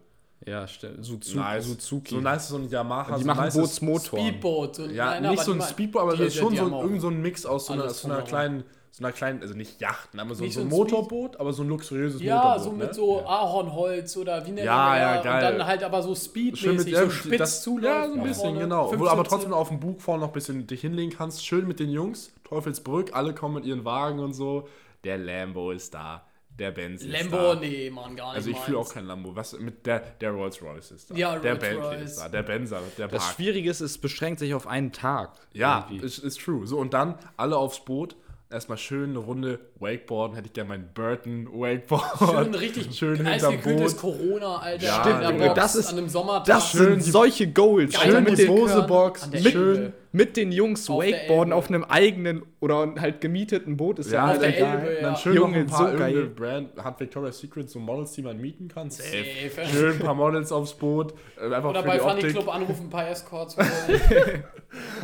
Ja, 0.46 0.66
Suzuki. 0.66 1.38
Nice. 1.38 1.66
Suzuki. 1.66 2.14
So 2.14 2.20
nice, 2.20 2.48
so 2.48 2.56
ein 2.56 2.68
Yamaha. 2.68 3.16
Die 3.16 3.22
so 3.22 3.26
machen 3.26 3.44
nice 3.44 3.54
Bootsmotor. 3.54 4.20
Speedboot. 4.20 4.76
So 4.76 4.86
ja, 4.86 5.18
nein, 5.18 5.30
nicht 5.30 5.44
so 5.44 5.52
ein 5.52 5.62
Speedboot, 5.62 6.02
aber 6.02 6.12
das 6.12 6.28
ist 6.28 6.36
schon 6.36 6.54
so, 6.54 6.66
irgend 6.82 7.00
so 7.00 7.08
ein 7.08 7.22
Mix 7.22 7.46
aus 7.46 7.66
so 7.66 7.72
einer, 7.72 7.88
so 7.88 8.08
einer 8.10 8.22
kleinen 8.22 8.64
so 8.92 9.04
einer 9.04 9.12
kleinen, 9.12 9.40
also 9.40 9.54
nicht 9.54 9.80
Yachten, 9.80 10.18
aber 10.18 10.34
so, 10.34 10.46
so 10.48 10.60
ein 10.60 10.68
Motorboot, 10.68 11.38
aber 11.38 11.52
so 11.52 11.62
ein 11.62 11.68
luxuriöses 11.68 12.20
ja, 12.20 12.36
Motorboot. 12.36 12.58
Ja, 12.58 12.64
so 12.64 12.72
mit 12.72 12.88
ne? 12.88 12.94
so 12.94 13.24
Ahornholz 13.24 14.16
oder 14.16 14.44
wie 14.46 14.50
nennt 14.50 14.66
ja, 14.66 14.76
man 14.76 14.98
ja, 14.98 15.22
geil. 15.22 15.52
Und 15.52 15.58
dann 15.58 15.66
halt 15.66 15.84
aber 15.84 16.02
so 16.02 16.14
speedmäßig, 16.14 16.96
so 16.96 17.10
spitz 17.10 17.38
das. 17.38 17.66
Ja, 17.82 18.08
so 18.08 18.14
ein 18.14 18.22
bisschen, 18.22 18.58
genau. 18.58 18.90
Wo 18.90 18.96
du 18.96 19.08
aber 19.08 19.24
trotzdem 19.24 19.52
auf 19.52 19.68
dem 19.68 19.78
Bug 19.78 20.00
vorne 20.02 20.22
noch 20.22 20.30
ein 20.30 20.32
bisschen 20.34 20.66
dich 20.66 20.80
hinlegen 20.80 21.12
kannst. 21.16 21.46
Schön 21.46 21.68
mit 21.68 21.78
den 21.78 21.90
Jungs, 21.90 22.32
Teufelsbrück, 22.44 23.14
alle 23.14 23.32
kommen 23.32 23.54
mit 23.54 23.64
ihren 23.64 23.84
Wagen 23.84 24.18
und 24.18 24.32
so. 24.32 24.68
Der 25.04 25.18
Lambo 25.18 25.70
ist 25.70 25.94
da. 25.94 26.26
Der 26.58 26.72
Benz 26.72 27.02
ist 27.02 27.10
Lambo, 27.10 27.36
da. 27.36 27.42
Lambo, 27.52 27.60
nee, 27.64 27.90
Mann, 27.90 28.16
gar 28.16 28.26
nicht. 28.28 28.36
Also 28.36 28.50
ich 28.50 28.58
fühle 28.58 28.78
auch 28.78 28.92
kein 28.92 29.06
Lambo. 29.06 29.34
Was 29.34 29.58
mit 29.58 29.86
der, 29.86 30.00
der 30.00 30.32
Rolls 30.32 30.60
Royce 30.60 30.90
ist 30.90 31.10
da. 31.10 31.14
Ja, 31.14 31.38
der 31.38 31.52
Rolls 31.52 31.62
Bentley 31.62 31.86
Royce. 31.86 32.02
ist 32.02 32.16
da. 32.18 32.28
Der 32.28 32.42
Benzer, 32.42 32.80
der 32.98 33.08
Park. 33.08 33.12
Das 33.12 33.34
Schwierige 33.34 33.70
ist, 33.70 33.80
es 33.80 33.96
beschränkt 33.96 34.40
sich 34.40 34.52
auf 34.52 34.66
einen 34.66 34.92
Tag. 34.92 35.38
Ja, 35.54 35.88
ist, 36.02 36.18
ist 36.18 36.40
true. 36.40 36.66
So, 36.66 36.76
und 36.78 36.92
dann 36.92 37.18
alle 37.36 37.56
aufs 37.56 37.80
Boot 37.84 38.16
erstmal 38.50 38.78
schön 38.78 39.10
eine 39.10 39.18
Runde 39.20 39.60
Wakeboarden, 39.80 40.36
hätte 40.36 40.46
ich 40.48 40.52
gerne 40.52 40.68
mein 40.68 40.88
Burton 40.92 41.48
Wakeboard. 41.52 42.18
Schön 42.44 42.54
richtig 42.54 42.96
schön 42.98 43.16
hinterm 43.16 43.54
eisgekühltes 43.54 43.94
Boot. 43.94 44.18
Corona, 44.18 44.56
Alter. 44.58 44.84
Ja, 44.84 45.02
der 45.20 45.30
Junge, 45.30 45.46
Box, 45.46 45.54
das 45.54 45.74
ist- 45.74 45.92
an 45.92 45.98
einem 45.98 46.08
Sommertag. 46.08 46.44
Das 46.46 46.70
Schön 46.70 47.00
sind 47.00 47.12
solche 47.12 47.50
Goals. 47.50 47.94
Geil, 47.94 48.02
Alter, 48.08 48.20
mit 48.20 48.30
mit, 48.30 48.38
die 48.38 48.46
an 48.46 49.30
der 49.32 49.50
schön. 49.50 49.76
Elbe. 49.76 49.92
mit 50.12 50.36
den 50.36 50.52
Jungs 50.52 50.90
Auf 50.90 50.98
Wakeboarden 51.02 51.52
auf 51.54 51.68
einem 51.68 51.84
eigenen 51.84 52.42
oder 52.60 52.94
halt 52.98 53.20
gemieteten 53.22 53.76
Boot 53.76 54.00
ist 54.00 54.10
Ja, 54.12 54.32
ja, 54.34 54.38
der 54.38 54.52
geil. 54.52 54.96
Ja. 54.96 55.02
Dann 55.08 55.16
schön 55.16 55.34
Junge, 55.34 55.52
noch 55.52 55.60
ein 55.60 55.66
paar 55.66 55.92
so 55.92 55.96
geil. 55.98 56.26
Brand. 56.26 56.76
Hat 56.84 57.00
Victoria's 57.00 57.38
Secret 57.38 57.70
so 57.70 57.78
Models, 57.78 58.12
die 58.12 58.22
man 58.22 58.38
mieten 58.38 58.68
kann? 58.68 58.90
Safe. 58.90 59.08
Safe. 59.54 59.66
Schön 59.68 59.92
ein 59.92 59.98
paar 60.00 60.14
Models 60.14 60.52
aufs 60.52 60.74
Boot. 60.74 61.14
äh, 61.38 61.44
Einfach 61.54 61.70
Oder 61.70 61.80
für 61.82 61.88
bei 61.88 61.94
die 61.94 62.00
Funny 62.00 62.12
Optik. 62.14 62.30
Club 62.32 62.48
anrufen, 62.54 62.86
ein 62.86 62.90
paar 62.90 63.08
Escorts 63.08 63.56
holen. 63.56 63.66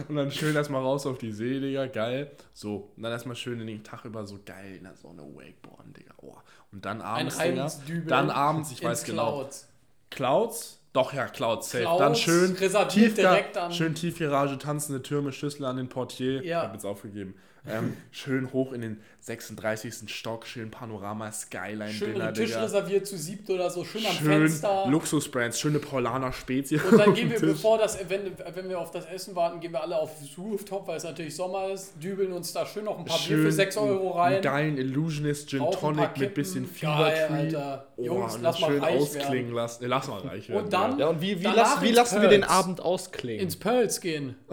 Und 0.09 0.15
dann 0.17 0.31
schön 0.31 0.55
erstmal 0.55 0.81
raus 0.83 1.07
auf 1.07 1.19
die 1.19 1.33
See, 1.33 1.59
Digga, 1.59 1.87
geil. 1.87 2.31
So, 2.53 2.93
und 2.97 3.03
dann 3.03 3.11
erstmal 3.11 3.35
schön 3.35 3.59
den 3.67 3.83
Tag 3.83 4.05
über 4.05 4.25
so 4.25 4.39
geil 4.45 4.66
in 4.75 4.85
der 4.85 4.95
Sonne 4.97 5.23
Wakeboarden, 5.23 5.93
Digga. 5.93 6.15
Oh. 6.19 6.35
Und 6.73 6.85
dann 6.85 7.01
Ein 7.03 7.29
abends, 7.29 7.39
Digga. 7.39 7.61
Reinsdübel. 7.63 8.07
Dann 8.07 8.31
abends, 8.31 8.73
ich 8.73 8.83
weiß 8.83 9.05
genau. 9.05 9.33
Clouds. 9.39 9.69
Clouds? 10.11 10.81
Doch, 10.93 11.13
ja, 11.13 11.27
Clouds, 11.27 11.71
safe. 11.71 11.85
Clouds, 11.85 11.99
dann 11.99 12.15
schön 12.15 12.53
reserviert 12.55 13.19
direkt 13.19 13.57
an- 13.59 13.73
Schön 13.73 13.95
Tiefgarage, 13.95 14.57
tanzende 14.59 15.03
Türme, 15.03 15.31
Schlüssel 15.33 15.65
an 15.67 15.77
den 15.77 15.89
Portier. 15.89 16.43
Ja. 16.43 16.61
Ich 16.61 16.65
hab 16.69 16.73
jetzt 16.73 16.87
aufgegeben. 16.87 17.35
Ähm, 17.69 17.97
schön 18.13 18.53
hoch 18.53 18.73
in 18.73 18.81
den 18.81 19.01
36. 19.21 20.09
Stock, 20.09 20.47
schön 20.47 20.71
Panorama, 20.71 21.33
Skyline, 21.33 21.91
Schön 21.91 22.13
Dinner, 22.13 22.33
Tisch 22.33 22.51
Digga. 22.51 22.63
reserviert 22.63 23.07
zu 23.09 23.17
siebt 23.17 23.51
oder 23.51 23.69
so, 23.71 23.85
schön 23.85 24.07
am 24.07 24.13
Schön 24.13 24.27
Fenster. 24.43 24.87
Luxusbrands, 24.89 25.59
schöne 25.59 25.81
Paulaner 25.81 26.33
Spezie. 26.33 26.79
Und 26.79 26.97
dann 26.97 27.13
gehen 27.13 27.31
wir, 27.31 27.37
auf 27.37 27.43
bevor 27.43 27.79
das, 27.79 27.99
wenn, 28.09 28.21
wenn 28.55 28.69
wir 28.69 28.79
auf 28.79 28.93
das 28.93 29.05
Essen 29.07 29.35
warten, 29.35 29.59
gehen 29.59 29.73
wir 29.73 29.83
alle 29.83 29.99
aufs 29.99 30.39
Rooftop, 30.39 30.87
weil 30.87 30.99
es 30.99 31.05
natürlich 31.05 31.35
Sommer 31.35 31.71
ist, 31.73 31.95
dübeln 32.01 32.33
uns 32.33 32.53
da 32.53 32.65
schön 32.67 32.85
noch 32.85 32.99
ein 32.99 33.05
paar 33.05 33.19
Bier 33.19 33.39
für 33.39 33.51
6 33.53 33.77
Euro 33.79 34.11
rein. 34.13 34.35
Einen 34.35 34.43
geilen 34.43 34.79
Illusionist 34.79 35.49
Gin 35.51 35.65
Tonic 35.73 36.17
mit 36.19 36.35
bisschen. 36.35 36.67
Fever 36.67 36.99
Geil, 36.99 37.27
Tree. 37.27 37.35
Alter. 37.35 37.87
Oh, 37.97 38.05
Jungs, 38.05 38.35
und 38.37 38.43
lass 38.43 38.55
das 38.55 38.61
mal 38.61 38.71
schön 38.71 38.81
reich 38.85 38.97
ausklingen 39.01 39.53
lassen. 39.53 39.83
Nee, 39.83 39.89
lass 39.89 40.07
mal 40.09 40.21
reich 40.21 40.49
werden. 40.49 40.65
Und 40.65 40.73
dann- 40.73 40.99
Ja, 41.01 41.09
und 41.09 41.21
wie, 41.21 41.41
wie, 41.41 41.45
lassen, 41.45 41.83
wie 41.83 41.91
lassen 41.91 42.23
wir 42.23 42.29
den 42.29 42.43
Pearls. 42.43 42.57
Abend 42.57 42.81
ausklingen? 42.81 43.41
Ins 43.43 43.57
Pearls 43.57 44.01
gehen. 44.01 44.37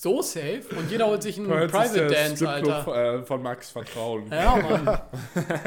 so 0.00 0.22
safe. 0.22 0.62
Und 0.76 0.90
jeder 0.90 1.06
holt 1.06 1.22
sich 1.22 1.36
einen 1.36 1.46
Pearls 1.46 1.70
Private 1.70 2.06
Dance, 2.06 2.48
Alter. 2.48 3.20
äh, 3.20 3.24
von 3.24 3.42
Max 3.42 3.70
Vertrauen. 3.70 4.30
Ja, 4.30 4.56
Mann. 4.56 5.00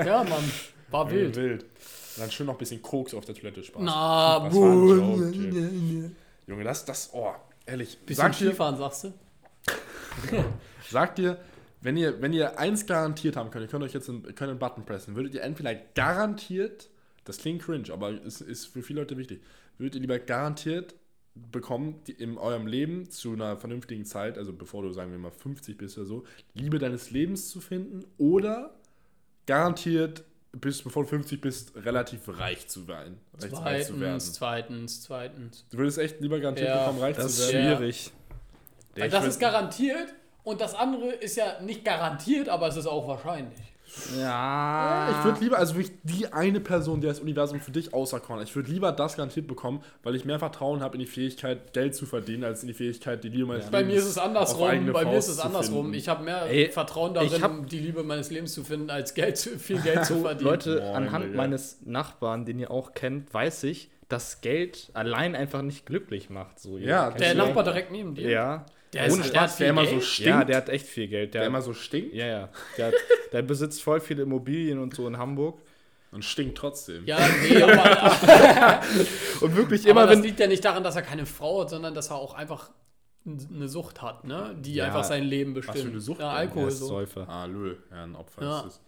Ja, 0.06 0.24
Mann. 0.24 0.52
War 0.90 1.10
Wild. 1.12 1.36
wild. 1.36 1.64
Und 1.64 1.70
dann 2.18 2.32
schön 2.32 2.48
noch 2.48 2.54
ein 2.54 2.60
bisschen 2.60 2.82
Koks 2.82 3.14
auf 3.14 3.26
der 3.26 3.36
Toilette 3.36 3.64
Spaß. 3.64 3.82
Na, 3.84 4.50
Jay. 4.52 6.12
Junge, 6.48 6.64
das, 6.64 6.86
das, 6.86 7.10
oh, 7.14 7.32
ehrlich. 7.66 7.98
Bisschen 8.00 8.32
dir, 8.32 8.50
Skifahren, 8.50 8.78
sagst 8.78 9.06
du? 9.06 9.14
sagt 10.90 11.20
dir, 11.20 11.38
wenn 11.82 11.98
ihr, 11.98 12.22
wenn 12.22 12.34
ihr 12.34 12.58
eins 12.60 12.86
garantiert 12.86 13.36
haben 13.36 13.52
könnt, 13.52 13.66
ihr 13.66 13.70
könnt 13.70 13.84
euch 13.84 13.94
jetzt 13.94 14.10
einen, 14.10 14.24
könnt 14.24 14.50
einen 14.50 14.60
Button 14.60 14.84
pressen, 14.86 15.16
würdet 15.16 15.34
ihr 15.36 15.42
entweder 15.42 15.76
garantiert, 15.76 16.90
das 17.26 17.38
klingt 17.38 17.64
cringe, 17.64 17.92
aber 17.92 18.12
es 18.12 18.42
ist 18.42 18.68
für 18.68 18.82
viele 18.82 19.02
Leute 19.02 19.18
wichtig, 19.18 19.42
würdet 19.78 19.96
ihr 19.96 20.02
lieber 20.02 20.20
garantiert 20.20 20.96
bekommen, 21.36 22.02
in 22.18 22.38
eurem 22.38 22.68
Leben 22.68 23.10
zu 23.10 23.34
einer 23.34 23.58
vernünftigen 23.58 24.06
Zeit, 24.06 24.38
also 24.38 24.54
bevor 24.54 24.84
du, 24.84 24.92
sagen 24.92 25.12
wir 25.12 25.18
mal, 25.18 25.32
50 25.32 25.78
bist 25.78 25.98
oder 25.98 26.06
so, 26.06 26.24
Liebe 26.54 26.80
deines 26.80 27.12
Lebens 27.12 27.50
zu 27.50 27.60
finden 27.60 28.06
oder 28.18 28.74
garantiert 29.46 30.24
bis 30.54 30.84
bevor 30.84 31.04
du 31.04 31.10
50 31.10 31.42
bist, 31.42 31.76
relativ 31.76 32.22
reich 32.28 32.68
zu 32.68 32.88
werden. 32.88 33.20
Reich, 33.34 33.54
reich 33.54 33.88
zu 33.88 34.00
werden. 34.00 34.20
Zweitens, 34.20 34.34
zweitens, 34.34 35.02
zweitens. 35.02 35.66
Du 35.72 35.78
würdest 35.80 35.98
echt 35.98 36.22
lieber 36.22 36.40
garantiert 36.40 36.70
Ja, 36.70 36.84
bekommen, 36.84 37.00
reich 37.00 37.16
das 37.16 37.36
zu 37.36 37.42
ist 37.42 37.54
werden. 37.54 37.66
Ja. 37.66 37.78
schwierig. 37.78 38.12
Weil 38.96 39.06
ich 39.08 39.12
das 39.12 39.26
ist 39.26 39.40
garantiert 39.40 40.14
und 40.44 40.62
das 40.62 40.76
andere 40.76 41.12
ist 41.12 41.36
ja 41.38 41.60
nicht 41.62 41.84
garantiert, 41.84 42.50
aber 42.50 42.68
es 42.68 42.78
ist 42.78 42.86
auch 42.86 43.08
wahrscheinlich. 43.08 43.73
Ja. 44.20 45.10
Ich 45.20 45.26
würde 45.26 45.40
lieber, 45.42 45.58
also 45.58 45.76
wirklich 45.76 45.98
die 46.04 46.32
eine 46.32 46.60
Person, 46.60 47.02
die 47.02 47.08
das 47.08 47.20
Universum 47.20 47.60
für 47.60 47.72
dich 47.72 47.94
auserkoren 47.94 48.40
hat, 48.40 48.48
ich 48.48 48.56
würde 48.56 48.72
lieber 48.72 48.92
das 48.92 49.16
garantiert 49.16 49.48
bekommen, 49.48 49.84
weil 50.04 50.16
ich 50.16 50.26
mehr 50.26 50.40
Vertrauen 50.40 50.82
habe 50.82 50.96
in 50.96 51.00
die 51.02 51.06
Fähigkeit, 51.06 51.74
Geld 51.74 51.96
zu 51.96 52.06
verdienen, 52.06 52.44
als 52.44 52.62
in 52.64 52.68
die 52.68 52.74
Fähigkeit, 52.74 53.24
die 53.24 53.30
Liebe 53.30 53.46
meines 53.46 53.70
Bei 53.70 53.80
Lebens 53.80 53.94
mir 53.94 54.00
ist 54.00 54.06
es 54.08 54.18
auf 54.18 54.26
andersrum. 54.26 54.68
eigene 54.68 54.92
Bei 54.92 55.06
mir 55.06 55.18
ist 55.18 55.26
Faust 55.26 55.30
es 55.30 55.36
zu 55.38 55.44
andersrum. 55.46 55.82
finden. 55.86 55.94
Ich 55.98 56.10
habe 56.10 56.24
mehr 56.24 56.44
Ey, 56.48 56.72
Vertrauen 56.72 57.14
darin, 57.14 57.42
hab- 57.42 57.68
die 57.70 57.80
Liebe 57.80 58.04
meines 58.04 58.30
Lebens 58.32 58.54
zu 58.54 58.64
finden, 58.64 58.90
als 58.90 59.14
Geld 59.14 59.38
zu, 59.38 59.58
viel 59.60 59.80
Geld 59.80 60.06
zu 60.06 60.16
verdienen. 60.22 60.50
Leute, 60.50 60.76
Moin, 60.82 60.96
anhand 60.96 61.26
Digga. 61.26 61.38
meines 61.38 61.80
Nachbarn, 61.86 62.46
den 62.46 62.60
ihr 62.60 62.72
auch 62.72 62.94
kennt, 62.94 63.34
weiß 63.34 63.64
ich, 63.66 63.90
dass 64.10 64.42
Geld 64.42 64.90
allein 64.94 65.36
einfach 65.36 65.62
nicht 65.62 65.86
glücklich 65.86 66.30
macht. 66.30 66.60
So, 66.60 66.78
Ja, 66.78 67.10
der 67.12 67.34
Nachbar 67.36 67.64
direkt 67.64 67.92
neben 67.92 68.16
dir. 68.16 68.30
Ja. 68.30 68.66
Der, 68.94 69.06
ist, 69.08 69.14
Ohne 69.14 69.24
der 69.24 69.42
hat 69.42 69.50
Spaß, 69.50 69.56
viel 69.58 69.64
der 69.66 69.70
immer 69.72 69.86
so 69.86 69.92
Geld. 69.92 70.04
stinkt. 70.04 70.30
Ja, 70.30 70.44
der 70.44 70.58
hat 70.58 70.70
echt 70.70 70.86
viel 70.88 71.08
Geld. 71.08 71.34
Der, 71.34 71.42
der 71.42 71.48
immer 71.48 71.62
so 71.62 71.74
stinkt 71.74 72.14
ja, 72.14 72.26
ja. 72.28 72.50
Der, 72.78 72.88
hat, 72.88 72.94
der 73.32 73.42
besitzt 73.42 73.82
voll 73.82 74.00
viele 74.00 74.24
Immobilien 74.24 74.80
und 74.80 74.96
so 74.96 75.08
in 75.08 75.18
Hamburg. 75.18 75.60
und 76.12 76.24
stinkt 76.24 76.58
trotzdem. 76.58 77.04
Ja, 77.06 77.18
nee, 77.42 77.62
aber, 77.62 78.82
Und 79.42 79.56
wirklich 79.56 79.82
aber 79.82 79.92
immer, 79.92 80.06
das 80.08 80.18
wenn. 80.18 80.24
liegt 80.24 80.40
ja 80.40 80.48
nicht 80.48 80.64
daran, 80.64 80.84
dass 80.84 80.96
er 80.96 81.02
keine 81.02 81.26
Frau 81.26 81.62
hat, 81.62 81.72
sondern 81.72 81.94
dass 81.96 82.10
er 82.12 82.18
auch 82.18 82.34
einfach 82.36 82.70
eine 83.26 83.68
Sucht 83.70 84.02
hat, 84.02 84.26
ne? 84.26 84.54
die 84.60 84.76
Ja. 84.76 84.86
einfach 84.86 85.04
sein 85.06 85.24
Leben 85.24 85.54
bestimmt. 85.54 85.78
für 85.80 85.88
eine 85.90 86.00
Sucht 86.02 86.20
Ja? 86.20 86.30
Alkohol 86.32 86.68
ist 86.68 86.80
so. 86.80 86.88
Säufer. 86.88 87.28
Ah, 87.30 87.46
Lö, 87.46 87.76
ja, 87.90 88.04
ein 88.04 88.16
Opfer 88.16 88.44
Ja. 88.44 88.60
ist 88.62 88.66
es. 88.68 88.82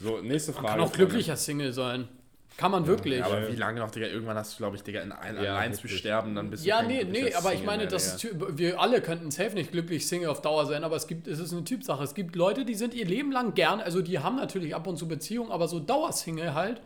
So, 0.00 0.20
nächste 0.20 0.52
Frage. 0.52 0.68
Kann 0.68 0.80
auch 0.80 0.92
glücklicher 0.92 1.36
Single 1.36 1.72
sein. 1.72 2.08
Kann 2.58 2.72
man 2.72 2.88
wirklich. 2.88 3.20
Ja, 3.20 3.26
aber 3.26 3.52
wie 3.52 3.54
lange 3.54 3.78
noch, 3.78 3.92
Digga? 3.92 4.08
Irgendwann 4.08 4.36
hast 4.36 4.54
du, 4.54 4.56
glaube 4.58 4.74
ich, 4.74 4.82
Digga, 4.82 5.00
in 5.00 5.12
ein, 5.12 5.36
Ja, 5.36 5.54
allein 5.54 5.72
zu 5.72 5.86
sterben, 5.86 6.34
dann 6.34 6.50
bist 6.50 6.64
du 6.64 6.68
Ja, 6.68 6.78
kein 6.78 6.88
nee, 6.88 7.04
nee, 7.04 7.32
aber 7.32 7.54
ich 7.54 7.64
meine, 7.64 7.86
das 7.86 8.16
ist, 8.16 8.58
wir 8.58 8.80
alle 8.80 9.00
könnten 9.00 9.30
safe 9.30 9.54
nicht 9.54 9.70
glücklich 9.70 10.08
Single 10.08 10.28
auf 10.28 10.42
Dauer 10.42 10.66
sein, 10.66 10.82
aber 10.82 10.96
es 10.96 11.06
gibt, 11.06 11.28
es 11.28 11.38
ist 11.38 11.52
eine 11.52 11.62
Typsache. 11.62 12.02
Es 12.02 12.14
gibt 12.14 12.34
Leute, 12.34 12.64
die 12.64 12.74
sind 12.74 12.94
ihr 12.94 13.06
Leben 13.06 13.30
lang 13.30 13.54
gern, 13.54 13.80
also 13.80 14.02
die 14.02 14.18
haben 14.18 14.34
natürlich 14.34 14.74
ab 14.74 14.88
und 14.88 14.96
zu 14.96 15.06
Beziehungen, 15.06 15.52
aber 15.52 15.68
so 15.68 15.78
Dauersingle 15.78 16.54
halt, 16.54 16.82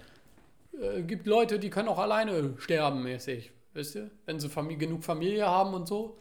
äh, 0.78 1.00
gibt 1.02 1.26
Leute, 1.26 1.58
die 1.58 1.70
können 1.70 1.88
auch 1.88 1.98
alleine 1.98 2.52
sterben 2.58 3.02
mäßig, 3.02 3.50
wisst 3.72 3.94
ihr? 3.94 4.11
Wenn 4.26 4.38
sie 4.40 4.50
Familie, 4.50 4.76
genug 4.76 5.04
Familie 5.04 5.46
haben 5.46 5.72
und 5.72 5.88
so. 5.88 6.18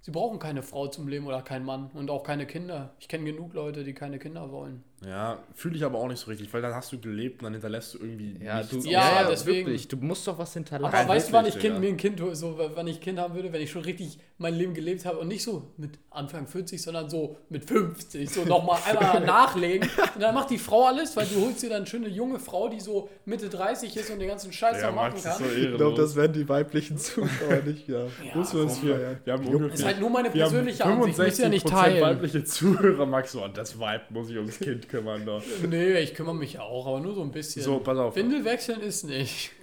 Sie 0.00 0.10
brauchen 0.10 0.40
keine 0.40 0.62
Frau 0.62 0.88
zum 0.88 1.06
Leben 1.06 1.26
oder 1.26 1.42
keinen 1.42 1.64
Mann 1.64 1.90
und 1.94 2.10
auch 2.10 2.24
keine 2.24 2.46
Kinder. 2.46 2.94
Ich 2.98 3.06
kenne 3.06 3.24
genug 3.24 3.54
Leute, 3.54 3.84
die 3.84 3.94
keine 3.94 4.18
Kinder 4.18 4.50
wollen. 4.50 4.82
Ja, 5.06 5.38
fühle 5.54 5.76
ich 5.76 5.84
aber 5.84 5.96
auch 5.98 6.08
nicht 6.08 6.18
so 6.18 6.28
richtig, 6.28 6.52
weil 6.52 6.60
dann 6.60 6.74
hast 6.74 6.92
du 6.92 6.98
gelebt 6.98 7.40
und 7.40 7.44
dann 7.44 7.52
hinterlässt 7.52 7.94
du 7.94 7.98
irgendwie 7.98 8.34
Ja, 8.44 8.56
nichts 8.58 8.70
du, 8.70 8.80
Ja, 8.90 9.20
außer- 9.22 9.28
deswegen- 9.30 9.66
Wirklich, 9.68 9.86
du 9.86 9.96
musst 9.98 10.26
doch 10.26 10.36
was 10.38 10.52
hinterlassen. 10.54 10.92
Aber 10.92 11.08
weißt 11.08 11.28
du, 11.28 11.32
wann 11.34 11.46
ich 11.46 11.56
kind, 11.56 11.78
mir 11.78 11.86
ein 11.88 11.96
Kind, 11.96 12.20
so, 12.32 12.58
wann 12.74 12.86
ich 12.88 13.00
Kind 13.00 13.18
haben 13.20 13.34
würde, 13.34 13.52
wenn 13.52 13.62
ich 13.62 13.70
schon 13.70 13.82
richtig 13.82 14.18
mein 14.38 14.54
Leben 14.54 14.74
gelebt 14.74 15.04
habe 15.04 15.18
und 15.18 15.28
nicht 15.28 15.44
so 15.44 15.70
mit 15.76 15.98
Anfang 16.10 16.48
40, 16.48 16.82
sondern 16.82 17.08
so 17.08 17.36
mit 17.48 17.64
50, 17.64 18.28
so 18.28 18.44
nochmal 18.44 18.80
einmal 18.88 19.20
nachlegen. 19.24 19.88
Und 20.16 20.20
dann 20.20 20.34
macht 20.34 20.50
die 20.50 20.58
Frau 20.58 20.86
alles, 20.86 21.16
weil 21.16 21.26
du 21.26 21.42
holst 21.44 21.62
dir 21.62 21.68
dann 21.68 21.78
eine 21.78 21.86
schöne 21.86 22.08
junge 22.08 22.40
Frau, 22.40 22.68
die 22.68 22.80
so 22.80 23.08
Mitte 23.24 23.48
30 23.48 23.96
ist 23.96 24.10
und 24.10 24.18
den 24.18 24.28
ganzen 24.28 24.52
Scheiß 24.52 24.80
Ja, 24.80 24.88
noch 24.88 24.96
machen 24.96 25.22
kann. 25.22 25.30
ist 25.32 25.38
so 25.38 25.44
Ich 25.44 25.76
glaube, 25.76 25.96
das 25.96 26.16
werden 26.16 26.32
die 26.32 26.48
weiblichen 26.48 26.98
Zuschauer 26.98 27.62
nicht, 27.66 27.86
ja. 27.88 28.00
Ja, 28.04 28.08
Muss 28.34 28.52
man 28.52 28.62
uns 28.62 28.82
wir, 28.82 29.18
wir 29.24 29.32
haben 29.32 29.46
ungefähr 29.46 29.74
ist 29.74 29.84
halt 29.84 30.00
nur 30.00 30.10
meine 30.10 30.34
wir 30.34 30.42
haben 30.44 30.50
persönliche 30.50 30.84
Ansicht, 30.84 31.18
muss 31.18 31.38
ja 31.38 31.48
nicht 31.48 31.68
teilen. 31.68 32.00
weibliche 32.02 32.42
Zuhörer, 32.42 33.06
Max, 33.06 33.30
so, 33.30 33.44
und 33.44 33.56
das 33.56 33.78
Vibe 33.78 34.02
muss 34.10 34.28
ich 34.30 34.36
ums 34.36 34.58
Kind 34.58 34.87
kümmern. 34.88 35.24
Doch. 35.24 35.42
Nee, 35.68 35.98
ich 35.98 36.14
kümmere 36.14 36.34
mich 36.34 36.58
auch, 36.58 36.86
aber 36.86 37.00
nur 37.00 37.14
so 37.14 37.22
ein 37.22 37.30
bisschen. 37.30 37.62
So, 37.62 37.78
pass 37.78 37.98
auf. 37.98 38.16
Windel 38.16 38.44
wechseln 38.44 38.80
ist 38.80 39.04
nicht. 39.04 39.52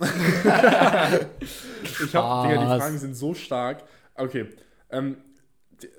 Ich 2.06 2.16
habe, 2.16 2.48
Digga, 2.48 2.62
die 2.62 2.66
Spaß. 2.66 2.82
Fragen 2.82 2.98
sind 2.98 3.16
so 3.16 3.34
stark. 3.34 3.84
Okay, 4.16 4.48
ähm, 4.90 5.18
die, 5.82 5.90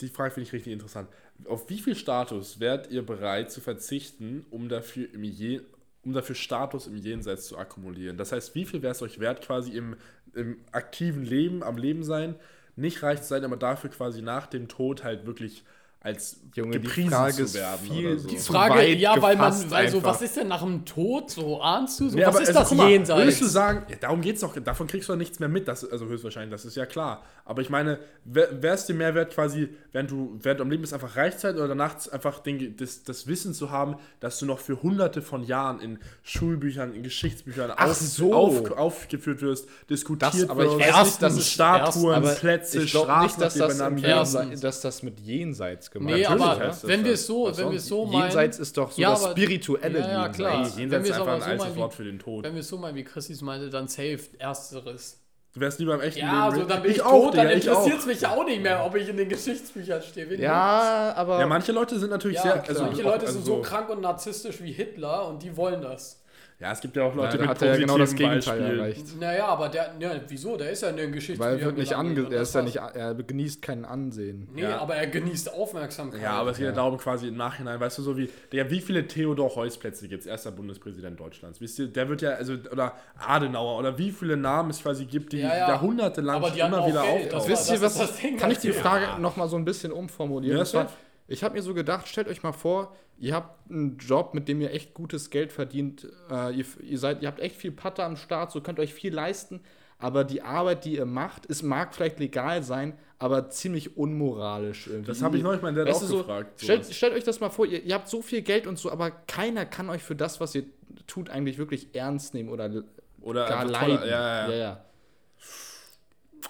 die 0.00 0.08
Frage 0.08 0.32
finde 0.32 0.46
ich 0.46 0.52
richtig 0.52 0.72
interessant. 0.72 1.08
Auf 1.46 1.68
wie 1.70 1.78
viel 1.78 1.94
Status 1.94 2.60
wärt 2.60 2.90
ihr 2.90 3.04
bereit 3.04 3.50
zu 3.50 3.60
verzichten, 3.60 4.44
um 4.50 4.68
dafür, 4.68 5.12
im 5.12 5.24
Je 5.24 5.60
um 6.04 6.12
dafür 6.12 6.34
Status 6.34 6.86
im 6.86 6.96
Jenseits 6.96 7.46
zu 7.46 7.58
akkumulieren? 7.58 8.16
Das 8.16 8.32
heißt, 8.32 8.54
wie 8.54 8.64
viel 8.64 8.82
wäre 8.82 8.92
es 8.92 9.02
euch 9.02 9.20
wert, 9.20 9.42
quasi 9.42 9.72
im, 9.72 9.96
im 10.34 10.58
aktiven 10.72 11.24
Leben, 11.24 11.62
am 11.62 11.76
Leben 11.76 12.02
sein, 12.02 12.34
nicht 12.76 13.02
reich 13.02 13.22
zu 13.22 13.28
sein, 13.28 13.44
aber 13.44 13.56
dafür 13.56 13.90
quasi 13.90 14.22
nach 14.22 14.46
dem 14.46 14.68
Tod 14.68 15.04
halt 15.04 15.26
wirklich 15.26 15.64
als 16.00 16.40
Junge, 16.54 16.78
die 16.78 16.86
gepriesen 16.86 17.10
Frage 17.10 17.34
zu 17.34 17.42
ist 17.42 17.54
werden 17.54 17.90
viel 17.90 18.06
oder 18.06 18.18
so. 18.20 18.28
zu 18.28 18.52
Frage, 18.52 18.86
ja, 18.94 19.20
weil 19.20 19.36
man, 19.36 19.50
gefasst 19.50 19.70
weil 19.70 19.88
so, 19.90 19.96
einfach. 19.98 20.10
was 20.14 20.22
ist 20.22 20.36
denn 20.36 20.46
nach 20.46 20.62
dem 20.62 20.84
Tod 20.84 21.28
so? 21.28 21.60
Ahnst 21.60 21.98
du 21.98 22.08
so? 22.08 22.16
Nee, 22.16 22.24
was 22.24 22.36
aber 22.36 22.42
ist 22.42 22.48
also, 22.50 22.60
das 22.60 22.74
mal, 22.74 22.88
Jenseits? 22.88 23.18
Würdest 23.18 23.40
du 23.40 23.46
sagen, 23.46 23.82
ja, 23.88 23.96
darum 23.96 24.20
geht 24.20 24.36
es 24.36 24.42
doch, 24.42 24.54
davon 24.60 24.86
kriegst 24.86 25.08
du 25.08 25.12
doch 25.14 25.18
nichts 25.18 25.40
mehr 25.40 25.48
mit, 25.48 25.66
das, 25.66 25.84
also 25.84 26.06
höchstwahrscheinlich, 26.06 26.52
das 26.52 26.64
ist 26.64 26.76
ja 26.76 26.86
klar. 26.86 27.24
Aber 27.44 27.62
ich 27.62 27.68
meine, 27.68 27.98
wäre 28.24 28.68
es 28.74 28.86
dir 28.86 28.94
mehr 28.94 29.16
wert, 29.16 29.34
quasi, 29.34 29.70
während 29.90 30.10
du, 30.12 30.38
während 30.40 30.60
du 30.60 30.64
am 30.64 30.70
Leben 30.70 30.82
bist, 30.82 30.94
einfach 30.94 31.16
Reichzeit 31.16 31.56
oder 31.56 31.74
nachts 31.74 32.08
einfach 32.08 32.38
den, 32.38 32.76
das, 32.76 33.02
das 33.02 33.26
Wissen 33.26 33.52
zu 33.52 33.72
haben, 33.72 33.96
dass 34.20 34.38
du 34.38 34.46
noch 34.46 34.60
für 34.60 34.80
hunderte 34.80 35.20
von 35.20 35.42
Jahren 35.42 35.80
in 35.80 35.98
Schulbüchern, 36.22 36.94
in 36.94 37.02
Geschichtsbüchern 37.02 37.72
Ach 37.76 37.90
auf, 37.90 37.96
so. 37.96 38.34
auf, 38.34 38.70
aufgeführt 38.70 39.42
wirst, 39.42 39.68
diskutiert 39.90 40.34
Das- 40.34 40.48
aber 40.48 40.64
wirst, 40.64 40.78
Erstens, 40.78 41.06
nicht, 41.06 41.22
dass 41.22 41.36
es 41.36 41.50
Statuen, 41.50 42.14
aber 42.14 42.34
Plätze, 42.34 42.82
ich 42.82 42.90
glaube 42.92 43.06
Straßen, 43.06 43.24
nicht, 43.26 43.40
dass 43.40 43.54
die 43.54 43.58
das. 43.58 43.78
Jenseits, 43.98 44.60
dass 44.60 44.80
das 44.80 45.02
mit 45.02 45.18
Jenseits 45.18 45.87
gemeint 45.90 46.16
Nee, 46.16 46.22
Natürlich 46.24 46.42
aber 46.42 46.74
wenn 46.82 47.04
wir 47.04 47.12
es 47.14 47.26
so, 47.26 47.44
wenn 47.46 47.56
wir 47.56 47.62
sonst? 47.64 47.74
es 47.76 47.86
so 47.88 48.04
meinen, 48.06 48.22
Jenseits 48.22 48.58
ist 48.58 48.76
doch 48.76 48.90
so 48.90 49.00
Ja, 49.00 49.10
das 49.10 49.24
spirituelle 49.30 49.98
Ja, 50.00 50.06
ja, 50.06 50.12
Jenseits. 50.26 50.36
klar. 50.36 50.52
Wenn 50.52 50.58
wir 50.74 50.80
jenseits 50.80 51.02
es 51.04 51.08
ist 51.10 51.14
einfach 51.20 51.26
aber 51.32 51.44
ein 51.44 51.58
so 51.58 51.64
altes 51.64 51.76
Wort 51.78 51.94
für 51.94 52.04
den 52.04 52.18
Tod. 52.18 52.44
wenn 52.44 52.54
wir 52.54 52.60
es 52.60 52.68
so 52.68 52.78
meinen, 52.78 52.94
wie 52.96 53.04
Chrissy 53.04 53.32
es 53.32 53.42
meinte, 53.42 53.70
dann 53.70 53.88
safe 53.88 54.20
ersteres. 54.38 55.20
Du 55.54 55.60
wärst 55.60 55.78
lieber 55.78 55.94
im 55.94 56.00
echten 56.02 56.20
Ja, 56.20 56.26
Leben. 56.48 56.58
also 56.60 56.64
dann 56.68 56.82
bin 56.82 56.90
ich, 56.90 56.98
ich 56.98 57.02
auch, 57.02 57.24
tot, 57.24 57.36
dann 57.36 57.46
auch. 57.48 57.50
interessiert 57.52 57.98
es 57.98 58.06
mich 58.06 58.26
auch 58.26 58.44
nicht 58.44 58.62
mehr, 58.62 58.84
ob 58.84 58.94
ich 58.94 59.08
in 59.08 59.16
den 59.16 59.28
Geschichtsbüchern 59.28 60.02
stehe. 60.02 60.28
Wen 60.30 60.40
Ja, 60.40 61.14
aber. 61.16 61.40
Ja, 61.40 61.46
manche 61.46 61.72
Leute 61.72 61.98
sind 61.98 62.10
natürlich 62.10 62.36
Ja, 62.36 62.42
sehr. 62.42 62.68
also 62.68 62.82
manche 62.84 63.02
Leute 63.02 63.20
also 63.26 63.32
sind 63.32 63.46
so 63.46 63.62
krank 63.62 63.88
und 63.88 64.02
narzisstisch 64.02 64.60
wie 64.62 64.72
Hitler 64.72 65.26
und 65.26 65.42
die 65.42 65.56
wollen 65.56 65.80
das. 65.80 66.17
Ja, 66.60 66.72
es 66.72 66.80
gibt 66.80 66.96
ja 66.96 67.04
auch 67.04 67.14
Ja, 67.14 67.22
Leute 67.22 67.38
da 67.38 67.46
hat 67.46 67.62
er 67.62 67.68
ja 67.74 67.76
genau 67.76 67.96
das 67.98 68.16
Gegenteil 68.16 68.40
Beispielen. 68.58 68.78
erreicht. 68.80 69.20
Naja, 69.20 69.46
aber 69.46 69.68
der, 69.68 69.92
ja, 70.00 70.10
wieso? 70.26 70.56
Der 70.56 70.70
ist 70.70 70.82
ja 70.82 70.88
in 70.88 70.96
den 70.96 71.12
Geschichtsbüchern 71.12 71.52
Weil 71.54 71.60
er 71.60 71.66
wird 71.66 71.78
nicht 71.78 71.94
ange 71.94 72.20
er 72.24 72.30
das 72.30 72.48
ist 72.48 72.54
ja 72.56 72.62
nicht, 72.62 72.76
er 72.76 73.14
genießt 73.14 73.62
kein 73.62 73.84
Ansehen. 73.84 74.48
Nee, 74.52 74.62
Ja. 74.62 74.78
aber 74.78 74.96
er 74.96 75.06
genießt 75.06 75.54
Aufmerksamkeit. 75.54 76.20
Ja, 76.20 76.32
aber 76.32 76.50
es 76.50 76.56
geht 76.56 76.66
ja 76.66 76.72
darum, 76.72 76.98
quasi 76.98 77.28
im 77.28 77.36
Nachhinein, 77.36 77.78
weißt 77.78 77.98
du, 77.98 78.02
so 78.02 78.16
wie, 78.18 78.28
Digga, 78.52 78.68
wie 78.70 78.80
viele 78.80 79.06
Theodor 79.06 79.54
Heuss-Plätze 79.54 80.08
gibt 80.08 80.22
es, 80.22 80.26
erster 80.26 80.50
Bundespräsident 80.50 81.20
Deutschlands? 81.20 81.60
Wisst 81.60 81.78
ihr, 81.78 81.86
der 81.86 82.08
wird 82.08 82.22
ja, 82.22 82.30
also, 82.30 82.54
oder 82.72 82.94
Adenauer, 83.24 83.78
oder 83.78 83.96
wie 83.96 84.10
viele 84.10 84.36
Namen 84.36 84.70
es 84.70 84.82
quasi 84.82 85.04
gibt, 85.04 85.32
die 85.32 85.38
Ja, 85.38 85.56
ja. 85.56 85.68
jahrhundertelang 85.68 86.42
die 86.52 86.58
immer 86.58 86.80
auch 86.80 86.88
wieder 86.88 87.02
das 87.02 87.08
auftauchen. 87.08 87.50
Wisst 87.52 87.70
ihr, 87.70 87.78
das 87.78 87.98
was 88.00 88.10
das 88.10 88.20
kann 88.36 88.50
ich 88.50 88.58
die 88.58 88.68
das- 88.68 88.78
Frage 88.78 89.20
noch 89.20 89.36
mal 89.36 89.48
so 89.48 89.56
ein 89.56 89.64
bisschen 89.64 89.92
umformulieren? 89.92 90.58
Ja, 90.58 90.64
safe. 90.64 90.90
Ich 91.28 91.44
habe 91.44 91.54
mir 91.54 91.62
so 91.62 91.74
gedacht, 91.74 92.08
stellt 92.08 92.26
euch 92.28 92.42
mal 92.42 92.52
vor, 92.52 92.96
ihr 93.18 93.34
habt 93.34 93.70
einen 93.70 93.98
Job, 93.98 94.34
mit 94.34 94.48
dem 94.48 94.60
ihr 94.60 94.72
echt 94.72 94.94
gutes 94.94 95.30
Geld 95.30 95.52
verdient. 95.52 96.08
Äh, 96.30 96.54
ihr, 96.56 96.64
ihr, 96.82 96.98
seid, 96.98 97.22
ihr 97.22 97.28
habt 97.28 97.38
echt 97.40 97.56
viel 97.56 97.70
Patte 97.72 98.02
am 98.02 98.16
Start, 98.16 98.50
so 98.50 98.60
könnt 98.60 98.80
euch 98.80 98.94
viel 98.94 99.14
leisten. 99.14 99.60
Aber 100.00 100.22
die 100.24 100.42
Arbeit, 100.42 100.84
die 100.84 100.94
ihr 100.96 101.06
macht, 101.06 101.50
es 101.50 101.62
mag 101.62 101.92
vielleicht 101.94 102.20
legal 102.20 102.62
sein, 102.62 102.96
aber 103.18 103.50
ziemlich 103.50 103.96
unmoralisch. 103.96 104.86
Irgendwie. 104.86 105.06
Das 105.08 105.22
habe 105.22 105.36
ich 105.36 105.42
neulich 105.42 105.60
meinen 105.60 105.74
Dad 105.74 105.88
Weißt 105.88 106.04
auch 106.04 106.06
so, 106.08 106.18
gefragt. 106.18 106.60
Stellt, 106.62 106.86
stellt 106.86 107.14
euch 107.14 107.24
das 107.24 107.40
mal 107.40 107.50
vor, 107.50 107.66
ihr, 107.66 107.82
ihr 107.82 107.94
habt 107.94 108.08
so 108.08 108.22
viel 108.22 108.42
Geld 108.42 108.66
und 108.68 108.78
so, 108.78 108.92
aber 108.92 109.10
keiner 109.10 109.66
kann 109.66 109.90
euch 109.90 110.02
für 110.02 110.14
das, 110.14 110.40
was 110.40 110.54
ihr 110.54 110.64
tut, 111.08 111.30
eigentlich 111.30 111.58
wirklich 111.58 111.88
ernst 111.94 112.32
nehmen 112.32 112.48
oder 112.48 112.84
Oder 113.20 113.48
gar 113.48 113.64
leiden. 113.64 113.96
toller- 113.98 114.06
ja, 114.08 114.46
ja, 114.46 114.50
ja. 114.52 114.56
ja. 114.56 114.84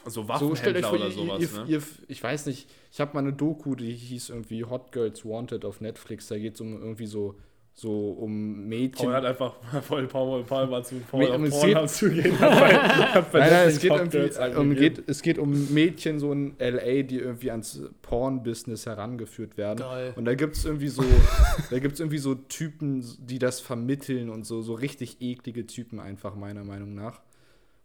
So 0.04 0.10
So 0.22 0.28
Waffenhändler 0.28 0.88
vor, 0.88 0.98
oder 0.98 1.10
sowas, 1.10 1.40
ihr, 1.40 1.48
ne? 1.60 1.64
ihr, 1.68 1.82
ich 2.08 2.22
weiß 2.22 2.46
nicht, 2.46 2.68
ich 2.92 3.00
habe 3.00 3.12
mal 3.14 3.20
eine 3.20 3.32
Doku, 3.32 3.74
die 3.74 3.92
hieß 3.92 4.30
irgendwie 4.30 4.64
Hot 4.64 4.92
Girls 4.92 5.24
Wanted 5.24 5.64
auf 5.64 5.80
Netflix. 5.80 6.28
Da 6.28 6.38
geht 6.38 6.54
es 6.54 6.60
um 6.60 6.80
irgendwie 6.80 7.06
so, 7.06 7.34
so 7.74 8.10
um 8.10 8.66
Mädchen. 8.68 9.06
Paul 9.06 9.14
hat 9.14 9.24
einfach 9.24 9.54
voll 9.82 10.06
Paul, 10.08 10.42
Paul 10.44 10.70
war 10.70 10.82
zu 10.82 10.96
Paul 11.10 11.24
es 11.24 11.50
Pornhub 11.50 11.80
geht- 11.82 11.90
zugehen. 11.90 12.40
Hat 12.40 12.50
bei, 12.60 12.74
hat 12.76 13.32
bei 13.32 13.38
Nein, 13.38 13.50
nein, 13.50 13.68
es 13.68 13.80
geht, 13.80 13.90
irgendwie, 13.92 14.18
Girls 14.18 14.56
um, 14.56 14.74
geht, 14.74 15.02
es 15.08 15.22
geht 15.22 15.38
um 15.38 15.74
Mädchen 15.74 16.18
so 16.18 16.32
in 16.32 16.56
LA, 16.58 17.02
die 17.02 17.18
irgendwie 17.18 17.50
ans 17.50 17.82
Porn-Business 18.02 18.86
herangeführt 18.86 19.56
werden. 19.56 19.78
Geil. 19.78 20.12
Und 20.16 20.24
da 20.24 20.34
gibt 20.34 20.56
es 20.56 20.64
irgendwie 20.64 20.88
so, 20.88 21.02
da 21.70 21.78
gibt's 21.78 22.00
irgendwie 22.00 22.18
so 22.18 22.34
Typen, 22.34 23.04
die 23.20 23.38
das 23.38 23.60
vermitteln 23.60 24.28
und 24.30 24.44
so, 24.44 24.60
so 24.62 24.74
richtig 24.74 25.18
eklige 25.20 25.66
Typen 25.66 26.00
einfach, 26.00 26.34
meiner 26.34 26.64
Meinung 26.64 26.94
nach. 26.94 27.20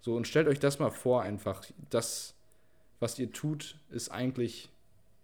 So, 0.04 0.16
und 0.16 0.28
stellt 0.28 0.48
euch 0.50 0.60
das 0.60 0.80
mal 0.80 0.90
vor, 0.92 1.22
einfach. 1.22 1.64
Das, 1.90 2.36
was 3.00 3.18
ihr 3.20 3.32
tut, 3.32 3.78
ist 3.90 4.10
eigentlich 4.10 4.70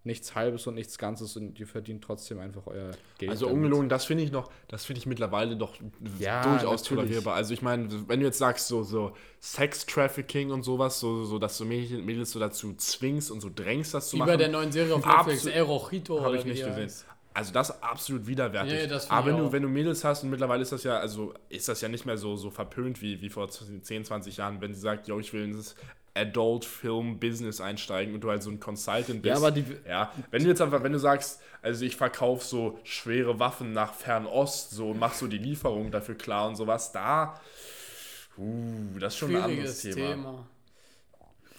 nichts 0.04 0.34
Halbes 0.34 0.66
und 0.66 0.74
nichts 0.74 0.96
Ganzes 0.96 1.36
und 1.36 1.60
ihr 1.60 1.66
verdient 1.66 2.02
trotzdem 2.02 2.38
einfach 2.40 2.66
euer 2.66 2.92
Geld. 3.18 3.30
Also 3.30 3.44
damit. 3.44 3.58
ungelogen, 3.58 3.90
das 3.90 4.06
finde 4.06 4.24
ich 4.24 4.32
noch, 4.32 4.50
das 4.68 4.86
finde 4.86 4.98
ich 5.00 5.04
mittlerweile 5.04 5.54
doch 5.58 5.74
Ja, 6.18 6.42
durchaus 6.42 6.80
natürlich. 6.80 7.02
tolerierbar. 7.04 7.34
Also 7.34 7.52
ich 7.52 7.60
meine, 7.60 8.08
wenn 8.08 8.20
du 8.20 8.24
jetzt 8.24 8.38
sagst, 8.38 8.68
so, 8.68 8.82
so 8.82 9.12
Sex-Trafficking 9.40 10.50
und 10.50 10.62
sowas, 10.62 10.98
so, 10.98 11.24
so 11.26 11.38
dass 11.38 11.58
du 11.58 11.66
Mädchen, 11.66 12.02
Mädels 12.06 12.30
so 12.30 12.40
dazu 12.40 12.72
zwingst 12.72 13.30
und 13.30 13.42
so 13.42 13.50
drängst, 13.54 13.92
das 13.92 14.08
zu 14.08 14.16
Wie 14.16 14.20
machen. 14.20 14.30
bei 14.30 14.36
der 14.38 14.48
neuen 14.48 14.72
Serie 14.72 14.94
auf 14.94 15.04
Netflix, 15.04 15.40
Absolut. 15.46 15.54
El 15.56 15.62
Rojito 15.64 16.24
Habe 16.24 16.38
ich 16.38 16.44
wie 16.46 16.48
nicht 16.48 16.64
gesehen. 16.64 16.82
heißt. 16.84 17.06
Also 17.40 17.52
das 17.52 17.70
ist 17.70 17.82
absolut 17.82 18.26
widerwärtig. 18.26 18.72
Ja, 18.72 18.86
ja, 18.86 19.00
Aber 19.08 19.26
wenn 19.26 19.36
du, 19.38 19.52
wenn 19.52 19.62
du 19.62 19.68
Mädels 19.68 20.04
hast, 20.04 20.22
und 20.22 20.30
mittlerweile 20.30 20.62
ist 20.62 20.72
das 20.72 20.84
ja, 20.84 20.98
also 20.98 21.34
ist 21.48 21.68
das 21.68 21.80
ja 21.80 21.88
nicht 21.88 22.06
mehr 22.06 22.16
so, 22.18 22.36
so 22.36 22.50
verpönt 22.50 23.00
wie, 23.02 23.20
wie 23.20 23.28
vor 23.30 23.48
10, 23.50 23.82
20 24.04 24.36
Jahren, 24.36 24.60
wenn 24.60 24.74
sie 24.74 24.80
sagt, 24.80 25.08
yo, 25.08 25.18
ich 25.18 25.32
will 25.32 25.44
in 25.44 25.56
das 25.56 25.74
Adult-Film-Business 26.14 27.60
einsteigen 27.60 28.14
und 28.14 28.20
du 28.22 28.30
halt 28.30 28.42
so 28.42 28.50
ein 28.50 28.60
Consultant 28.60 29.22
bist. 29.22 29.30
Ja, 29.30 29.36
aber 29.36 29.50
die- 29.50 29.64
Ja, 29.88 30.12
wenn 30.30 30.42
du 30.42 30.48
jetzt 30.48 30.60
einfach, 30.60 30.82
wenn 30.82 30.92
du 30.92 30.98
sagst, 30.98 31.40
also 31.62 31.84
ich 31.84 31.96
verkaufe 31.96 32.44
so 32.44 32.78
schwere 32.84 33.38
Waffen 33.38 33.72
nach 33.72 33.94
Fernost, 33.94 34.70
so 34.70 34.90
und 34.90 34.98
mach 34.98 35.14
so 35.14 35.26
die 35.28 35.38
Lieferung 35.38 35.90
dafür 35.90 36.16
klar 36.16 36.48
und 36.48 36.56
sowas, 36.56 36.92
da, 36.92 37.40
uh, 38.38 38.98
das 38.98 39.14
ist 39.14 39.18
schon 39.18 39.36
ein 39.36 39.42
anderes 39.42 39.80
Thema. 39.80 39.94
Thema. 39.94 40.46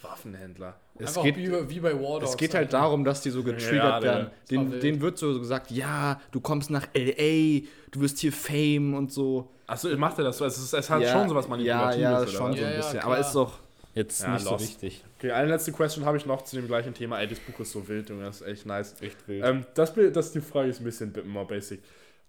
Waffenhändler. 0.02 0.76
Es 0.98 1.08
Einfach 1.08 1.24
geht, 1.24 1.36
wie, 1.36 1.50
wie 1.70 1.80
bei 1.80 1.94
War 1.94 2.20
Dogs. 2.20 2.30
Es 2.32 2.36
geht 2.36 2.54
halt 2.54 2.72
darum, 2.72 3.04
dass 3.04 3.22
die 3.22 3.30
so 3.30 3.42
getriggert 3.42 3.84
Ja, 3.84 4.02
werden. 4.02 4.30
Den, 4.50 4.80
denen 4.80 5.00
wird 5.00 5.18
so 5.18 5.38
gesagt, 5.38 5.70
ja, 5.70 6.20
du 6.30 6.40
kommst 6.40 6.70
nach 6.70 6.86
L.A., 6.92 7.66
du 7.90 8.00
wirst 8.00 8.18
hier 8.18 8.32
Fame 8.32 8.94
und 8.94 9.10
so. 9.12 9.50
Achso, 9.66 9.88
macht 9.96 10.18
er 10.18 10.24
das 10.24 10.38
so? 10.38 10.44
Also 10.44 10.62
es, 10.62 10.72
es 10.72 10.90
hat 10.90 11.02
ja, 11.02 11.08
schon 11.12 11.28
sowas 11.28 11.46
Ja, 11.46 11.50
Manipulatives, 11.50 12.00
ja, 12.02 12.20
oder 12.20 12.26
schon 12.30 12.50
was? 12.50 12.56
so 12.58 12.62
Ja, 12.62 12.68
ein 12.68 12.72
ja, 12.72 12.76
bisschen. 12.76 13.00
klar. 13.00 13.04
Aber 13.12 13.18
ist 13.18 13.32
doch 13.32 13.58
jetzt 13.94 14.22
Ja, 14.22 14.32
nicht 14.34 14.44
so 14.44 14.50
lost. 14.50 14.64
wichtig. 14.68 15.04
Okay, 15.18 15.30
eine 15.32 15.48
letzte 15.48 15.72
Question 15.72 16.04
habe 16.04 16.16
ich 16.16 16.26
noch 16.26 16.42
zu 16.42 16.56
dem 16.56 16.66
gleichen 16.66 16.94
Thema. 16.94 17.20
Ey, 17.20 17.26
das 17.26 17.38
Buch 17.40 17.58
ist 17.60 17.72
so 17.72 17.86
wild, 17.88 18.10
Junge, 18.10 18.24
das 18.24 18.40
ist 18.40 18.46
echt 18.46 18.66
nice. 18.66 18.94
Echt 19.00 19.16
wild. 19.28 19.44
Ähm, 19.44 19.64
das, 19.74 19.94
das 20.12 20.32
die 20.32 20.40
Frage 20.40 20.68
ist 20.68 20.80
ein 20.80 20.84
bisschen 20.84 21.12
more 21.26 21.46
basic. 21.46 21.80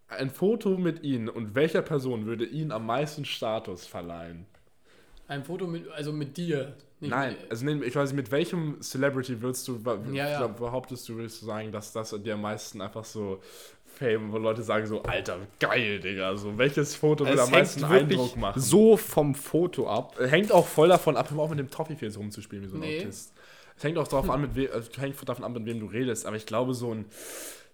Ein 0.07 0.29
Foto 0.29 0.77
mit 0.77 1.03
Ihnen 1.03 1.27
und 1.27 1.55
welcher 1.55 1.81
Person 1.81 2.25
würde 2.25 2.45
Ihnen 2.45 2.71
am 2.71 2.85
meisten 2.85 3.25
Status 3.25 3.87
verleihen? 3.87 4.45
Ein 5.27 5.43
Foto 5.43 5.67
mit, 5.67 5.89
also 5.91 6.11
mit 6.11 6.37
dir. 6.37 6.73
Nicht 7.03 7.11
Nein, 7.11 7.35
mit, 7.41 7.51
also 7.51 7.65
nee, 7.65 7.85
ich 7.85 7.95
weiß 7.95 8.09
nicht, 8.11 8.15
mit 8.15 8.31
welchem 8.31 8.81
Celebrity 8.81 9.41
würdest 9.41 9.67
du, 9.67 9.77
Ja, 10.13 10.29
ja. 10.29 10.37
glaub, 10.37 10.57
behauptest 10.57 11.07
du, 11.09 11.15
würdest 11.17 11.41
du 11.41 11.45
sagen, 11.45 11.69
dass 11.71 11.91
das 11.91 12.15
dir 12.23 12.35
am 12.35 12.41
meisten 12.41 12.79
einfach 12.79 13.03
so 13.03 13.41
Fame, 13.85 14.31
wo 14.31 14.37
Leute 14.37 14.63
sagen 14.63 14.85
so, 14.87 15.03
Alter, 15.03 15.39
geil, 15.59 15.99
Digga, 15.99 16.35
so 16.37 16.57
welches 16.57 16.95
Foto 16.95 17.25
würde 17.25 17.33
es 17.41 17.45
am 17.45 17.51
meisten 17.51 17.83
Eindruck 17.83 18.37
machen? 18.37 18.61
so 18.61 18.95
vom 18.95 19.35
Foto 19.35 19.87
ab. 19.89 20.15
Hängt 20.17 20.51
auch 20.53 20.65
voll 20.65 20.87
davon 20.87 21.17
ab, 21.17 21.29
mal 21.31 21.43
auf 21.43 21.49
mit 21.49 21.59
dem 21.59 21.69
so 22.09 22.19
rumzuspielen 22.21 22.63
wie 22.63 22.69
so 22.69 22.75
ein 22.77 22.79
Nee. 22.79 23.01
Autist. 23.01 23.33
Es 23.77 23.83
hängt 23.83 23.97
auch 23.97 24.07
darauf 24.07 24.29
an, 24.29 24.41
mit 24.41 24.55
wem, 24.55 24.69
also 24.71 24.89
hängt 24.97 25.27
davon 25.27 25.43
ab, 25.43 25.51
mit 25.51 25.65
wem 25.65 25.81
du 25.81 25.87
redest, 25.87 26.25
aber 26.25 26.37
ich 26.37 26.45
glaube 26.45 26.73
so 26.73 26.93
ein 26.93 27.05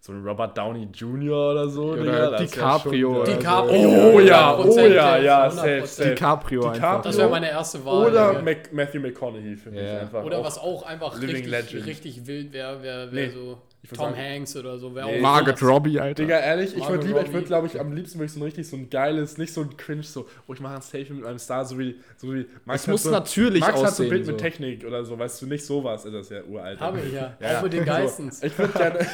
so 0.02 0.14
ein 0.14 0.24
Robert 0.26 0.58
Downey 0.58 0.88
Jr. 0.93 1.52
oder 1.52 1.68
so, 1.68 1.91
Oder 1.91 2.39
ist 2.39 2.56
DiCaprio 2.56 3.10
schon 3.10 3.22
oder 3.22 3.26
geil. 3.32 3.38
DiCaprio. 3.38 4.14
Oh 4.16 4.20
ja, 4.22 4.58
oh 4.58 4.64
100%, 4.64 4.88
ja, 4.88 5.18
ja, 5.18 5.47
100%. 5.47 5.52
safe, 5.52 5.88
safe. 5.88 6.10
DiCaprio 6.12 6.62
einfach. 6.62 6.74
DiCaprio. 6.76 7.02
das 7.04 7.18
wäre 7.18 7.30
meine 7.30 7.50
erste 7.50 7.86
Wahl. 7.86 8.08
Oder 8.08 8.34
ja. 8.34 8.41
Mac 8.41 8.72
Matthew 8.72 9.00
McConaughey 9.02 9.56
für 9.58 9.72
mich 9.72 9.82
Ja. 9.82 10.00
einfach. 10.00 10.24
Oder 10.24 10.39
auch. 10.39 10.45
was 10.45 10.58
auch 10.58 10.84
einfach 10.84 11.16
Living 11.20 11.36
richtig, 11.36 11.52
Legend. 11.52 11.86
richtig 11.86 12.28
wild 12.28 12.54
wäre, 12.54 12.82
wäre 12.82 13.12
wär 13.12 13.28
Nee, 13.28 13.34
so 13.34 13.58
ich 13.68 13.68
Tom 13.88 13.97
sagen- 14.11 14.17
Hanks 14.17 14.55
oder 14.55 14.77
so. 14.77 14.93
Wär 14.93 15.05
Nee. 15.05 15.17
auch 15.17 15.21
Margot 15.21 15.57
sowas. 15.57 15.71
Robbie, 15.73 15.99
Alter. 15.99 16.21
Digga, 16.23 16.38
ehrlich, 16.39 16.75
ich 16.75 16.88
würde 16.88 17.07
lieber, 17.07 17.21
ich 17.21 17.32
würde, 17.32 17.47
glaube 17.47 17.67
ich, 17.67 17.80
am 17.80 17.93
liebsten 17.93 18.19
würde 18.19 18.25
ich 18.25 18.34
so 18.34 18.39
ein 18.39 18.43
richtig 18.43 18.67
so 18.67 18.75
ein 18.75 18.89
geiles, 18.89 19.38
nicht 19.38 19.53
so 19.53 19.61
ein 19.61 19.77
Cringe, 19.77 20.03
so, 20.03 20.27
oh, 20.47 20.53
ich 20.53 20.59
mache 20.59 20.75
ein 20.75 20.82
Selfie 20.82 21.13
mit 21.13 21.23
meinem 21.23 21.39
Star, 21.39 21.63
so 21.65 21.80
wie, 21.80 21.95
so 22.17 22.34
wie 22.34 22.45
Max 22.65 22.82
Es 22.82 22.88
muss 22.88 23.03
so, 23.03 23.11
natürlich 23.11 23.61
Max 23.61 23.71
hat 23.73 23.77
so 23.80 23.84
ein 23.84 23.88
aussehen, 23.89 24.09
Bild 24.09 24.27
mit 24.27 24.36
so. 24.38 24.43
Technik 24.43 24.86
oder 24.86 25.03
so, 25.05 25.17
weißt 25.17 25.41
du, 25.41 25.45
nicht 25.47 25.65
sowas, 25.65 26.05
ist 26.05 26.13
das 26.13 26.30
ja 26.30 26.43
uralt. 26.43 26.80
Habe 26.80 26.99
ich 26.99 27.13
ja. 27.13 27.36
Ja, 27.39 27.57
Auch 27.59 27.63
mit 27.63 27.73
den 27.73 27.80
so. 27.80 27.86
Geistens. 27.86 28.43
Ich 28.43 28.57
würde 28.57 28.73
gerne, 28.73 28.99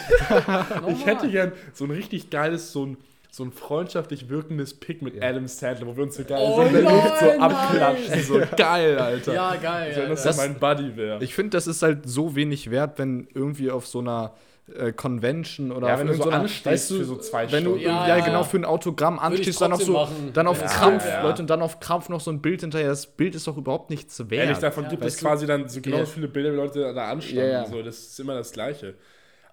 ich 0.90 1.06
hätte 1.06 1.30
gern 1.30 1.52
so 1.74 1.86
ein 1.86 1.92
richtig 1.92 2.30
geiles, 2.30 2.72
so 2.72 2.86
ein, 2.88 2.98
so 3.32 3.44
ein 3.44 3.52
freundschaftlich 3.52 4.30
wirkendes 4.30 4.74
Pick 4.74 5.02
mit 5.02 5.22
Adam 5.22 5.46
Sandler, 5.48 5.88
wo 5.88 5.96
wir 5.98 6.04
uns 6.04 6.16
so 6.16 6.24
geil 6.24 6.40
Oh 6.42 6.56
so 6.56 6.62
in 6.64 6.74
der 6.74 6.82
Luft 6.84 7.20
so 7.20 7.26
nein, 7.26 7.42
abklatschen, 7.42 8.24
so 8.24 8.42
geil, 8.56 8.98
Alter. 8.98 9.34
Ja, 9.34 9.56
geil. 9.58 9.90
Als 9.90 9.98
wenn 9.98 10.10
das, 10.10 10.24
so 10.38 10.42
mein 10.42 10.56
Buddy 10.58 10.96
wäre. 10.96 11.22
Ich 11.24 11.36
finde, 11.36 11.50
das 11.52 11.68
ist 11.68 11.82
halt 11.82 12.08
so 12.08 12.36
wenig 12.36 12.72
wert, 12.72 12.98
wenn 12.98 13.28
irgendwie 13.34 13.70
auf 13.72 13.86
so 13.88 14.00
einer 14.00 14.34
äh, 14.74 14.92
Convention 14.94 15.72
oder 15.72 15.90
Ja, 15.90 16.00
wenn 16.00 16.08
du 16.08 16.14
so 16.16 16.30
anstehst 16.30 16.88
für 16.92 17.04
so 17.04 17.18
zwei 17.18 17.52
wenn 17.52 17.64
du 17.64 17.72
Stunden. 17.72 17.86
ja, 17.86 18.08
Ja, 18.08 18.18
ja. 18.18 18.26
genau 18.26 18.44
für 18.44 18.58
ein 18.58 18.66
Autogramm 18.66 19.20
anstehst, 19.20 19.62
dann 19.62 19.72
noch 19.72 19.80
so 19.82 19.94
machen. 19.94 20.32
dann 20.34 20.48
auf 20.48 20.60
Ja, 20.62 20.68
Krampf, 20.68 21.06
ja. 21.06 21.22
Leute, 21.22 21.42
und 21.44 21.50
dann 21.50 21.62
auf 21.62 21.80
Krampf 21.80 22.10
noch 22.10 22.20
so 22.20 22.32
ein 22.32 22.42
Bild 22.42 22.62
hinterher. 22.62 22.88
Das 22.88 23.06
Bild 23.06 23.36
ist 23.36 23.46
doch 23.48 23.58
überhaupt 23.58 23.90
nichts 23.92 24.20
wert. 24.30 24.32
Ehrlich, 24.46 24.58
davon 24.58 24.86
Ja, 24.86 24.90
gibt 24.90 25.06
es 25.06 25.18
du? 25.18 25.26
quasi 25.26 25.46
dann 25.46 25.70
so 25.70 25.82
genau 25.82 25.98
Ja. 26.00 26.06
viele 26.06 26.28
Bilder, 26.28 26.52
wie 26.52 26.56
Leute 26.58 26.94
da 26.94 27.10
anstanden. 27.12 27.66
So, 27.72 27.82
das 27.84 28.00
ist 28.00 28.20
immer 28.20 28.34
das 28.36 28.52
Gleiche. 28.52 28.96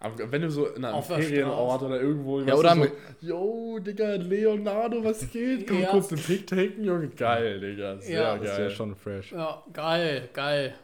Aber 0.01 0.33
wenn 0.33 0.43
du 0.43 0.51
so 0.51 0.67
in 0.67 0.85
einem 0.85 1.01
Ferienort 1.03 1.81
oder 1.83 2.01
irgendwo, 2.01 2.41
Ja, 2.41 2.55
oder 2.57 2.75
du, 2.75 2.83
so, 2.85 2.89
yo, 3.21 3.79
Digga, 3.79 4.15
Leonardo, 4.17 5.05
was 5.05 5.31
geht? 5.31 5.69
Komm 5.69 5.81
Ja. 5.83 5.91
kurz 5.91 6.09
den 6.09 6.19
Pick 6.19 6.45
taken, 6.47 6.83
Junge. 6.83 7.09
Geil, 7.11 7.61
Digga. 7.61 7.99
Sehr 8.01 8.21
Ja. 8.21 8.37
das 8.37 8.43
ist 8.51 8.57
geil. 8.57 8.65
ja 8.65 8.71
schon 8.71 8.97
fresh. 8.97 9.31
Ja, 9.31 9.63
geil, 9.73 10.29
geil. 10.33 10.75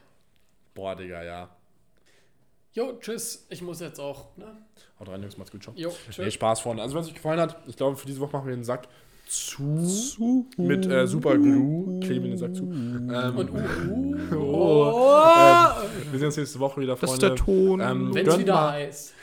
Boah, 0.74 0.94
Digga, 0.94 1.24
ja. 1.24 1.48
Jo, 2.78 2.92
tschüss. 3.00 3.44
Ich 3.50 3.60
muss 3.60 3.80
jetzt 3.80 3.98
auch. 3.98 4.36
Ne? 4.36 4.44
Haut 5.00 5.08
rein, 5.08 5.20
Jungs, 5.20 5.36
macht's 5.36 5.50
gut, 5.50 5.64
ciao. 5.64 5.74
Jo, 5.76 5.88
Nee, 5.88 6.12
tschüss. 6.12 6.34
Spaß, 6.34 6.60
Freunde. 6.60 6.80
Also, 6.82 6.94
wenn 6.94 7.02
es 7.02 7.08
euch 7.08 7.14
gefallen 7.14 7.40
hat, 7.40 7.56
ich 7.66 7.76
glaube, 7.76 7.96
für 7.96 8.06
diese 8.06 8.20
Woche 8.20 8.36
machen 8.36 8.46
wir 8.46 8.54
den 8.54 8.62
Sack 8.62 8.86
zu. 9.26 10.46
Mit 10.56 10.86
äh, 10.86 11.06
Super 11.08 11.36
Glue. 11.36 11.98
Kleben 11.98 12.24
wir 12.26 12.30
den 12.30 12.38
Sack 12.38 12.54
zu. 12.54 12.62
Ähm, 12.62 13.36
Und 13.36 13.50
uh, 13.50 13.56
uh. 13.56 14.34
Oh. 14.36 14.92
Oh. 14.94 15.72
wir 16.10 16.18
sehen 16.20 16.26
uns 16.26 16.36
nächste 16.36 16.60
Woche 16.60 16.80
wieder, 16.80 16.94
Das 16.94 17.02
ist 17.02 17.20
Freunde. 17.20 17.26
der 17.28 17.36
Ton. 17.36 17.80
Ähm, 17.80 18.14
Wenn 18.14 18.26
es 18.28 18.38
wieder 18.38 18.54
mal- 18.54 18.72
heißt. 18.72 19.14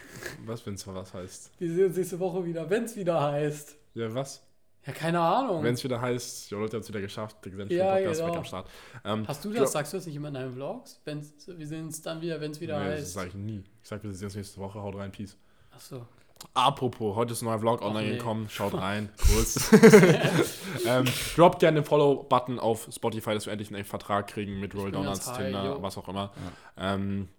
Was, 0.45 0.65
wenn 0.65 0.73
es 0.73 0.85
was 0.87 1.13
heißt? 1.13 1.51
Wir 1.59 1.73
sehen 1.73 1.85
uns 1.85 1.95
nächste 1.97 2.19
Woche 2.19 2.45
wieder, 2.45 2.69
wenn 2.69 2.83
es 2.83 2.95
wieder 2.97 3.21
heißt. 3.21 3.75
Ja, 3.93 4.13
was? 4.13 4.41
Ja, 4.85 4.93
keine 4.93 5.19
Ahnung. 5.19 5.63
Wenn 5.63 5.73
es 5.73 5.83
wieder 5.83 5.99
heißt, 5.99 6.51
jo 6.51 6.59
Leute, 6.59 6.77
habt 6.77 6.83
es 6.83 6.89
wieder 6.89 7.01
geschafft, 7.01 7.37
der 7.43 7.51
Gesellschaft 7.51 7.71
Ja, 7.79 7.95
Podcast 7.95 8.19
genau. 8.19 8.31
weg 8.31 8.37
am 8.37 8.45
Start. 8.45 8.69
Ähm, 9.03 9.27
Hast 9.27 9.43
du 9.43 9.49
glaub- 9.49 9.63
das? 9.63 9.71
Sagst 9.71 9.93
du 9.93 9.97
das 9.97 10.05
nicht 10.05 10.15
immer 10.15 10.27
in 10.27 10.33
deinen 10.35 10.53
Vlogs? 10.53 11.01
Wenn's, 11.05 11.33
wir 11.47 11.67
sehen 11.67 11.85
uns 11.85 12.01
dann 12.01 12.21
wieder, 12.21 12.39
wenn 12.39 12.51
es 12.51 12.61
wieder 12.61 12.79
nee, 12.79 12.89
das 12.91 12.99
heißt. 12.99 13.13
sage 13.13 13.27
ich 13.29 13.33
nie. 13.35 13.63
Ich 13.81 13.89
sage, 13.89 14.03
wir 14.03 14.13
sehen 14.13 14.27
uns 14.27 14.35
nächste 14.35 14.59
Woche. 14.59 14.81
Haut 14.81 14.95
rein, 14.95 15.11
Peace. 15.11 15.35
Achso. 15.71 16.05
Apropos, 16.53 17.15
heute 17.15 17.33
ist 17.33 17.41
ein 17.41 17.45
neuer 17.45 17.59
Vlog 17.59 17.81
online 17.81 18.09
nee. 18.09 18.17
gekommen. 18.17 18.47
Schaut 18.49 18.75
rein, 18.75 19.09
kurz. 19.33 19.71
ähm, 20.85 21.05
droppt 21.35 21.59
gerne 21.59 21.81
den 21.81 21.85
Follow-Button 21.85 22.59
auf 22.59 22.87
Spotify, 22.93 23.33
dass 23.33 23.45
wir 23.45 23.53
endlich 23.53 23.73
einen 23.73 23.85
Vertrag 23.85 24.27
kriegen 24.27 24.59
mit 24.59 24.75
Roll 24.75 24.91
Donuts, 24.91 25.31
Tinder, 25.33 25.65
jo. 25.65 25.81
was 25.81 25.97
auch 25.97 26.07
immer. 26.07 26.31
Ja. 26.77 26.93
Ähm, 26.93 27.29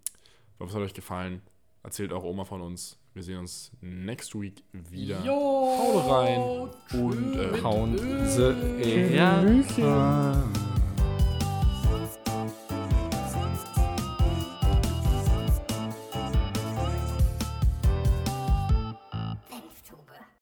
ich 0.55 0.61
hoffe, 0.61 0.71
es 0.71 0.75
hat 0.75 0.83
euch 0.83 0.95
gefallen. 0.95 1.43
Erzählt 1.87 2.13
eure 2.13 2.27
Oma 2.27 2.45
von 2.45 2.63
uns. 2.63 2.99
Wir 3.15 3.23
sehen 3.23 3.39
uns 3.39 3.71
next 3.81 4.35
week 4.35 4.65
wieder. 4.73 5.25
Jo, 5.25 5.33
Haut 5.79 6.11
rein 6.11 7.01
und 7.01 7.35
äh, 7.37 7.63
hauen 7.63 7.97
sie. 8.27 9.15
Ja. 9.15 9.45